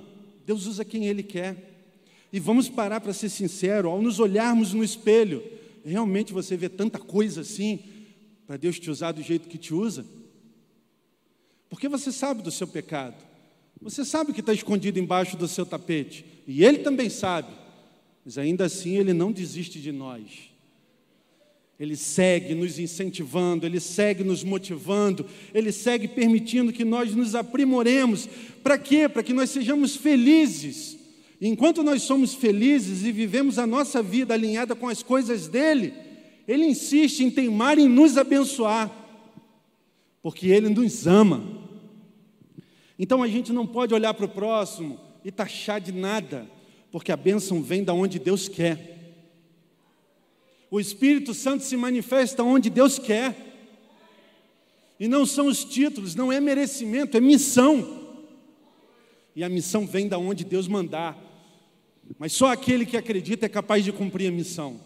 Deus 0.46 0.66
usa 0.66 0.84
quem 0.84 1.06
Ele 1.06 1.22
quer. 1.22 1.84
E 2.32 2.40
vamos 2.40 2.68
parar 2.68 3.00
para 3.00 3.12
ser 3.12 3.28
sincero, 3.28 3.88
ao 3.88 4.00
nos 4.00 4.18
olharmos 4.18 4.72
no 4.72 4.82
espelho, 4.82 5.42
realmente 5.84 6.32
você 6.32 6.56
vê 6.56 6.68
tanta 6.68 6.98
coisa 6.98 7.40
assim 7.42 7.82
para 8.46 8.56
Deus 8.56 8.78
te 8.78 8.90
usar 8.90 9.12
do 9.12 9.22
jeito 9.22 9.48
que 9.48 9.58
te 9.58 9.72
usa? 9.72 10.04
Porque 11.68 11.88
você 11.88 12.10
sabe 12.10 12.42
do 12.42 12.50
seu 12.50 12.66
pecado. 12.66 13.16
Você 13.80 14.04
sabe 14.04 14.32
que 14.32 14.40
está 14.40 14.52
escondido 14.52 14.98
embaixo 14.98 15.36
do 15.36 15.48
seu 15.48 15.64
tapete. 15.64 16.24
E 16.46 16.64
Ele 16.64 16.78
também 16.78 17.08
sabe. 17.08 17.48
Mas 18.24 18.36
ainda 18.36 18.66
assim, 18.66 18.96
Ele 18.96 19.12
não 19.12 19.32
desiste 19.32 19.80
de 19.80 19.92
nós. 19.92 20.50
Ele 21.78 21.96
segue 21.96 22.54
nos 22.54 22.78
incentivando, 22.78 23.64
Ele 23.64 23.80
segue 23.80 24.22
nos 24.22 24.44
motivando, 24.44 25.24
Ele 25.54 25.72
segue 25.72 26.06
permitindo 26.06 26.74
que 26.74 26.84
nós 26.84 27.14
nos 27.14 27.34
aprimoremos. 27.34 28.28
Para 28.62 28.76
quê? 28.76 29.08
Para 29.08 29.22
que 29.22 29.32
nós 29.32 29.48
sejamos 29.48 29.96
felizes. 29.96 30.99
Enquanto 31.40 31.82
nós 31.82 32.02
somos 32.02 32.34
felizes 32.34 33.02
e 33.04 33.10
vivemos 33.10 33.58
a 33.58 33.66
nossa 33.66 34.02
vida 34.02 34.34
alinhada 34.34 34.74
com 34.74 34.88
as 34.88 35.02
coisas 35.02 35.48
dele, 35.48 35.94
Ele 36.46 36.66
insiste 36.66 37.20
em 37.20 37.30
teimar 37.30 37.78
em 37.78 37.88
nos 37.88 38.18
abençoar, 38.18 38.90
porque 40.22 40.48
Ele 40.48 40.68
nos 40.68 41.06
ama. 41.06 41.42
Então 42.98 43.22
a 43.22 43.28
gente 43.28 43.52
não 43.52 43.66
pode 43.66 43.94
olhar 43.94 44.12
para 44.12 44.26
o 44.26 44.28
próximo 44.28 45.00
e 45.24 45.32
taxar 45.32 45.80
de 45.80 45.92
nada, 45.92 46.46
porque 46.92 47.10
a 47.10 47.16
bênção 47.16 47.62
vem 47.62 47.82
da 47.82 47.94
onde 47.94 48.18
Deus 48.18 48.46
quer. 48.46 48.90
O 50.70 50.78
Espírito 50.78 51.32
Santo 51.32 51.64
se 51.64 51.76
manifesta 51.76 52.44
onde 52.44 52.68
Deus 52.68 52.98
quer. 52.98 53.34
E 55.00 55.08
não 55.08 55.24
são 55.24 55.46
os 55.46 55.64
títulos, 55.64 56.14
não 56.14 56.30
é 56.30 56.38
merecimento, 56.38 57.16
é 57.16 57.20
missão. 57.20 57.98
E 59.34 59.42
a 59.42 59.48
missão 59.48 59.86
vem 59.86 60.06
da 60.06 60.18
onde 60.18 60.44
Deus 60.44 60.68
mandar. 60.68 61.29
Mas 62.18 62.32
só 62.32 62.52
aquele 62.52 62.84
que 62.84 62.96
acredita 62.96 63.46
é 63.46 63.48
capaz 63.48 63.84
de 63.84 63.92
cumprir 63.92 64.28
a 64.28 64.32
missão. 64.32 64.80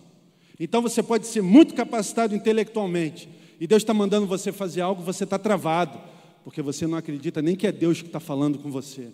Então 0.59 0.81
você 0.81 1.03
pode 1.03 1.27
ser 1.27 1.43
muito 1.43 1.75
capacitado 1.75 2.35
intelectualmente, 2.35 3.29
e 3.61 3.67
Deus 3.67 3.83
está 3.83 3.95
mandando 3.95 4.27
você 4.27 4.53
fazer 4.53 4.81
algo, 4.81 5.03
você 5.03 5.25
está 5.25 5.39
travado, 5.39 5.99
porque 6.43 6.61
você 6.61 6.87
não 6.87 6.99
acredita 6.99 7.41
nem 7.41 7.57
que 7.57 7.67
é 7.67 7.73
Deus 7.73 8.01
que 8.01 8.09
está 8.09 8.21
falando 8.21 8.59
com 8.59 8.71
você. 8.71 9.09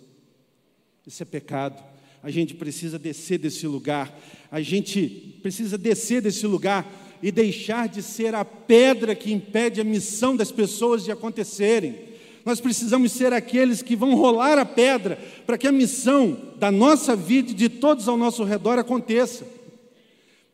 Isso 1.05 1.23
é 1.23 1.25
pecado 1.25 1.81
a 2.23 2.29
gente 2.29 2.53
precisa 2.53 2.99
descer 2.99 3.39
desse 3.39 3.65
lugar, 3.65 4.17
a 4.51 4.61
gente 4.61 5.39
precisa 5.41 5.77
descer 5.77 6.21
desse 6.21 6.45
lugar 6.45 6.87
e 7.21 7.31
deixar 7.31 7.87
de 7.87 8.01
ser 8.01 8.35
a 8.35 8.45
pedra 8.45 9.15
que 9.15 9.31
impede 9.31 9.81
a 9.81 9.83
missão 9.83 10.35
das 10.35 10.51
pessoas 10.51 11.03
de 11.03 11.11
acontecerem. 11.11 12.10
Nós 12.45 12.59
precisamos 12.59 13.11
ser 13.11 13.33
aqueles 13.33 13.81
que 13.81 13.95
vão 13.95 14.15
rolar 14.15 14.57
a 14.57 14.65
pedra 14.65 15.17
para 15.45 15.57
que 15.57 15.67
a 15.67 15.71
missão 15.71 16.37
da 16.57 16.71
nossa 16.71 17.15
vida 17.15 17.51
e 17.51 17.53
de 17.53 17.69
todos 17.69 18.07
ao 18.07 18.17
nosso 18.17 18.43
redor 18.43 18.79
aconteça. 18.79 19.45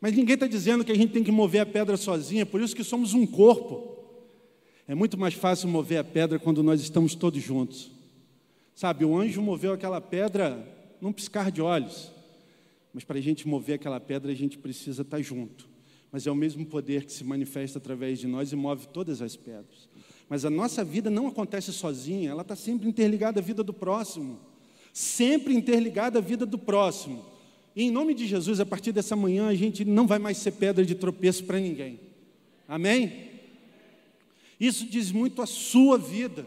Mas 0.00 0.14
ninguém 0.14 0.34
está 0.34 0.46
dizendo 0.46 0.84
que 0.84 0.92
a 0.92 0.96
gente 0.96 1.12
tem 1.12 1.24
que 1.24 1.32
mover 1.32 1.60
a 1.60 1.66
pedra 1.66 1.96
sozinha, 1.96 2.46
por 2.46 2.60
isso 2.60 2.76
que 2.76 2.84
somos 2.84 3.14
um 3.14 3.26
corpo. 3.26 3.96
É 4.86 4.94
muito 4.94 5.18
mais 5.18 5.34
fácil 5.34 5.68
mover 5.68 5.98
a 5.98 6.04
pedra 6.04 6.38
quando 6.38 6.62
nós 6.62 6.80
estamos 6.80 7.14
todos 7.14 7.42
juntos. 7.42 7.90
Sabe, 8.74 9.04
o 9.04 9.18
anjo 9.18 9.42
moveu 9.42 9.72
aquela 9.72 10.00
pedra 10.00 10.64
num 11.00 11.12
piscar 11.12 11.50
de 11.50 11.60
olhos. 11.60 12.12
Mas 12.92 13.04
para 13.04 13.18
a 13.18 13.20
gente 13.20 13.46
mover 13.46 13.74
aquela 13.74 14.00
pedra, 14.00 14.30
a 14.32 14.34
gente 14.34 14.56
precisa 14.56 15.02
estar 15.02 15.20
junto. 15.20 15.68
Mas 16.10 16.26
é 16.26 16.30
o 16.30 16.34
mesmo 16.34 16.64
poder 16.64 17.04
que 17.04 17.12
se 17.12 17.22
manifesta 17.22 17.78
através 17.78 18.18
de 18.18 18.26
nós 18.26 18.52
e 18.52 18.56
move 18.56 18.86
todas 18.88 19.20
as 19.20 19.36
pedras. 19.36 19.88
Mas 20.28 20.44
a 20.44 20.50
nossa 20.50 20.84
vida 20.84 21.08
não 21.08 21.26
acontece 21.26 21.72
sozinha, 21.72 22.30
ela 22.30 22.42
está 22.42 22.54
sempre 22.54 22.88
interligada 22.88 23.40
à 23.40 23.42
vida 23.42 23.62
do 23.62 23.72
próximo. 23.72 24.38
Sempre 24.92 25.54
interligada 25.54 26.18
à 26.18 26.22
vida 26.22 26.44
do 26.44 26.58
próximo. 26.58 27.24
E 27.74 27.84
em 27.84 27.90
nome 27.90 28.14
de 28.14 28.26
Jesus, 28.26 28.60
a 28.60 28.66
partir 28.66 28.92
dessa 28.92 29.14
manhã, 29.14 29.48
a 29.48 29.54
gente 29.54 29.84
não 29.84 30.06
vai 30.06 30.18
mais 30.18 30.38
ser 30.38 30.52
pedra 30.52 30.84
de 30.84 30.94
tropeço 30.94 31.44
para 31.44 31.60
ninguém. 31.60 32.00
Amém? 32.66 33.28
Isso 34.58 34.86
diz 34.86 35.12
muito 35.12 35.40
a 35.40 35.46
sua 35.46 35.96
vida 35.96 36.44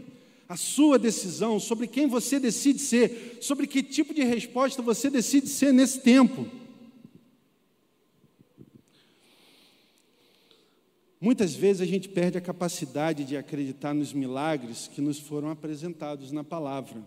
a 0.52 0.58
sua 0.58 1.00
decisão, 1.00 1.62
sobre 1.62 1.88
quem 1.88 2.08
você 2.08 2.38
decide 2.38 2.80
ser, 2.80 3.38
sobre 3.40 3.66
que 3.66 3.82
tipo 3.82 4.14
de 4.14 4.22
resposta 4.22 4.82
você 4.82 5.10
decide 5.10 5.48
ser 5.48 5.72
nesse 5.72 6.02
tempo. 6.02 6.46
Muitas 11.24 11.54
vezes 11.54 11.84
a 11.84 11.86
gente 11.86 12.10
perde 12.10 12.40
a 12.40 12.42
capacidade 12.42 13.24
de 13.24 13.38
acreditar 13.38 13.94
nos 13.94 14.12
milagres 14.12 14.88
que 14.88 15.00
nos 15.00 15.20
foram 15.20 15.52
apresentados 15.52 16.32
na 16.32 16.44
palavra, 16.44 17.06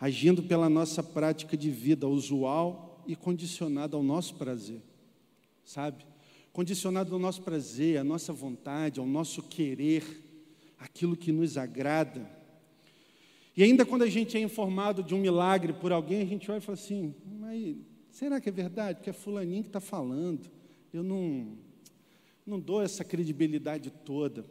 agindo 0.00 0.42
pela 0.42 0.70
nossa 0.70 1.02
prática 1.02 1.54
de 1.54 1.70
vida 1.70 2.08
usual 2.08 3.04
e 3.06 3.14
condicionada 3.14 3.94
ao 3.94 4.02
nosso 4.02 4.36
prazer, 4.36 4.80
sabe? 5.66 6.06
Condicionado 6.50 7.12
ao 7.12 7.20
nosso 7.20 7.42
prazer, 7.42 7.98
à 7.98 8.04
nossa 8.04 8.32
vontade, 8.32 8.98
ao 8.98 9.06
nosso 9.06 9.42
querer, 9.42 10.02
aquilo 10.78 11.14
que 11.14 11.30
nos 11.30 11.58
agrada. 11.58 12.26
E 13.54 13.62
ainda 13.62 13.84
quando 13.84 14.00
a 14.00 14.08
gente 14.08 14.34
é 14.34 14.40
informado 14.40 15.02
de 15.02 15.14
um 15.14 15.18
milagre 15.18 15.74
por 15.74 15.92
alguém, 15.92 16.22
a 16.22 16.26
gente 16.26 16.50
olha 16.50 16.56
e 16.56 16.62
fala 16.62 16.78
assim: 16.78 17.14
mas 17.38 17.76
será 18.10 18.40
que 18.40 18.48
é 18.48 18.52
verdade? 18.52 18.96
Porque 18.96 19.10
é 19.10 19.12
Fulaninho 19.12 19.62
que 19.62 19.68
está 19.68 19.80
falando. 19.80 20.50
Eu 20.90 21.02
não, 21.02 21.58
não 22.46 22.58
dou 22.58 22.82
essa 22.82 23.04
credibilidade 23.04 23.90
toda. 23.90 24.44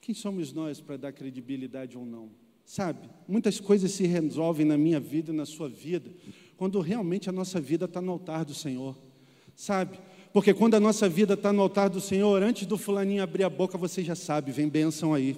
Quem 0.00 0.14
somos 0.14 0.52
nós 0.52 0.80
para 0.80 0.96
dar 0.96 1.12
credibilidade 1.12 1.96
ou 1.96 2.04
não? 2.04 2.30
Sabe, 2.64 3.08
muitas 3.26 3.60
coisas 3.60 3.90
se 3.92 4.06
resolvem 4.06 4.64
na 4.64 4.78
minha 4.78 5.00
vida 5.00 5.32
e 5.32 5.34
na 5.34 5.44
sua 5.44 5.68
vida 5.68 6.10
quando 6.56 6.80
realmente 6.80 7.28
a 7.28 7.32
nossa 7.32 7.60
vida 7.60 7.86
está 7.86 8.00
no 8.00 8.12
altar 8.12 8.44
do 8.44 8.54
Senhor. 8.54 8.96
Sabe, 9.56 9.98
porque 10.32 10.54
quando 10.54 10.74
a 10.74 10.80
nossa 10.80 11.08
vida 11.08 11.34
está 11.34 11.52
no 11.52 11.60
altar 11.60 11.90
do 11.90 12.00
Senhor, 12.00 12.40
antes 12.40 12.66
do 12.66 12.78
fulaninho 12.78 13.22
abrir 13.22 13.42
a 13.42 13.50
boca, 13.50 13.76
você 13.76 14.02
já 14.02 14.14
sabe, 14.14 14.52
vem 14.52 14.68
bênção 14.68 15.12
aí. 15.12 15.36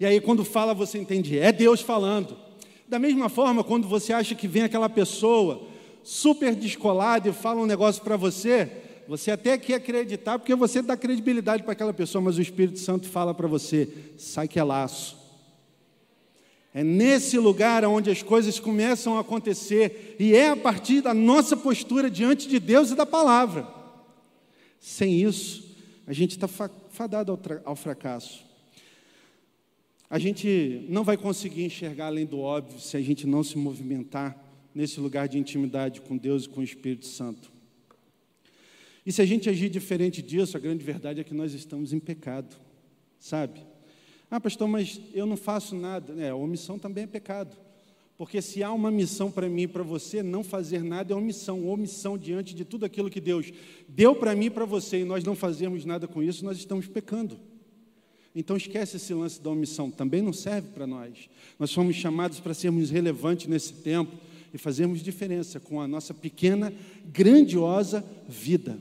E 0.00 0.06
aí, 0.06 0.18
quando 0.20 0.44
fala, 0.44 0.72
você 0.72 0.98
entende, 0.98 1.38
é 1.38 1.52
Deus 1.52 1.80
falando. 1.80 2.36
Da 2.88 2.98
mesma 2.98 3.28
forma, 3.28 3.62
quando 3.62 3.86
você 3.86 4.12
acha 4.12 4.34
que 4.34 4.48
vem 4.48 4.62
aquela 4.62 4.88
pessoa 4.88 5.68
super 6.02 6.54
descolada 6.54 7.28
e 7.28 7.32
fala 7.32 7.60
um 7.60 7.66
negócio 7.66 8.02
para 8.02 8.16
você, 8.16 8.70
você 9.08 9.30
até 9.30 9.58
quer 9.58 9.74
acreditar, 9.74 10.38
porque 10.38 10.54
você 10.54 10.82
dá 10.82 10.96
credibilidade 10.96 11.62
para 11.62 11.72
aquela 11.72 11.92
pessoa, 11.92 12.22
mas 12.22 12.38
o 12.38 12.42
Espírito 12.42 12.78
Santo 12.78 13.08
fala 13.08 13.34
para 13.34 13.48
você: 13.48 13.88
sai 14.16 14.48
que 14.48 14.58
é 14.58 14.64
laço. 14.64 15.20
É 16.74 16.82
nesse 16.82 17.38
lugar 17.38 17.84
onde 17.84 18.10
as 18.10 18.22
coisas 18.22 18.58
começam 18.58 19.16
a 19.16 19.20
acontecer, 19.20 20.16
e 20.18 20.34
é 20.34 20.48
a 20.48 20.56
partir 20.56 21.02
da 21.02 21.12
nossa 21.12 21.56
postura 21.56 22.10
diante 22.10 22.48
de 22.48 22.58
Deus 22.58 22.90
e 22.90 22.94
da 22.94 23.04
palavra. 23.04 23.68
Sem 24.80 25.20
isso, 25.20 25.76
a 26.06 26.12
gente 26.12 26.30
está 26.30 26.48
fadado 26.48 27.38
ao 27.64 27.76
fracasso. 27.76 28.44
A 30.08 30.18
gente 30.18 30.86
não 30.88 31.04
vai 31.04 31.16
conseguir 31.16 31.64
enxergar 31.64 32.06
além 32.06 32.26
do 32.26 32.40
óbvio 32.40 32.80
se 32.80 32.96
a 32.96 33.00
gente 33.00 33.26
não 33.26 33.44
se 33.44 33.56
movimentar 33.56 34.36
nesse 34.74 34.98
lugar 34.98 35.28
de 35.28 35.38
intimidade 35.38 36.00
com 36.00 36.16
Deus 36.16 36.44
e 36.44 36.48
com 36.48 36.60
o 36.60 36.64
Espírito 36.64 37.06
Santo. 37.06 37.51
E 39.04 39.12
se 39.12 39.20
a 39.20 39.24
gente 39.24 39.50
agir 39.50 39.68
diferente 39.68 40.22
disso, 40.22 40.56
a 40.56 40.60
grande 40.60 40.84
verdade 40.84 41.20
é 41.20 41.24
que 41.24 41.34
nós 41.34 41.52
estamos 41.54 41.92
em 41.92 41.98
pecado, 41.98 42.56
sabe? 43.18 43.60
Ah, 44.30 44.40
pastor, 44.40 44.68
mas 44.68 45.00
eu 45.12 45.26
não 45.26 45.36
faço 45.36 45.74
nada. 45.74 46.14
É, 46.22 46.32
omissão 46.32 46.78
também 46.78 47.04
é 47.04 47.06
pecado. 47.06 47.56
Porque 48.16 48.40
se 48.40 48.62
há 48.62 48.72
uma 48.72 48.90
missão 48.90 49.30
para 49.30 49.48
mim 49.48 49.62
e 49.62 49.68
para 49.68 49.82
você, 49.82 50.22
não 50.22 50.44
fazer 50.44 50.82
nada 50.82 51.12
é 51.12 51.16
omissão. 51.16 51.66
Omissão 51.66 52.16
diante 52.16 52.54
de 52.54 52.64
tudo 52.64 52.86
aquilo 52.86 53.10
que 53.10 53.20
Deus 53.20 53.52
deu 53.88 54.14
para 54.14 54.34
mim 54.34 54.46
e 54.46 54.50
para 54.50 54.64
você 54.64 55.00
e 55.00 55.04
nós 55.04 55.24
não 55.24 55.34
fazemos 55.34 55.84
nada 55.84 56.06
com 56.06 56.22
isso, 56.22 56.44
nós 56.44 56.56
estamos 56.56 56.86
pecando. 56.86 57.38
Então 58.34 58.56
esquece 58.56 58.96
esse 58.96 59.12
lance 59.12 59.40
da 59.42 59.50
omissão, 59.50 59.90
também 59.90 60.22
não 60.22 60.32
serve 60.32 60.68
para 60.68 60.86
nós. 60.86 61.28
Nós 61.58 61.70
somos 61.70 61.96
chamados 61.96 62.40
para 62.40 62.54
sermos 62.54 62.90
relevantes 62.90 63.46
nesse 63.46 63.74
tempo 63.74 64.16
e 64.54 64.56
fazermos 64.56 65.02
diferença 65.02 65.60
com 65.60 65.80
a 65.80 65.88
nossa 65.88 66.14
pequena, 66.14 66.72
grandiosa 67.12 68.04
vida. 68.26 68.78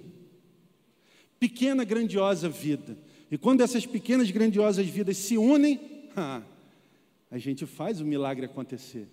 Pequena, 1.42 1.84
grandiosa 1.84 2.48
vida. 2.48 2.96
E 3.32 3.36
quando 3.36 3.62
essas 3.62 3.84
pequenas, 3.84 4.30
grandiosas 4.30 4.86
vidas 4.86 5.18
se 5.18 5.40
unem, 5.40 5.80
a 7.32 7.38
gente 7.40 7.66
faz 7.66 8.00
o 8.00 8.06
milagre 8.06 8.46
acontecer. 8.46 9.08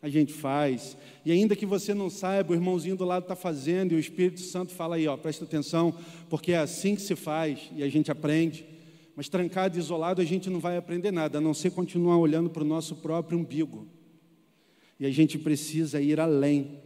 A 0.00 0.08
gente 0.08 0.32
faz. 0.32 0.96
E 1.24 1.32
ainda 1.32 1.56
que 1.56 1.66
você 1.66 1.92
não 1.92 2.08
saiba, 2.08 2.52
o 2.52 2.54
irmãozinho 2.54 2.94
do 2.94 3.04
lado 3.04 3.24
está 3.24 3.34
fazendo, 3.34 3.90
e 3.90 3.96
o 3.96 3.98
Espírito 3.98 4.42
Santo 4.42 4.72
fala 4.72 4.94
aí, 4.94 5.08
ó, 5.08 5.16
presta 5.16 5.44
atenção, 5.44 5.92
porque 6.30 6.52
é 6.52 6.58
assim 6.58 6.94
que 6.94 7.02
se 7.02 7.16
faz, 7.16 7.68
e 7.74 7.82
a 7.82 7.88
gente 7.88 8.08
aprende. 8.08 8.64
Mas 9.16 9.28
trancado, 9.28 9.76
isolado, 9.76 10.22
a 10.22 10.24
gente 10.24 10.48
não 10.48 10.60
vai 10.60 10.76
aprender 10.76 11.10
nada, 11.10 11.38
a 11.38 11.40
não 11.40 11.52
ser 11.52 11.72
continuar 11.72 12.16
olhando 12.18 12.48
para 12.48 12.62
o 12.62 12.66
nosso 12.66 12.94
próprio 12.94 13.40
umbigo. 13.40 13.88
E 15.00 15.04
a 15.04 15.10
gente 15.10 15.36
precisa 15.36 16.00
ir 16.00 16.20
além. 16.20 16.80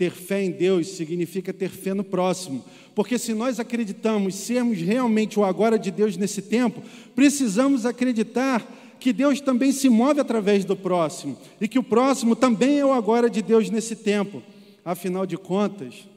Ter 0.00 0.12
fé 0.12 0.42
em 0.42 0.50
Deus 0.50 0.86
significa 0.86 1.52
ter 1.52 1.68
fé 1.68 1.92
no 1.92 2.02
próximo, 2.02 2.64
porque 2.94 3.18
se 3.18 3.34
nós 3.34 3.60
acreditamos 3.60 4.34
sermos 4.34 4.78
realmente 4.78 5.38
o 5.38 5.44
agora 5.44 5.78
de 5.78 5.90
Deus 5.90 6.16
nesse 6.16 6.40
tempo, 6.40 6.82
precisamos 7.14 7.84
acreditar 7.84 8.66
que 8.98 9.12
Deus 9.12 9.42
também 9.42 9.70
se 9.72 9.90
move 9.90 10.18
através 10.18 10.64
do 10.64 10.74
próximo 10.74 11.36
e 11.60 11.68
que 11.68 11.78
o 11.78 11.82
próximo 11.82 12.34
também 12.34 12.78
é 12.78 12.86
o 12.86 12.94
agora 12.94 13.28
de 13.28 13.42
Deus 13.42 13.68
nesse 13.68 13.94
tempo. 13.94 14.42
Afinal 14.82 15.26
de 15.26 15.36
contas, 15.36 16.08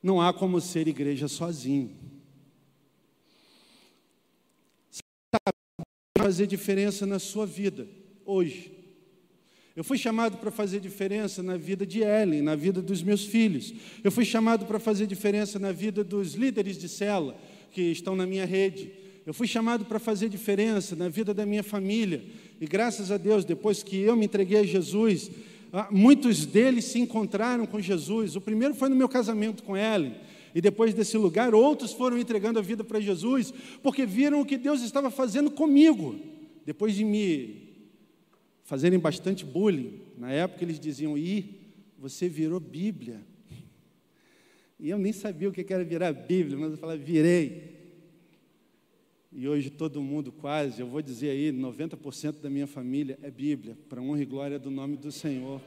não 0.00 0.20
há 0.20 0.32
como 0.32 0.60
ser 0.60 0.86
igreja 0.86 1.26
sozinho. 1.26 1.90
fazer 6.16 6.46
diferença 6.46 7.04
na 7.04 7.18
sua 7.18 7.46
vida, 7.46 7.88
hoje. 8.24 8.77
Eu 9.78 9.84
fui 9.84 9.96
chamado 9.96 10.38
para 10.38 10.50
fazer 10.50 10.80
diferença 10.80 11.40
na 11.40 11.56
vida 11.56 11.86
de 11.86 12.00
Ellen, 12.00 12.42
na 12.42 12.56
vida 12.56 12.82
dos 12.82 13.00
meus 13.00 13.24
filhos. 13.24 13.72
Eu 14.02 14.10
fui 14.10 14.24
chamado 14.24 14.66
para 14.66 14.80
fazer 14.80 15.06
diferença 15.06 15.56
na 15.56 15.70
vida 15.70 16.02
dos 16.02 16.34
líderes 16.34 16.76
de 16.76 16.88
cela 16.88 17.38
que 17.70 17.82
estão 17.82 18.16
na 18.16 18.26
minha 18.26 18.44
rede. 18.44 18.90
Eu 19.24 19.32
fui 19.32 19.46
chamado 19.46 19.84
para 19.84 20.00
fazer 20.00 20.28
diferença 20.28 20.96
na 20.96 21.08
vida 21.08 21.32
da 21.32 21.46
minha 21.46 21.62
família. 21.62 22.24
E 22.60 22.66
graças 22.66 23.12
a 23.12 23.16
Deus, 23.16 23.44
depois 23.44 23.84
que 23.84 23.98
eu 23.98 24.16
me 24.16 24.24
entreguei 24.24 24.58
a 24.58 24.64
Jesus, 24.64 25.30
ah, 25.72 25.86
muitos 25.92 26.44
deles 26.44 26.86
se 26.86 26.98
encontraram 26.98 27.64
com 27.64 27.80
Jesus. 27.80 28.34
O 28.34 28.40
primeiro 28.40 28.74
foi 28.74 28.88
no 28.88 28.96
meu 28.96 29.08
casamento 29.08 29.62
com 29.62 29.76
Ellen. 29.76 30.16
E 30.56 30.60
depois 30.60 30.92
desse 30.92 31.16
lugar, 31.16 31.54
outros 31.54 31.92
foram 31.92 32.18
entregando 32.18 32.58
a 32.58 32.62
vida 32.62 32.82
para 32.82 32.98
Jesus, 32.98 33.54
porque 33.80 34.04
viram 34.04 34.40
o 34.40 34.44
que 34.44 34.58
Deus 34.58 34.82
estava 34.82 35.08
fazendo 35.08 35.52
comigo. 35.52 36.16
Depois 36.66 36.96
de 36.96 37.04
me 37.04 37.67
fazerem 38.68 38.98
bastante 38.98 39.46
bullying, 39.46 39.98
na 40.18 40.30
época 40.30 40.62
eles 40.62 40.78
diziam: 40.78 41.16
Ih, 41.16 41.58
você 41.98 42.28
virou 42.28 42.60
Bíblia. 42.60 43.18
E 44.78 44.90
eu 44.90 44.98
nem 44.98 45.10
sabia 45.10 45.48
o 45.48 45.52
que 45.52 45.72
era 45.72 45.82
virar 45.82 46.12
Bíblia, 46.12 46.58
mas 46.58 46.72
eu 46.72 46.76
falava: 46.76 46.98
virei. 46.98 47.78
E 49.32 49.48
hoje 49.48 49.70
todo 49.70 50.02
mundo 50.02 50.30
quase, 50.30 50.82
eu 50.82 50.86
vou 50.86 51.00
dizer 51.00 51.30
aí, 51.30 51.50
90% 51.50 52.42
da 52.42 52.50
minha 52.50 52.66
família 52.66 53.18
é 53.22 53.30
Bíblia, 53.30 53.74
para 53.88 54.02
honra 54.02 54.20
e 54.20 54.26
glória 54.26 54.58
do 54.58 54.70
nome 54.70 54.98
do 54.98 55.10
Senhor. 55.10 55.62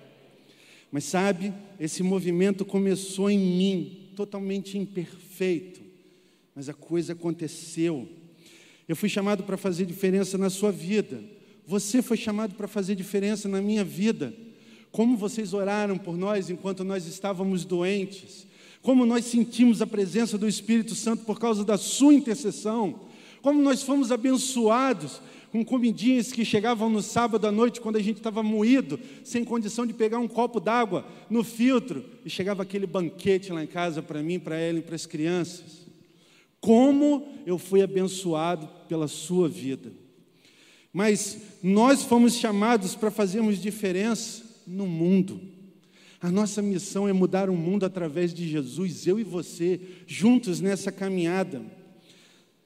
Mas 0.91 1.04
sabe, 1.06 1.52
esse 1.80 2.04
movimento 2.04 2.64
começou 2.64 3.32
em 3.32 3.39
mim, 3.39 4.12
totalmente 4.16 4.78
imperfeito, 4.78 5.82
mas 6.54 6.70
a 6.70 6.74
coisa 6.74 7.14
aconteceu. 7.14 8.08
Eu 8.88 8.95
fui 8.95 9.10
chamado 9.10 9.43
para 9.43 9.58
fazer 9.58 9.88
diferença 9.88 10.38
na 10.38 10.52
sua 10.52 10.72
vida. 10.72 11.40
Você 11.72 12.01
foi 12.01 12.17
chamado 12.17 12.55
para 12.55 12.67
fazer 12.67 12.95
diferença 12.95 13.47
na 13.47 13.61
minha 13.61 13.82
vida. 13.82 14.34
Como 14.91 15.15
vocês 15.15 15.53
oraram 15.53 15.97
por 15.97 16.17
nós 16.17 16.49
enquanto 16.49 16.84
nós 16.84 17.07
estávamos 17.07 17.63
doentes. 17.63 18.45
Como 18.82 19.05
nós 19.05 19.24
sentimos 19.24 19.82
a 19.82 19.88
presença 19.88 20.38
do 20.38 20.49
Espírito 20.49 20.93
Santo 20.93 21.24
por 21.24 21.39
causa 21.39 21.63
da 21.63 21.78
sua 21.78 22.13
intercessão. 22.13 22.99
Como 23.41 23.61
nós 23.61 23.84
fomos 23.84 24.11
abençoados 24.11 25.22
com 25.49 25.63
comidinhas 25.63 26.34
que 26.34 26.43
chegavam 26.43 26.89
no 26.89 27.01
sábado 27.01 27.47
à 27.47 27.51
noite, 27.53 27.80
quando 27.80 27.95
a 27.95 28.01
gente 28.01 28.17
estava 28.17 28.43
moído, 28.43 28.99
sem 29.24 29.45
condição 29.45 29.88
de 29.88 29.93
pegar 29.93 30.19
um 30.19 30.28
copo 30.28 30.59
d'água 30.59 31.05
no 31.30 31.41
filtro, 31.41 32.03
e 32.26 32.30
chegava 32.30 32.63
aquele 32.63 32.86
banquete 32.86 33.49
lá 33.53 33.63
em 33.63 33.67
casa 33.67 34.01
para 34.01 34.22
mim, 34.22 34.39
para 34.39 34.57
ela 34.57 34.80
e 34.80 34.82
para 34.82 34.95
as 34.95 35.05
crianças. 35.05 35.88
Como 36.59 37.30
eu 37.45 37.57
fui 37.57 37.82
abençoado 37.82 38.67
pela 38.89 39.07
sua 39.07 39.47
vida. 39.47 40.01
Mas 40.93 41.37
nós 41.63 42.03
fomos 42.03 42.35
chamados 42.35 42.95
para 42.95 43.11
fazermos 43.11 43.61
diferença 43.61 44.43
no 44.67 44.85
mundo. 44.85 45.39
A 46.19 46.31
nossa 46.31 46.61
missão 46.61 47.07
é 47.07 47.13
mudar 47.13 47.49
o 47.49 47.55
mundo 47.55 47.85
através 47.85 48.33
de 48.33 48.47
Jesus, 48.47 49.07
eu 49.07 49.19
e 49.19 49.23
você, 49.23 49.79
juntos 50.05 50.59
nessa 50.59 50.91
caminhada. 50.91 51.61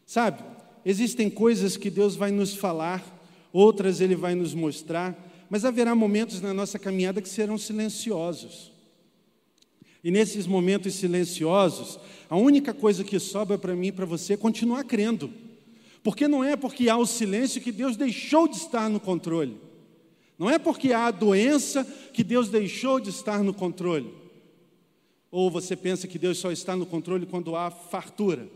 Sabe, 0.05 0.43
Existem 0.85 1.31
coisas 1.31 1.75
que 1.75 1.89
Deus 1.89 2.15
vai 2.15 2.29
nos 2.29 2.53
falar, 2.53 3.03
outras 3.51 3.99
Ele 3.99 4.15
vai 4.15 4.35
nos 4.35 4.53
mostrar, 4.53 5.17
mas 5.49 5.65
haverá 5.65 5.95
momentos 5.95 6.41
na 6.41 6.53
nossa 6.53 6.77
caminhada 6.77 7.21
que 7.21 7.27
serão 7.27 7.57
silenciosos. 7.57 8.71
E 10.03 10.11
nesses 10.11 10.45
momentos 10.45 10.93
silenciosos, 10.93 11.99
a 12.29 12.37
única 12.37 12.71
coisa 12.71 13.03
que 13.03 13.17
sobra 13.17 13.57
para 13.57 13.75
mim 13.75 13.87
e 13.87 13.91
para 13.91 14.05
você 14.05 14.33
é 14.33 14.37
continuar 14.37 14.83
crendo. 14.83 15.33
Porque 16.05 16.27
não 16.27 16.43
é 16.43 16.55
porque 16.55 16.87
há 16.87 16.95
o 16.95 17.05
silêncio 17.07 17.59
que 17.59 17.71
Deus 17.71 17.97
deixou 17.97 18.47
de 18.47 18.57
estar 18.57 18.87
no 18.91 18.99
controle. 18.99 19.57
Não 20.37 20.47
é 20.47 20.59
porque 20.59 20.93
há 20.93 21.07
a 21.07 21.11
doença 21.11 21.83
que 22.13 22.23
Deus 22.23 22.47
deixou 22.47 22.99
de 22.99 23.09
estar 23.09 23.43
no 23.43 23.51
controle. 23.51 24.13
Ou 25.31 25.49
você 25.49 25.75
pensa 25.75 26.07
que 26.07 26.19
Deus 26.19 26.37
só 26.37 26.51
está 26.51 26.75
no 26.75 26.85
controle 26.85 27.25
quando 27.25 27.55
há 27.55 27.71
fartura. 27.71 28.47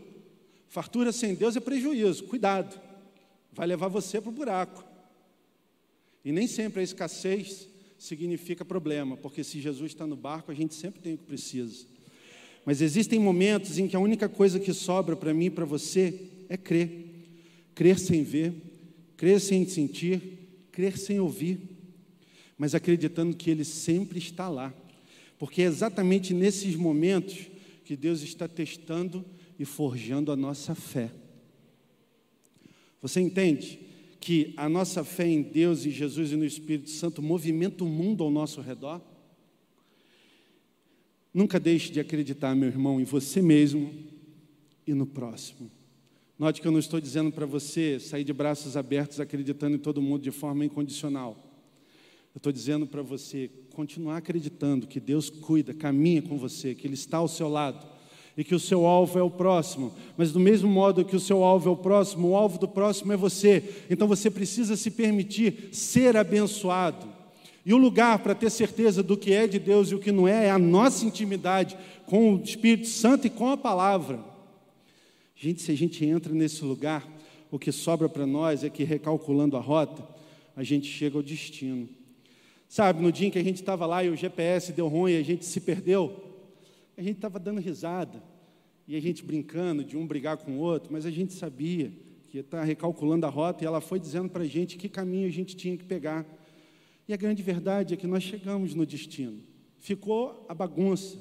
Fartura 0.68 1.10
sem 1.10 1.34
Deus 1.34 1.56
é 1.56 1.60
prejuízo, 1.60 2.22
cuidado, 2.22 2.80
vai 3.52 3.66
levar 3.66 3.88
você 3.88 4.20
para 4.20 4.30
o 4.30 4.32
buraco. 4.32 4.84
E 6.24 6.30
nem 6.30 6.46
sempre 6.46 6.78
a 6.78 6.84
escassez 6.84 7.66
significa 7.98 8.64
problema, 8.64 9.16
porque 9.16 9.42
se 9.42 9.60
Jesus 9.60 9.90
está 9.90 10.06
no 10.06 10.14
barco, 10.14 10.52
a 10.52 10.54
gente 10.54 10.76
sempre 10.76 11.00
tem 11.00 11.14
o 11.14 11.18
que 11.18 11.24
precisa. 11.24 11.84
Mas 12.64 12.80
existem 12.80 13.18
momentos 13.18 13.76
em 13.76 13.88
que 13.88 13.96
a 13.96 14.00
única 14.00 14.28
coisa 14.28 14.60
que 14.60 14.72
sobra 14.72 15.16
para 15.16 15.34
mim 15.34 15.46
e 15.46 15.50
para 15.50 15.64
você 15.64 16.28
é 16.48 16.56
crer. 16.56 17.09
Crer 17.80 17.98
sem 17.98 18.22
ver, 18.22 18.52
crer 19.16 19.40
sem 19.40 19.66
sentir, 19.66 20.20
crer 20.70 20.98
sem 20.98 21.18
ouvir, 21.18 21.58
mas 22.58 22.74
acreditando 22.74 23.34
que 23.34 23.50
Ele 23.50 23.64
sempre 23.64 24.18
está 24.18 24.50
lá. 24.50 24.74
Porque 25.38 25.62
é 25.62 25.64
exatamente 25.64 26.34
nesses 26.34 26.76
momentos 26.76 27.46
que 27.82 27.96
Deus 27.96 28.20
está 28.20 28.46
testando 28.46 29.24
e 29.58 29.64
forjando 29.64 30.30
a 30.30 30.36
nossa 30.36 30.74
fé. 30.74 31.10
Você 33.00 33.18
entende 33.18 33.80
que 34.20 34.52
a 34.58 34.68
nossa 34.68 35.02
fé 35.02 35.26
em 35.26 35.40
Deus, 35.40 35.86
em 35.86 35.90
Jesus 35.90 36.32
e 36.32 36.36
no 36.36 36.44
Espírito 36.44 36.90
Santo 36.90 37.22
movimenta 37.22 37.82
o 37.82 37.88
mundo 37.88 38.22
ao 38.22 38.30
nosso 38.30 38.60
redor? 38.60 39.00
Nunca 41.32 41.58
deixe 41.58 41.90
de 41.90 41.98
acreditar, 41.98 42.54
meu 42.54 42.68
irmão, 42.68 43.00
em 43.00 43.04
você 43.04 43.40
mesmo 43.40 43.90
e 44.86 44.92
no 44.92 45.06
próximo. 45.06 45.79
Note 46.40 46.62
que 46.62 46.66
eu 46.66 46.72
não 46.72 46.78
estou 46.78 46.98
dizendo 46.98 47.30
para 47.30 47.44
você 47.44 48.00
sair 48.00 48.24
de 48.24 48.32
braços 48.32 48.74
abertos 48.74 49.20
acreditando 49.20 49.76
em 49.76 49.78
todo 49.78 50.00
mundo 50.00 50.22
de 50.22 50.30
forma 50.30 50.64
incondicional. 50.64 51.36
Eu 52.34 52.38
estou 52.38 52.50
dizendo 52.50 52.86
para 52.86 53.02
você 53.02 53.50
continuar 53.74 54.16
acreditando 54.16 54.86
que 54.86 54.98
Deus 54.98 55.28
cuida, 55.28 55.74
caminha 55.74 56.22
com 56.22 56.38
você, 56.38 56.74
que 56.74 56.86
Ele 56.86 56.94
está 56.94 57.18
ao 57.18 57.28
seu 57.28 57.46
lado 57.46 57.86
e 58.38 58.42
que 58.42 58.54
o 58.54 58.58
seu 58.58 58.86
alvo 58.86 59.18
é 59.18 59.22
o 59.22 59.28
próximo, 59.28 59.92
mas 60.16 60.32
do 60.32 60.40
mesmo 60.40 60.66
modo 60.70 61.04
que 61.04 61.14
o 61.14 61.20
seu 61.20 61.44
alvo 61.44 61.68
é 61.68 61.72
o 61.72 61.76
próximo, 61.76 62.28
o 62.28 62.34
alvo 62.34 62.58
do 62.58 62.66
próximo 62.66 63.12
é 63.12 63.18
você. 63.18 63.84
Então 63.90 64.08
você 64.08 64.30
precisa 64.30 64.78
se 64.78 64.90
permitir 64.90 65.68
ser 65.72 66.16
abençoado. 66.16 67.06
E 67.66 67.74
o 67.74 67.76
lugar 67.76 68.18
para 68.20 68.34
ter 68.34 68.48
certeza 68.48 69.02
do 69.02 69.14
que 69.14 69.34
é 69.34 69.46
de 69.46 69.58
Deus 69.58 69.90
e 69.90 69.94
o 69.94 69.98
que 69.98 70.10
não 70.10 70.26
é 70.26 70.46
é 70.46 70.50
a 70.50 70.58
nossa 70.58 71.04
intimidade 71.04 71.76
com 72.06 72.36
o 72.36 72.42
Espírito 72.42 72.88
Santo 72.88 73.26
e 73.26 73.30
com 73.30 73.50
a 73.50 73.58
palavra. 73.58 74.29
Gente, 75.42 75.62
se 75.62 75.72
a 75.72 75.74
gente 75.74 76.04
entra 76.04 76.34
nesse 76.34 76.62
lugar, 76.62 77.10
o 77.50 77.58
que 77.58 77.72
sobra 77.72 78.10
para 78.10 78.26
nós 78.26 78.62
é 78.62 78.68
que 78.68 78.84
recalculando 78.84 79.56
a 79.56 79.58
rota, 79.58 80.06
a 80.54 80.62
gente 80.62 80.86
chega 80.86 81.16
ao 81.16 81.22
destino. 81.22 81.88
Sabe, 82.68 83.02
no 83.02 83.10
dia 83.10 83.28
em 83.28 83.30
que 83.30 83.38
a 83.38 83.42
gente 83.42 83.56
estava 83.56 83.86
lá 83.86 84.04
e 84.04 84.10
o 84.10 84.16
GPS 84.16 84.70
deu 84.70 84.86
ruim 84.86 85.12
e 85.12 85.16
a 85.16 85.22
gente 85.22 85.46
se 85.46 85.58
perdeu, 85.62 86.14
a 86.94 87.00
gente 87.00 87.16
estava 87.16 87.38
dando 87.38 87.58
risada 87.58 88.22
e 88.86 88.94
a 88.94 89.00
gente 89.00 89.24
brincando 89.24 89.82
de 89.82 89.96
um 89.96 90.06
brigar 90.06 90.36
com 90.36 90.58
o 90.58 90.58
outro, 90.58 90.92
mas 90.92 91.06
a 91.06 91.10
gente 91.10 91.32
sabia 91.32 91.90
que 92.28 92.36
estar 92.36 92.62
recalculando 92.62 93.24
a 93.24 93.30
rota 93.30 93.64
e 93.64 93.66
ela 93.66 93.80
foi 93.80 93.98
dizendo 93.98 94.28
para 94.28 94.42
a 94.42 94.46
gente 94.46 94.76
que 94.76 94.90
caminho 94.90 95.26
a 95.26 95.32
gente 95.32 95.56
tinha 95.56 95.74
que 95.74 95.84
pegar. 95.84 96.26
E 97.08 97.14
a 97.14 97.16
grande 97.16 97.42
verdade 97.42 97.94
é 97.94 97.96
que 97.96 98.06
nós 98.06 98.22
chegamos 98.22 98.74
no 98.74 98.84
destino. 98.84 99.40
Ficou 99.78 100.44
a 100.50 100.54
bagunça 100.54 101.16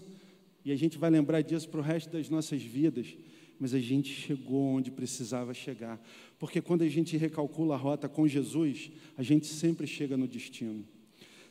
e 0.65 0.73
a 0.73 0.75
gente 0.75 0.97
vai 0.97 1.09
lembrar 1.09 1.39
disso 1.39 1.69
para 1.69 1.79
o 1.79 1.83
resto 1.83 2.09
das 2.09 2.29
nossas 2.29 2.61
vidas, 2.61 3.15
mas 3.59 3.73
a 3.73 3.79
gente 3.79 4.13
chegou 4.13 4.75
onde 4.75 4.89
precisava 4.89 5.53
chegar. 5.53 6.01
Porque 6.39 6.61
quando 6.61 6.83
a 6.83 6.87
gente 6.87 7.17
recalcula 7.17 7.75
a 7.75 7.77
rota 7.77 8.07
com 8.07 8.27
Jesus, 8.27 8.89
a 9.17 9.23
gente 9.23 9.47
sempre 9.47 9.85
chega 9.85 10.15
no 10.15 10.27
destino. 10.27 10.85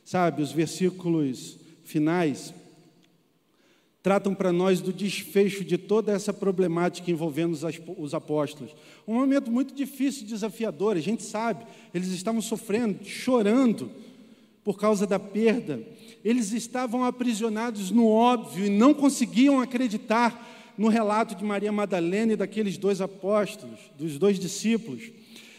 Sabe, 0.03 0.41
os 0.41 0.51
versículos 0.51 1.59
finais 1.83 2.53
tratam 4.01 4.33
para 4.33 4.51
nós 4.51 4.81
do 4.81 4.93
desfecho 4.93 5.63
de 5.63 5.77
toda 5.77 6.11
essa 6.11 6.33
problemática 6.33 7.11
envolvendo 7.11 7.55
os 7.97 8.13
apóstolos. 8.13 8.73
Um 9.07 9.15
momento 9.15 9.51
muito 9.51 9.73
difícil 9.73 10.23
e 10.23 10.27
desafiador, 10.27 10.95
a 10.95 11.01
gente 11.01 11.21
sabe, 11.21 11.65
eles 11.93 12.07
estavam 12.09 12.41
sofrendo, 12.41 13.03
chorando 13.05 13.91
por 14.63 14.79
causa 14.79 15.05
da 15.05 15.19
perda. 15.19 15.83
Eles 16.23 16.53
estavam 16.53 17.03
aprisionados 17.03 17.91
no 17.91 18.07
óbvio 18.07 18.65
e 18.65 18.69
não 18.69 18.93
conseguiam 18.93 19.59
acreditar 19.59 20.48
no 20.79 20.87
relato 20.87 21.35
de 21.35 21.43
Maria 21.43 21.73
Madalena 21.73 22.31
e 22.31 22.37
daqueles 22.37 22.77
dois 22.77 23.01
apóstolos, 23.01 23.77
dos 23.97 24.17
dois 24.17 24.39
discípulos. 24.39 25.11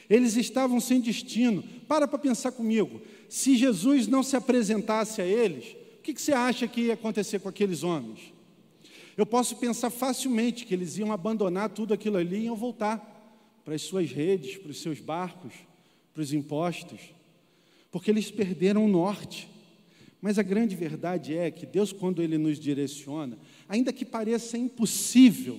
Eles 0.09 0.35
estavam 0.35 0.81
sem 0.81 0.99
destino. 0.99 1.62
Para 1.87 2.09
para 2.09 2.18
pensar 2.18 2.53
comigo. 2.53 3.03
Se 3.29 3.55
Jesus 3.55 4.07
não 4.07 4.23
se 4.23 4.35
apresentasse 4.35 5.21
a 5.21 5.27
eles, 5.27 5.77
o 5.99 6.03
que, 6.03 6.14
que 6.14 6.23
você 6.23 6.33
acha 6.33 6.66
que 6.66 6.87
ia 6.87 6.95
acontecer 6.95 7.39
com 7.39 7.51
aqueles 7.51 7.83
homens? 7.83 8.33
Eu 9.14 9.27
posso 9.27 9.57
pensar 9.57 9.91
facilmente 9.91 10.64
que 10.64 10.73
eles 10.73 10.97
iam 10.97 11.12
abandonar 11.12 11.68
tudo 11.68 11.93
aquilo 11.93 12.16
ali 12.16 12.39
e 12.39 12.45
iam 12.45 12.57
voltar 12.57 13.61
para 13.62 13.75
as 13.75 13.83
suas 13.83 14.11
redes, 14.11 14.57
para 14.57 14.71
os 14.71 14.81
seus 14.81 15.01
barcos, 15.01 15.53
para 16.14 16.23
os 16.23 16.33
impostos, 16.33 16.99
porque 17.93 18.11
eles 18.11 18.31
perderam 18.31 18.87
o 18.87 18.89
norte. 18.89 19.50
Mas 20.21 20.39
a 20.39 20.43
grande 20.43 20.77
verdade 20.77 21.35
é 21.35 21.51
que 21.51 21.64
Deus, 21.64 21.93
quando 21.93 22.23
Ele 22.23 22.37
nos 22.37 22.59
direciona, 22.59 23.39
ainda 23.68 23.93
que 23.93 24.05
pareça 24.05 24.59
impossível, 24.59 25.59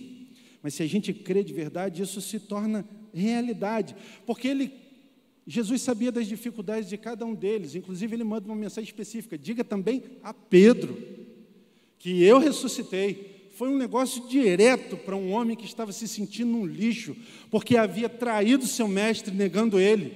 mas 0.61 0.75
se 0.75 0.83
a 0.83 0.87
gente 0.87 1.13
crê 1.13 1.43
de 1.43 1.53
verdade, 1.53 2.03
isso 2.03 2.21
se 2.21 2.39
torna 2.39 2.87
realidade, 3.13 3.95
porque 4.25 4.47
Ele 4.47 4.71
Jesus 5.45 5.81
sabia 5.81 6.11
das 6.11 6.27
dificuldades 6.27 6.87
de 6.87 6.97
cada 6.97 7.25
um 7.25 7.33
deles, 7.33 7.75
inclusive 7.75 8.15
ele 8.15 8.23
manda 8.23 8.45
uma 8.47 8.55
mensagem 8.55 8.87
específica: 8.87 9.37
diga 9.37 9.63
também 9.63 10.03
a 10.23 10.33
Pedro 10.33 10.97
que 11.97 12.23
eu 12.23 12.37
ressuscitei. 12.37 13.49
Foi 13.55 13.69
um 13.69 13.77
negócio 13.77 14.27
direto 14.27 14.95
para 14.97 15.15
um 15.15 15.31
homem 15.31 15.57
que 15.57 15.65
estava 15.65 15.91
se 15.91 16.07
sentindo 16.07 16.55
um 16.55 16.65
lixo, 16.65 17.15
porque 17.49 17.75
havia 17.75 18.07
traído 18.07 18.65
seu 18.65 18.87
mestre, 18.87 19.35
negando 19.35 19.79
ele. 19.79 20.13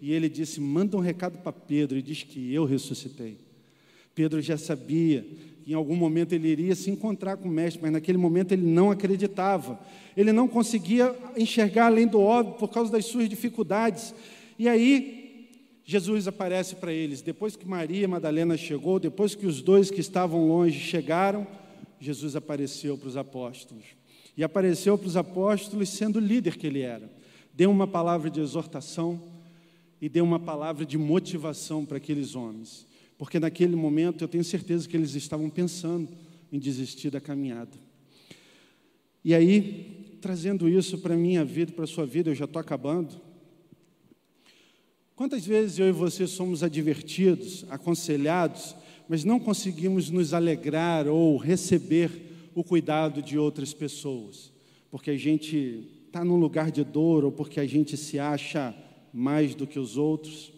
E 0.00 0.12
ele 0.12 0.28
disse: 0.28 0.60
manda 0.60 0.96
um 0.96 1.00
recado 1.00 1.38
para 1.38 1.52
Pedro 1.52 1.98
e 1.98 2.02
diz 2.02 2.22
que 2.22 2.52
eu 2.52 2.64
ressuscitei. 2.64 3.38
Pedro 4.14 4.40
já 4.40 4.56
sabia 4.56 5.26
que 5.62 5.72
em 5.72 5.74
algum 5.74 5.94
momento 5.94 6.32
ele 6.32 6.48
iria 6.48 6.74
se 6.74 6.90
encontrar 6.90 7.36
com 7.36 7.48
o 7.48 7.52
mestre, 7.52 7.80
mas 7.80 7.92
naquele 7.92 8.18
momento 8.18 8.52
ele 8.52 8.66
não 8.66 8.90
acreditava. 8.90 9.78
Ele 10.16 10.32
não 10.32 10.48
conseguia 10.48 11.14
enxergar 11.36 11.86
além 11.86 12.06
do 12.06 12.20
óbvio 12.20 12.54
por 12.54 12.68
causa 12.68 12.90
das 12.90 13.06
suas 13.06 13.28
dificuldades. 13.28 14.14
E 14.58 14.68
aí, 14.68 15.48
Jesus 15.84 16.28
aparece 16.28 16.76
para 16.76 16.92
eles. 16.92 17.22
Depois 17.22 17.56
que 17.56 17.66
Maria 17.66 18.06
Madalena 18.06 18.56
chegou, 18.56 18.98
depois 18.98 19.34
que 19.34 19.46
os 19.46 19.62
dois 19.62 19.90
que 19.90 20.00
estavam 20.00 20.46
longe 20.46 20.78
chegaram, 20.78 21.46
Jesus 22.00 22.34
apareceu 22.36 22.98
para 22.98 23.08
os 23.08 23.16
apóstolos. 23.16 23.84
E 24.36 24.42
apareceu 24.42 24.98
para 24.98 25.06
os 25.06 25.16
apóstolos 25.16 25.88
sendo 25.88 26.16
o 26.16 26.20
líder 26.20 26.56
que 26.56 26.66
ele 26.66 26.80
era. 26.80 27.10
Deu 27.54 27.70
uma 27.70 27.86
palavra 27.86 28.30
de 28.30 28.40
exortação 28.40 29.20
e 30.00 30.08
deu 30.08 30.24
uma 30.24 30.40
palavra 30.40 30.84
de 30.84 30.98
motivação 30.98 31.84
para 31.84 31.98
aqueles 31.98 32.34
homens. 32.34 32.86
Porque 33.22 33.38
naquele 33.38 33.76
momento 33.76 34.24
eu 34.24 34.26
tenho 34.26 34.42
certeza 34.42 34.88
que 34.88 34.96
eles 34.96 35.14
estavam 35.14 35.48
pensando 35.48 36.08
em 36.50 36.58
desistir 36.58 37.08
da 37.08 37.20
caminhada. 37.20 37.70
E 39.24 39.32
aí, 39.32 40.18
trazendo 40.20 40.68
isso 40.68 40.98
para 40.98 41.14
a 41.14 41.16
minha 41.16 41.44
vida, 41.44 41.70
para 41.70 41.84
a 41.84 41.86
sua 41.86 42.04
vida, 42.04 42.30
eu 42.30 42.34
já 42.34 42.46
estou 42.46 42.58
acabando. 42.58 43.14
Quantas 45.14 45.46
vezes 45.46 45.78
eu 45.78 45.88
e 45.88 45.92
você 45.92 46.26
somos 46.26 46.64
advertidos, 46.64 47.64
aconselhados, 47.70 48.74
mas 49.08 49.22
não 49.22 49.38
conseguimos 49.38 50.10
nos 50.10 50.34
alegrar 50.34 51.06
ou 51.06 51.36
receber 51.36 52.10
o 52.56 52.64
cuidado 52.64 53.22
de 53.22 53.38
outras 53.38 53.72
pessoas? 53.72 54.52
Porque 54.90 55.12
a 55.12 55.16
gente 55.16 55.88
está 56.08 56.24
num 56.24 56.40
lugar 56.40 56.72
de 56.72 56.82
dor 56.82 57.24
ou 57.24 57.30
porque 57.30 57.60
a 57.60 57.66
gente 57.68 57.96
se 57.96 58.18
acha 58.18 58.74
mais 59.14 59.54
do 59.54 59.64
que 59.64 59.78
os 59.78 59.96
outros. 59.96 60.51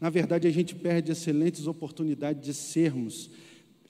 Na 0.00 0.10
verdade, 0.10 0.46
a 0.46 0.50
gente 0.50 0.74
perde 0.74 1.10
excelentes 1.10 1.66
oportunidades 1.66 2.44
de 2.44 2.52
sermos 2.52 3.30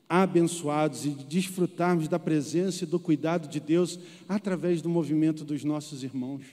abençoados 0.08 1.04
e 1.04 1.10
de 1.10 1.24
desfrutarmos 1.24 2.06
da 2.06 2.18
presença 2.18 2.84
e 2.84 2.86
do 2.86 2.98
cuidado 2.98 3.48
de 3.48 3.58
Deus 3.58 3.98
através 4.28 4.80
do 4.80 4.88
movimento 4.88 5.44
dos 5.44 5.64
nossos 5.64 6.04
irmãos. 6.04 6.44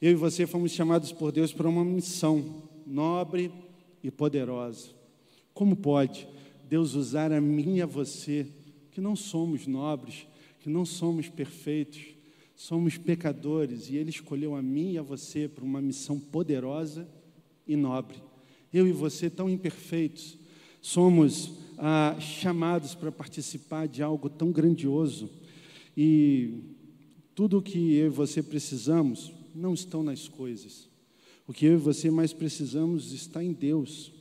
Eu 0.00 0.12
e 0.12 0.14
você 0.14 0.46
fomos 0.46 0.72
chamados 0.72 1.12
por 1.12 1.30
Deus 1.30 1.52
para 1.52 1.68
uma 1.68 1.84
missão 1.84 2.62
nobre 2.86 3.52
e 4.02 4.10
poderosa. 4.10 4.88
Como 5.52 5.76
pode 5.76 6.26
Deus 6.68 6.94
usar 6.94 7.32
a 7.32 7.40
mim 7.40 7.76
e 7.76 7.82
a 7.82 7.86
você, 7.86 8.46
que 8.90 9.00
não 9.00 9.14
somos 9.14 9.66
nobres, 9.66 10.26
que 10.60 10.70
não 10.70 10.86
somos 10.86 11.28
perfeitos, 11.28 12.02
somos 12.56 12.96
pecadores, 12.96 13.90
e 13.90 13.96
Ele 13.96 14.10
escolheu 14.10 14.54
a 14.54 14.62
mim 14.62 14.92
e 14.92 14.98
a 14.98 15.02
você 15.02 15.46
para 15.48 15.64
uma 15.64 15.82
missão 15.82 16.18
poderosa 16.18 17.06
e 17.66 17.76
nobre. 17.76 18.22
Eu 18.72 18.86
e 18.86 18.92
você, 18.92 19.30
tão 19.30 19.48
imperfeitos, 19.48 20.36
somos 20.80 21.52
ah, 21.78 22.16
chamados 22.20 22.94
para 22.94 23.12
participar 23.12 23.86
de 23.86 24.02
algo 24.02 24.28
tão 24.28 24.50
grandioso. 24.50 25.30
E 25.96 26.62
tudo 27.34 27.58
o 27.58 27.62
que 27.62 27.94
eu 27.94 28.06
e 28.06 28.10
você 28.10 28.42
precisamos 28.42 29.32
não 29.54 29.74
estão 29.74 30.02
nas 30.02 30.28
coisas. 30.28 30.88
O 31.46 31.52
que 31.52 31.66
eu 31.66 31.74
e 31.74 31.76
você 31.76 32.10
mais 32.10 32.32
precisamos 32.32 33.12
está 33.12 33.42
em 33.42 33.52
Deus. 33.52 34.12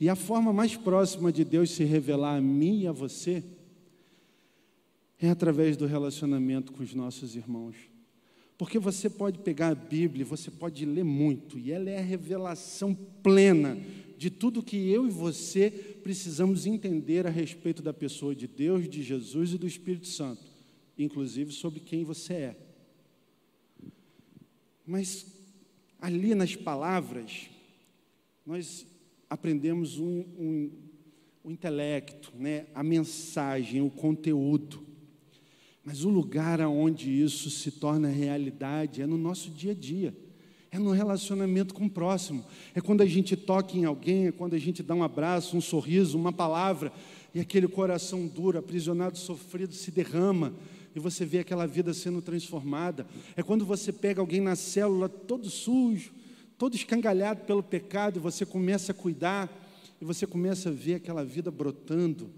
E 0.00 0.08
a 0.08 0.14
forma 0.14 0.52
mais 0.52 0.76
próxima 0.76 1.32
de 1.32 1.44
Deus 1.44 1.70
se 1.70 1.84
revelar 1.84 2.36
a 2.36 2.40
mim 2.40 2.82
e 2.82 2.86
a 2.86 2.92
você 2.92 3.42
é 5.20 5.28
através 5.28 5.76
do 5.76 5.86
relacionamento 5.86 6.72
com 6.72 6.82
os 6.82 6.94
nossos 6.94 7.34
irmãos. 7.34 7.74
Porque 8.58 8.76
você 8.78 9.08
pode 9.08 9.38
pegar 9.38 9.68
a 9.68 9.74
Bíblia, 9.74 10.24
você 10.24 10.50
pode 10.50 10.84
ler 10.84 11.04
muito, 11.04 11.56
e 11.58 11.70
ela 11.70 11.88
é 11.88 11.98
a 11.98 12.02
revelação 12.02 12.92
plena 13.22 13.78
de 14.18 14.30
tudo 14.30 14.64
que 14.64 14.76
eu 14.90 15.06
e 15.06 15.10
você 15.10 15.70
precisamos 16.02 16.66
entender 16.66 17.24
a 17.24 17.30
respeito 17.30 17.80
da 17.80 17.94
pessoa 17.94 18.34
de 18.34 18.48
Deus, 18.48 18.88
de 18.88 19.00
Jesus 19.00 19.52
e 19.52 19.58
do 19.58 19.66
Espírito 19.66 20.08
Santo, 20.08 20.42
inclusive 20.98 21.52
sobre 21.52 21.78
quem 21.78 22.02
você 22.02 22.34
é. 22.34 22.56
Mas 24.84 25.24
ali 26.00 26.34
nas 26.34 26.56
palavras, 26.56 27.48
nós 28.44 28.84
aprendemos 29.30 30.00
um, 30.00 30.24
um, 30.36 30.70
o 31.44 31.50
intelecto, 31.52 32.32
né? 32.36 32.66
a 32.74 32.82
mensagem, 32.82 33.82
o 33.82 33.90
conteúdo. 33.90 34.87
Mas 35.88 36.04
o 36.04 36.10
lugar 36.10 36.60
aonde 36.60 37.10
isso 37.10 37.48
se 37.48 37.70
torna 37.70 38.08
realidade 38.08 39.00
é 39.00 39.06
no 39.06 39.16
nosso 39.16 39.48
dia 39.48 39.70
a 39.70 39.74
dia. 39.74 40.14
É 40.70 40.78
no 40.78 40.90
relacionamento 40.90 41.72
com 41.72 41.86
o 41.86 41.90
próximo. 41.90 42.44
É 42.74 42.80
quando 42.82 43.00
a 43.00 43.06
gente 43.06 43.34
toca 43.34 43.74
em 43.74 43.86
alguém, 43.86 44.26
é 44.26 44.32
quando 44.32 44.52
a 44.52 44.58
gente 44.58 44.82
dá 44.82 44.94
um 44.94 45.02
abraço, 45.02 45.56
um 45.56 45.62
sorriso, 45.62 46.18
uma 46.18 46.30
palavra, 46.30 46.92
e 47.34 47.40
aquele 47.40 47.66
coração 47.66 48.26
duro, 48.26 48.58
aprisionado, 48.58 49.16
sofrido 49.16 49.72
se 49.72 49.90
derrama, 49.90 50.52
e 50.94 51.00
você 51.00 51.24
vê 51.24 51.38
aquela 51.38 51.64
vida 51.64 51.94
sendo 51.94 52.20
transformada. 52.20 53.06
É 53.34 53.42
quando 53.42 53.64
você 53.64 53.90
pega 53.90 54.20
alguém 54.20 54.42
na 54.42 54.56
célula 54.56 55.08
todo 55.08 55.48
sujo, 55.48 56.12
todo 56.58 56.76
escangalhado 56.76 57.46
pelo 57.46 57.62
pecado, 57.62 58.18
e 58.18 58.20
você 58.20 58.44
começa 58.44 58.92
a 58.92 58.94
cuidar, 58.94 59.50
e 59.98 60.04
você 60.04 60.26
começa 60.26 60.68
a 60.68 60.72
ver 60.72 60.96
aquela 60.96 61.24
vida 61.24 61.50
brotando 61.50 62.28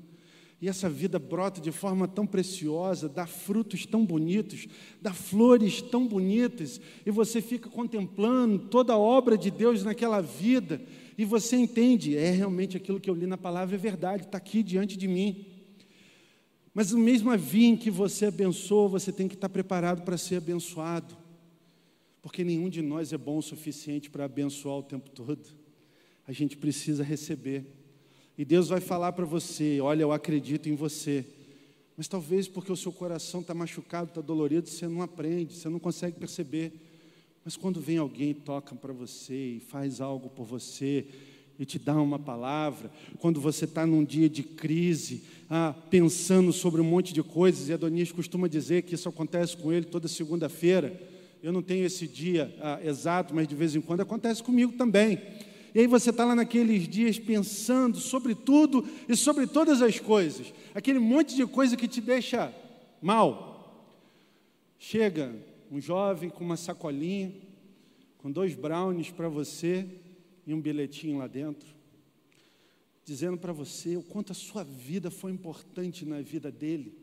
e 0.61 0.68
essa 0.68 0.90
vida 0.90 1.18
brota 1.18 1.58
de 1.58 1.72
forma 1.72 2.06
tão 2.06 2.26
preciosa, 2.26 3.08
dá 3.08 3.26
frutos 3.26 3.86
tão 3.86 4.04
bonitos, 4.04 4.66
dá 5.00 5.12
flores 5.12 5.80
tão 5.80 6.06
bonitas, 6.06 6.78
e 7.04 7.11
você 7.11 7.40
fica 7.40 7.70
contemplando 7.70 8.58
toda 8.68 8.92
a 8.92 8.98
obra 8.98 9.38
de 9.38 9.50
Deus 9.50 9.82
naquela 9.82 10.20
vida, 10.20 10.82
e 11.16 11.24
você 11.24 11.56
entende, 11.56 12.14
é 12.14 12.30
realmente 12.30 12.76
aquilo 12.76 13.00
que 13.00 13.08
eu 13.08 13.14
li 13.14 13.26
na 13.26 13.38
palavra, 13.38 13.74
é 13.74 13.78
verdade, 13.78 14.24
está 14.24 14.36
aqui 14.36 14.62
diante 14.62 14.98
de 14.98 15.08
mim. 15.08 15.46
Mas 16.74 16.92
mesmo 16.92 17.36
vinho 17.38 17.78
que 17.78 17.90
você 17.90 18.26
abençoa, 18.26 18.88
você 18.88 19.11
tem 19.11 19.26
que 19.26 19.34
estar 19.34 19.48
preparado 19.48 20.02
para 20.02 20.18
ser 20.18 20.36
abençoado, 20.36 21.16
porque 22.20 22.44
nenhum 22.44 22.68
de 22.68 22.82
nós 22.82 23.14
é 23.14 23.18
bom 23.18 23.38
o 23.38 23.42
suficiente 23.42 24.11
para 24.11 24.26
abençoar 24.26 24.76
o 24.76 24.82
tempo 24.82 25.08
todo, 25.08 25.48
a 26.26 26.32
gente 26.32 26.54
precisa 26.58 27.02
receber. 27.02 27.79
E 28.41 28.45
Deus 28.47 28.70
vai 28.70 28.80
falar 28.80 29.12
para 29.12 29.26
você: 29.26 29.82
olha, 29.82 30.01
eu 30.01 30.12
acredito 30.12 30.66
em 30.66 30.74
você. 30.74 31.26
Mas 31.95 32.09
talvez 32.09 32.49
porque 32.49 32.72
o 32.72 32.76
seu 32.76 32.91
coração 32.91 33.43
está 33.43 33.53
machucado, 33.53 34.09
está 34.09 34.22
dolorido, 34.22 34.66
você 34.66 34.88
não 34.88 35.03
aprende, 35.03 35.53
você 35.53 35.68
não 35.68 35.78
consegue 35.78 36.18
perceber. 36.18 36.72
Mas 37.45 37.55
quando 37.55 37.82
vem 37.82 37.99
alguém 37.99 38.32
toca 38.32 38.74
para 38.74 38.95
você 38.95 39.57
e 39.57 39.61
faz 39.61 40.01
algo 40.01 40.30
por 40.30 40.47
você 40.47 41.05
e 41.59 41.66
te 41.66 41.78
dá 41.78 42.01
uma 42.01 42.18
palavra, 42.18 42.91
quando 43.18 43.43
você 43.43 43.66
está 43.66 43.86
num 43.86 44.03
dia 44.03 44.26
de 44.26 44.43
crise, 44.43 45.22
ah, 45.51 45.74
pensando 45.91 46.51
sobre 46.51 46.80
um 46.80 46.84
monte 46.84 47.12
de 47.12 47.22
coisas, 47.22 47.68
e 47.68 47.74
Adonias 47.74 48.11
costuma 48.11 48.49
dizer 48.49 48.84
que 48.84 48.95
isso 48.95 49.11
acontece 49.11 49.55
com 49.55 49.70
ele 49.70 49.84
toda 49.84 50.09
segunda-feira. 50.09 50.99
Eu 51.43 51.53
não 51.53 51.61
tenho 51.61 51.84
esse 51.84 52.09
dia 52.09 52.57
ah, 52.62 52.80
exato, 52.82 53.34
mas 53.34 53.47
de 53.47 53.55
vez 53.55 53.74
em 53.74 53.82
quando 53.82 54.01
acontece 54.01 54.43
comigo 54.43 54.72
também. 54.78 55.20
E 55.74 55.80
aí 55.80 55.86
você 55.86 56.10
está 56.10 56.24
lá 56.24 56.34
naqueles 56.34 56.88
dias 56.88 57.18
pensando 57.18 57.98
sobre 57.98 58.34
tudo 58.34 58.86
e 59.08 59.14
sobre 59.14 59.46
todas 59.46 59.80
as 59.82 59.98
coisas, 60.00 60.52
aquele 60.74 60.98
monte 60.98 61.36
de 61.36 61.46
coisa 61.46 61.76
que 61.76 61.86
te 61.86 62.00
deixa 62.00 62.52
mal. 63.00 63.50
Chega 64.78 65.34
um 65.70 65.80
jovem 65.80 66.28
com 66.28 66.42
uma 66.42 66.56
sacolinha, 66.56 67.32
com 68.18 68.30
dois 68.30 68.54
brownies 68.54 69.10
para 69.10 69.28
você 69.28 69.86
e 70.46 70.52
um 70.52 70.60
bilhetinho 70.60 71.18
lá 71.18 71.26
dentro, 71.26 71.68
dizendo 73.04 73.38
para 73.38 73.52
você 73.52 73.96
o 73.96 74.02
quanto 74.02 74.32
a 74.32 74.34
sua 74.34 74.64
vida 74.64 75.10
foi 75.10 75.30
importante 75.30 76.04
na 76.04 76.20
vida 76.20 76.50
dele, 76.50 76.98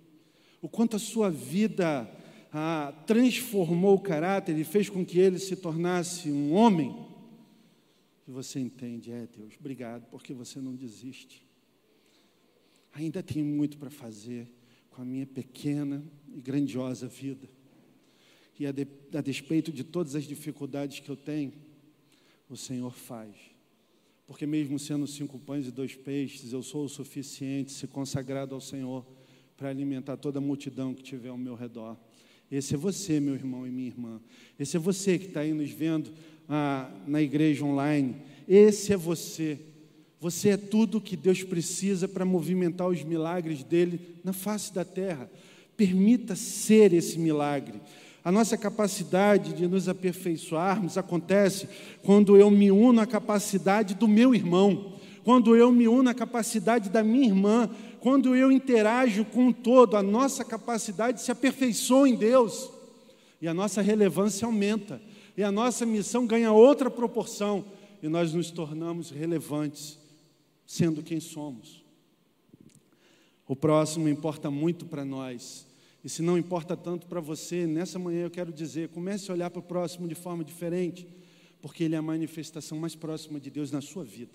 o 0.61 0.67
quanto 0.67 0.95
a 0.97 0.99
sua 0.99 1.29
vida 1.29 2.09
ah, 2.51 2.93
transformou 3.05 3.95
o 3.95 4.01
caráter 4.01 4.57
e 4.57 4.63
fez 4.63 4.89
com 4.89 5.05
que 5.05 5.19
ele 5.19 5.39
se 5.39 5.55
tornasse 5.55 6.29
um 6.29 6.53
homem 6.53 7.06
e 8.27 8.31
você 8.31 8.59
entende, 8.59 9.11
é 9.11 9.25
Deus, 9.25 9.55
obrigado, 9.59 10.05
porque 10.09 10.33
você 10.33 10.59
não 10.59 10.75
desiste. 10.75 11.47
Ainda 12.93 13.23
tem 13.23 13.43
muito 13.43 13.77
para 13.77 13.89
fazer 13.89 14.51
com 14.89 15.01
a 15.01 15.05
minha 15.05 15.25
pequena 15.25 16.03
e 16.33 16.41
grandiosa 16.41 17.07
vida. 17.07 17.47
E 18.59 18.65
a, 18.65 18.71
de, 18.71 18.87
a 19.13 19.21
despeito 19.21 19.71
de 19.71 19.83
todas 19.83 20.15
as 20.15 20.25
dificuldades 20.25 20.99
que 20.99 21.09
eu 21.09 21.15
tenho, 21.15 21.53
o 22.49 22.57
Senhor 22.57 22.93
faz. 22.93 23.35
Porque 24.25 24.45
mesmo 24.45 24.77
sendo 24.77 25.07
cinco 25.07 25.39
pães 25.39 25.67
e 25.67 25.71
dois 25.71 25.95
peixes, 25.95 26.51
eu 26.51 26.61
sou 26.61 26.85
o 26.85 26.89
suficiente, 26.89 27.71
se 27.71 27.87
consagrado 27.87 28.53
ao 28.55 28.59
Senhor, 28.59 29.05
para 29.55 29.69
alimentar 29.69 30.17
toda 30.17 30.39
a 30.39 30.41
multidão 30.41 30.93
que 30.93 31.01
tiver 31.01 31.29
ao 31.29 31.37
meu 31.37 31.55
redor. 31.55 31.97
Esse 32.51 32.75
é 32.75 32.77
você, 32.77 33.19
meu 33.19 33.33
irmão 33.33 33.67
e 33.67 33.69
minha 33.69 33.87
irmã. 33.87 34.21
Esse 34.57 34.77
é 34.77 34.79
você 34.79 35.19
que 35.19 35.25
está 35.25 35.41
aí 35.41 35.53
nos 35.53 35.69
vendo 35.69 36.11
ah, 36.47 36.89
na 37.05 37.21
igreja 37.21 37.65
online. 37.65 38.15
Esse 38.47 38.93
é 38.93 38.97
você. 38.97 39.59
Você 40.19 40.49
é 40.49 40.57
tudo 40.57 41.01
que 41.01 41.17
Deus 41.17 41.43
precisa 41.43 42.07
para 42.07 42.25
movimentar 42.25 42.87
os 42.87 43.03
milagres 43.03 43.63
dele 43.63 43.99
na 44.23 44.31
face 44.31 44.73
da 44.73 44.85
terra. 44.85 45.29
Permita 45.75 46.35
ser 46.35 46.93
esse 46.93 47.19
milagre. 47.19 47.81
A 48.23 48.31
nossa 48.31 48.57
capacidade 48.57 49.53
de 49.53 49.67
nos 49.67 49.87
aperfeiçoarmos 49.87 50.97
acontece 50.97 51.67
quando 52.01 52.37
eu 52.37 52.49
me 52.49 52.71
uno 52.71 52.99
à 52.99 53.05
capacidade 53.05 53.93
do 53.93 54.07
meu 54.07 54.33
irmão, 54.33 54.93
quando 55.23 55.55
eu 55.55 55.71
me 55.71 55.87
uno 55.87 56.09
à 56.09 56.13
capacidade 56.13 56.89
da 56.89 57.03
minha 57.03 57.27
irmã, 57.27 57.69
quando 57.99 58.35
eu 58.35 58.51
interajo 58.51 59.25
com 59.25 59.47
o 59.47 59.53
todo, 59.53 59.95
a 59.95 60.03
nossa 60.03 60.43
capacidade 60.43 61.21
se 61.21 61.31
aperfeiçoa 61.31 62.07
em 62.07 62.15
Deus 62.15 62.69
e 63.41 63.47
a 63.47 63.53
nossa 63.53 63.81
relevância 63.81 64.45
aumenta, 64.45 65.01
e 65.35 65.43
a 65.43 65.51
nossa 65.51 65.85
missão 65.85 66.25
ganha 66.25 66.51
outra 66.51 66.89
proporção, 66.89 67.63
e 68.01 68.07
nós 68.07 68.33
nos 68.33 68.49
tornamos 68.51 69.11
relevantes, 69.11 69.97
sendo 70.65 71.03
quem 71.03 71.19
somos. 71.19 71.83
O 73.47 73.55
próximo 73.55 74.09
importa 74.09 74.49
muito 74.49 74.85
para 74.85 75.05
nós, 75.05 75.65
e 76.03 76.09
se 76.09 76.21
não 76.21 76.37
importa 76.37 76.75
tanto 76.75 77.05
para 77.07 77.19
você, 77.19 77.67
nessa 77.67 77.99
manhã 77.99 78.23
eu 78.23 78.31
quero 78.31 78.51
dizer: 78.51 78.89
comece 78.89 79.29
a 79.29 79.33
olhar 79.33 79.49
para 79.49 79.59
o 79.59 79.63
próximo 79.63 80.07
de 80.07 80.15
forma 80.15 80.43
diferente, 80.43 81.07
porque 81.61 81.83
ele 81.83 81.95
é 81.95 81.97
a 81.97 82.01
manifestação 82.01 82.77
mais 82.77 82.95
próxima 82.95 83.39
de 83.39 83.49
Deus 83.49 83.71
na 83.71 83.81
sua 83.81 84.03
vida. 84.03 84.31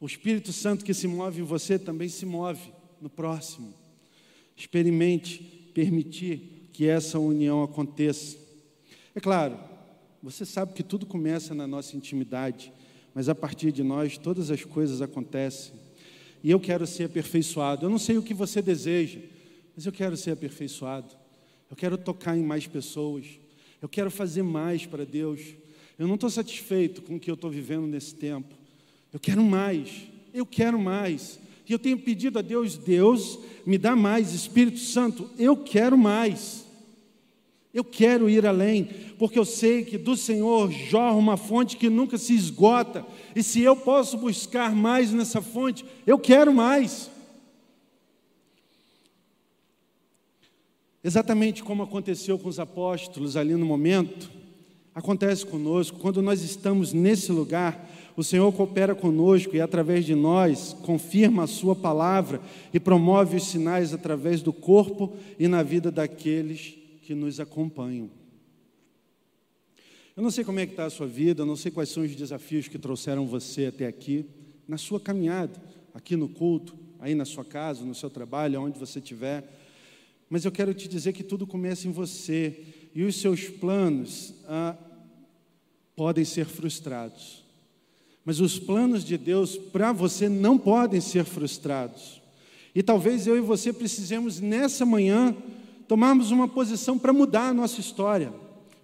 O 0.00 0.06
Espírito 0.06 0.52
Santo 0.52 0.84
que 0.84 0.92
se 0.92 1.08
move 1.08 1.40
em 1.40 1.44
você 1.44 1.78
também 1.78 2.08
se 2.08 2.26
move 2.26 2.72
no 3.00 3.08
próximo. 3.08 3.72
Experimente 4.56 5.70
permitir 5.72 6.68
que 6.72 6.86
essa 6.86 7.18
união 7.18 7.62
aconteça. 7.62 8.36
É 9.14 9.20
claro, 9.20 9.58
você 10.22 10.44
sabe 10.44 10.74
que 10.74 10.82
tudo 10.82 11.06
começa 11.06 11.54
na 11.54 11.66
nossa 11.66 11.96
intimidade, 11.96 12.72
mas 13.14 13.28
a 13.28 13.34
partir 13.34 13.72
de 13.72 13.82
nós 13.82 14.18
todas 14.18 14.50
as 14.50 14.64
coisas 14.64 15.00
acontecem. 15.00 15.74
E 16.42 16.50
eu 16.50 16.60
quero 16.60 16.86
ser 16.86 17.04
aperfeiçoado. 17.04 17.86
Eu 17.86 17.90
não 17.90 17.98
sei 17.98 18.18
o 18.18 18.22
que 18.22 18.34
você 18.34 18.60
deseja, 18.60 19.20
mas 19.74 19.86
eu 19.86 19.92
quero 19.92 20.16
ser 20.16 20.32
aperfeiçoado. 20.32 21.16
Eu 21.70 21.76
quero 21.76 21.96
tocar 21.96 22.36
em 22.36 22.42
mais 22.42 22.66
pessoas. 22.66 23.26
Eu 23.80 23.88
quero 23.88 24.10
fazer 24.10 24.42
mais 24.42 24.84
para 24.86 25.04
Deus. 25.04 25.40
Eu 25.98 26.06
não 26.06 26.14
estou 26.14 26.30
satisfeito 26.30 27.02
com 27.02 27.16
o 27.16 27.20
que 27.20 27.30
eu 27.30 27.34
estou 27.34 27.50
vivendo 27.50 27.86
nesse 27.86 28.14
tempo. 28.14 28.54
Eu 29.16 29.20
quero 29.20 29.42
mais. 29.42 29.88
Eu 30.34 30.44
quero 30.44 30.78
mais. 30.78 31.40
E 31.66 31.72
eu 31.72 31.78
tenho 31.78 31.98
pedido 31.98 32.38
a 32.38 32.42
Deus, 32.42 32.76
Deus, 32.76 33.38
me 33.64 33.78
dá 33.78 33.96
mais, 33.96 34.34
Espírito 34.34 34.78
Santo, 34.78 35.30
eu 35.38 35.56
quero 35.56 35.96
mais. 35.96 36.66
Eu 37.72 37.82
quero 37.82 38.28
ir 38.28 38.44
além, 38.44 38.84
porque 39.18 39.38
eu 39.38 39.44
sei 39.46 39.86
que 39.86 39.96
do 39.96 40.18
Senhor 40.18 40.70
jorra 40.70 41.16
uma 41.16 41.38
fonte 41.38 41.78
que 41.78 41.88
nunca 41.88 42.18
se 42.18 42.34
esgota, 42.34 43.06
e 43.34 43.42
se 43.42 43.62
eu 43.62 43.74
posso 43.74 44.18
buscar 44.18 44.76
mais 44.76 45.10
nessa 45.12 45.40
fonte, 45.40 45.82
eu 46.06 46.18
quero 46.18 46.52
mais. 46.52 47.10
Exatamente 51.02 51.64
como 51.64 51.82
aconteceu 51.82 52.38
com 52.38 52.50
os 52.50 52.60
apóstolos 52.60 53.34
ali 53.34 53.54
no 53.54 53.64
momento, 53.64 54.30
acontece 54.94 55.46
conosco, 55.46 55.98
quando 55.98 56.20
nós 56.20 56.42
estamos 56.42 56.92
nesse 56.92 57.32
lugar, 57.32 57.95
o 58.16 58.24
Senhor 58.24 58.50
coopera 58.52 58.94
conosco 58.94 59.54
e 59.54 59.60
através 59.60 60.04
de 60.04 60.14
nós 60.14 60.72
confirma 60.82 61.44
a 61.44 61.46
Sua 61.46 61.76
palavra 61.76 62.40
e 62.72 62.80
promove 62.80 63.36
os 63.36 63.44
sinais 63.44 63.92
através 63.92 64.40
do 64.40 64.52
corpo 64.52 65.14
e 65.38 65.46
na 65.46 65.62
vida 65.62 65.90
daqueles 65.90 66.74
que 67.02 67.14
nos 67.14 67.38
acompanham. 67.38 68.10
Eu 70.16 70.22
não 70.22 70.30
sei 70.30 70.44
como 70.44 70.58
é 70.58 70.66
que 70.66 70.72
está 70.72 70.86
a 70.86 70.90
sua 70.90 71.06
vida, 71.06 71.42
eu 71.42 71.46
não 71.46 71.56
sei 71.56 71.70
quais 71.70 71.90
são 71.90 72.02
os 72.02 72.16
desafios 72.16 72.68
que 72.68 72.78
trouxeram 72.78 73.26
você 73.26 73.66
até 73.66 73.86
aqui, 73.86 74.24
na 74.66 74.78
sua 74.78 74.98
caminhada, 74.98 75.60
aqui 75.92 76.16
no 76.16 76.26
culto, 76.26 76.74
aí 76.98 77.14
na 77.14 77.26
sua 77.26 77.44
casa, 77.44 77.84
no 77.84 77.94
seu 77.94 78.08
trabalho, 78.08 78.62
onde 78.62 78.78
você 78.78 78.98
estiver. 78.98 79.46
Mas 80.30 80.46
eu 80.46 80.50
quero 80.50 80.72
te 80.72 80.88
dizer 80.88 81.12
que 81.12 81.22
tudo 81.22 81.46
começa 81.46 81.86
em 81.86 81.92
você 81.92 82.64
e 82.94 83.04
os 83.04 83.16
seus 83.16 83.48
planos 83.48 84.32
ah, 84.48 84.74
podem 85.94 86.24
ser 86.24 86.46
frustrados. 86.46 87.45
Mas 88.26 88.40
os 88.40 88.58
planos 88.58 89.04
de 89.04 89.16
Deus 89.16 89.56
para 89.56 89.92
você 89.92 90.28
não 90.28 90.58
podem 90.58 91.00
ser 91.00 91.24
frustrados. 91.24 92.20
E 92.74 92.82
talvez 92.82 93.24
eu 93.24 93.36
e 93.36 93.40
você 93.40 93.72
precisemos 93.72 94.40
nessa 94.40 94.84
manhã 94.84 95.34
tomarmos 95.86 96.32
uma 96.32 96.48
posição 96.48 96.98
para 96.98 97.12
mudar 97.12 97.50
a 97.50 97.54
nossa 97.54 97.80
história, 97.80 98.34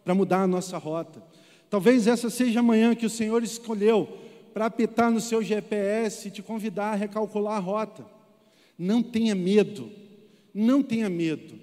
para 0.04 0.14
mudar 0.14 0.42
a 0.42 0.46
nossa 0.46 0.78
rota. 0.78 1.20
Talvez 1.68 2.06
essa 2.06 2.30
seja 2.30 2.60
a 2.60 2.62
manhã 2.62 2.94
que 2.94 3.04
o 3.04 3.10
Senhor 3.10 3.42
escolheu 3.42 4.16
para 4.54 4.66
apitar 4.66 5.10
no 5.10 5.20
seu 5.20 5.42
GPS 5.42 6.28
e 6.28 6.30
te 6.30 6.40
convidar 6.40 6.92
a 6.92 6.94
recalcular 6.94 7.56
a 7.56 7.60
rota. 7.60 8.06
Não 8.78 9.02
tenha 9.02 9.34
medo, 9.34 9.90
não 10.54 10.84
tenha 10.84 11.10
medo. 11.10 11.58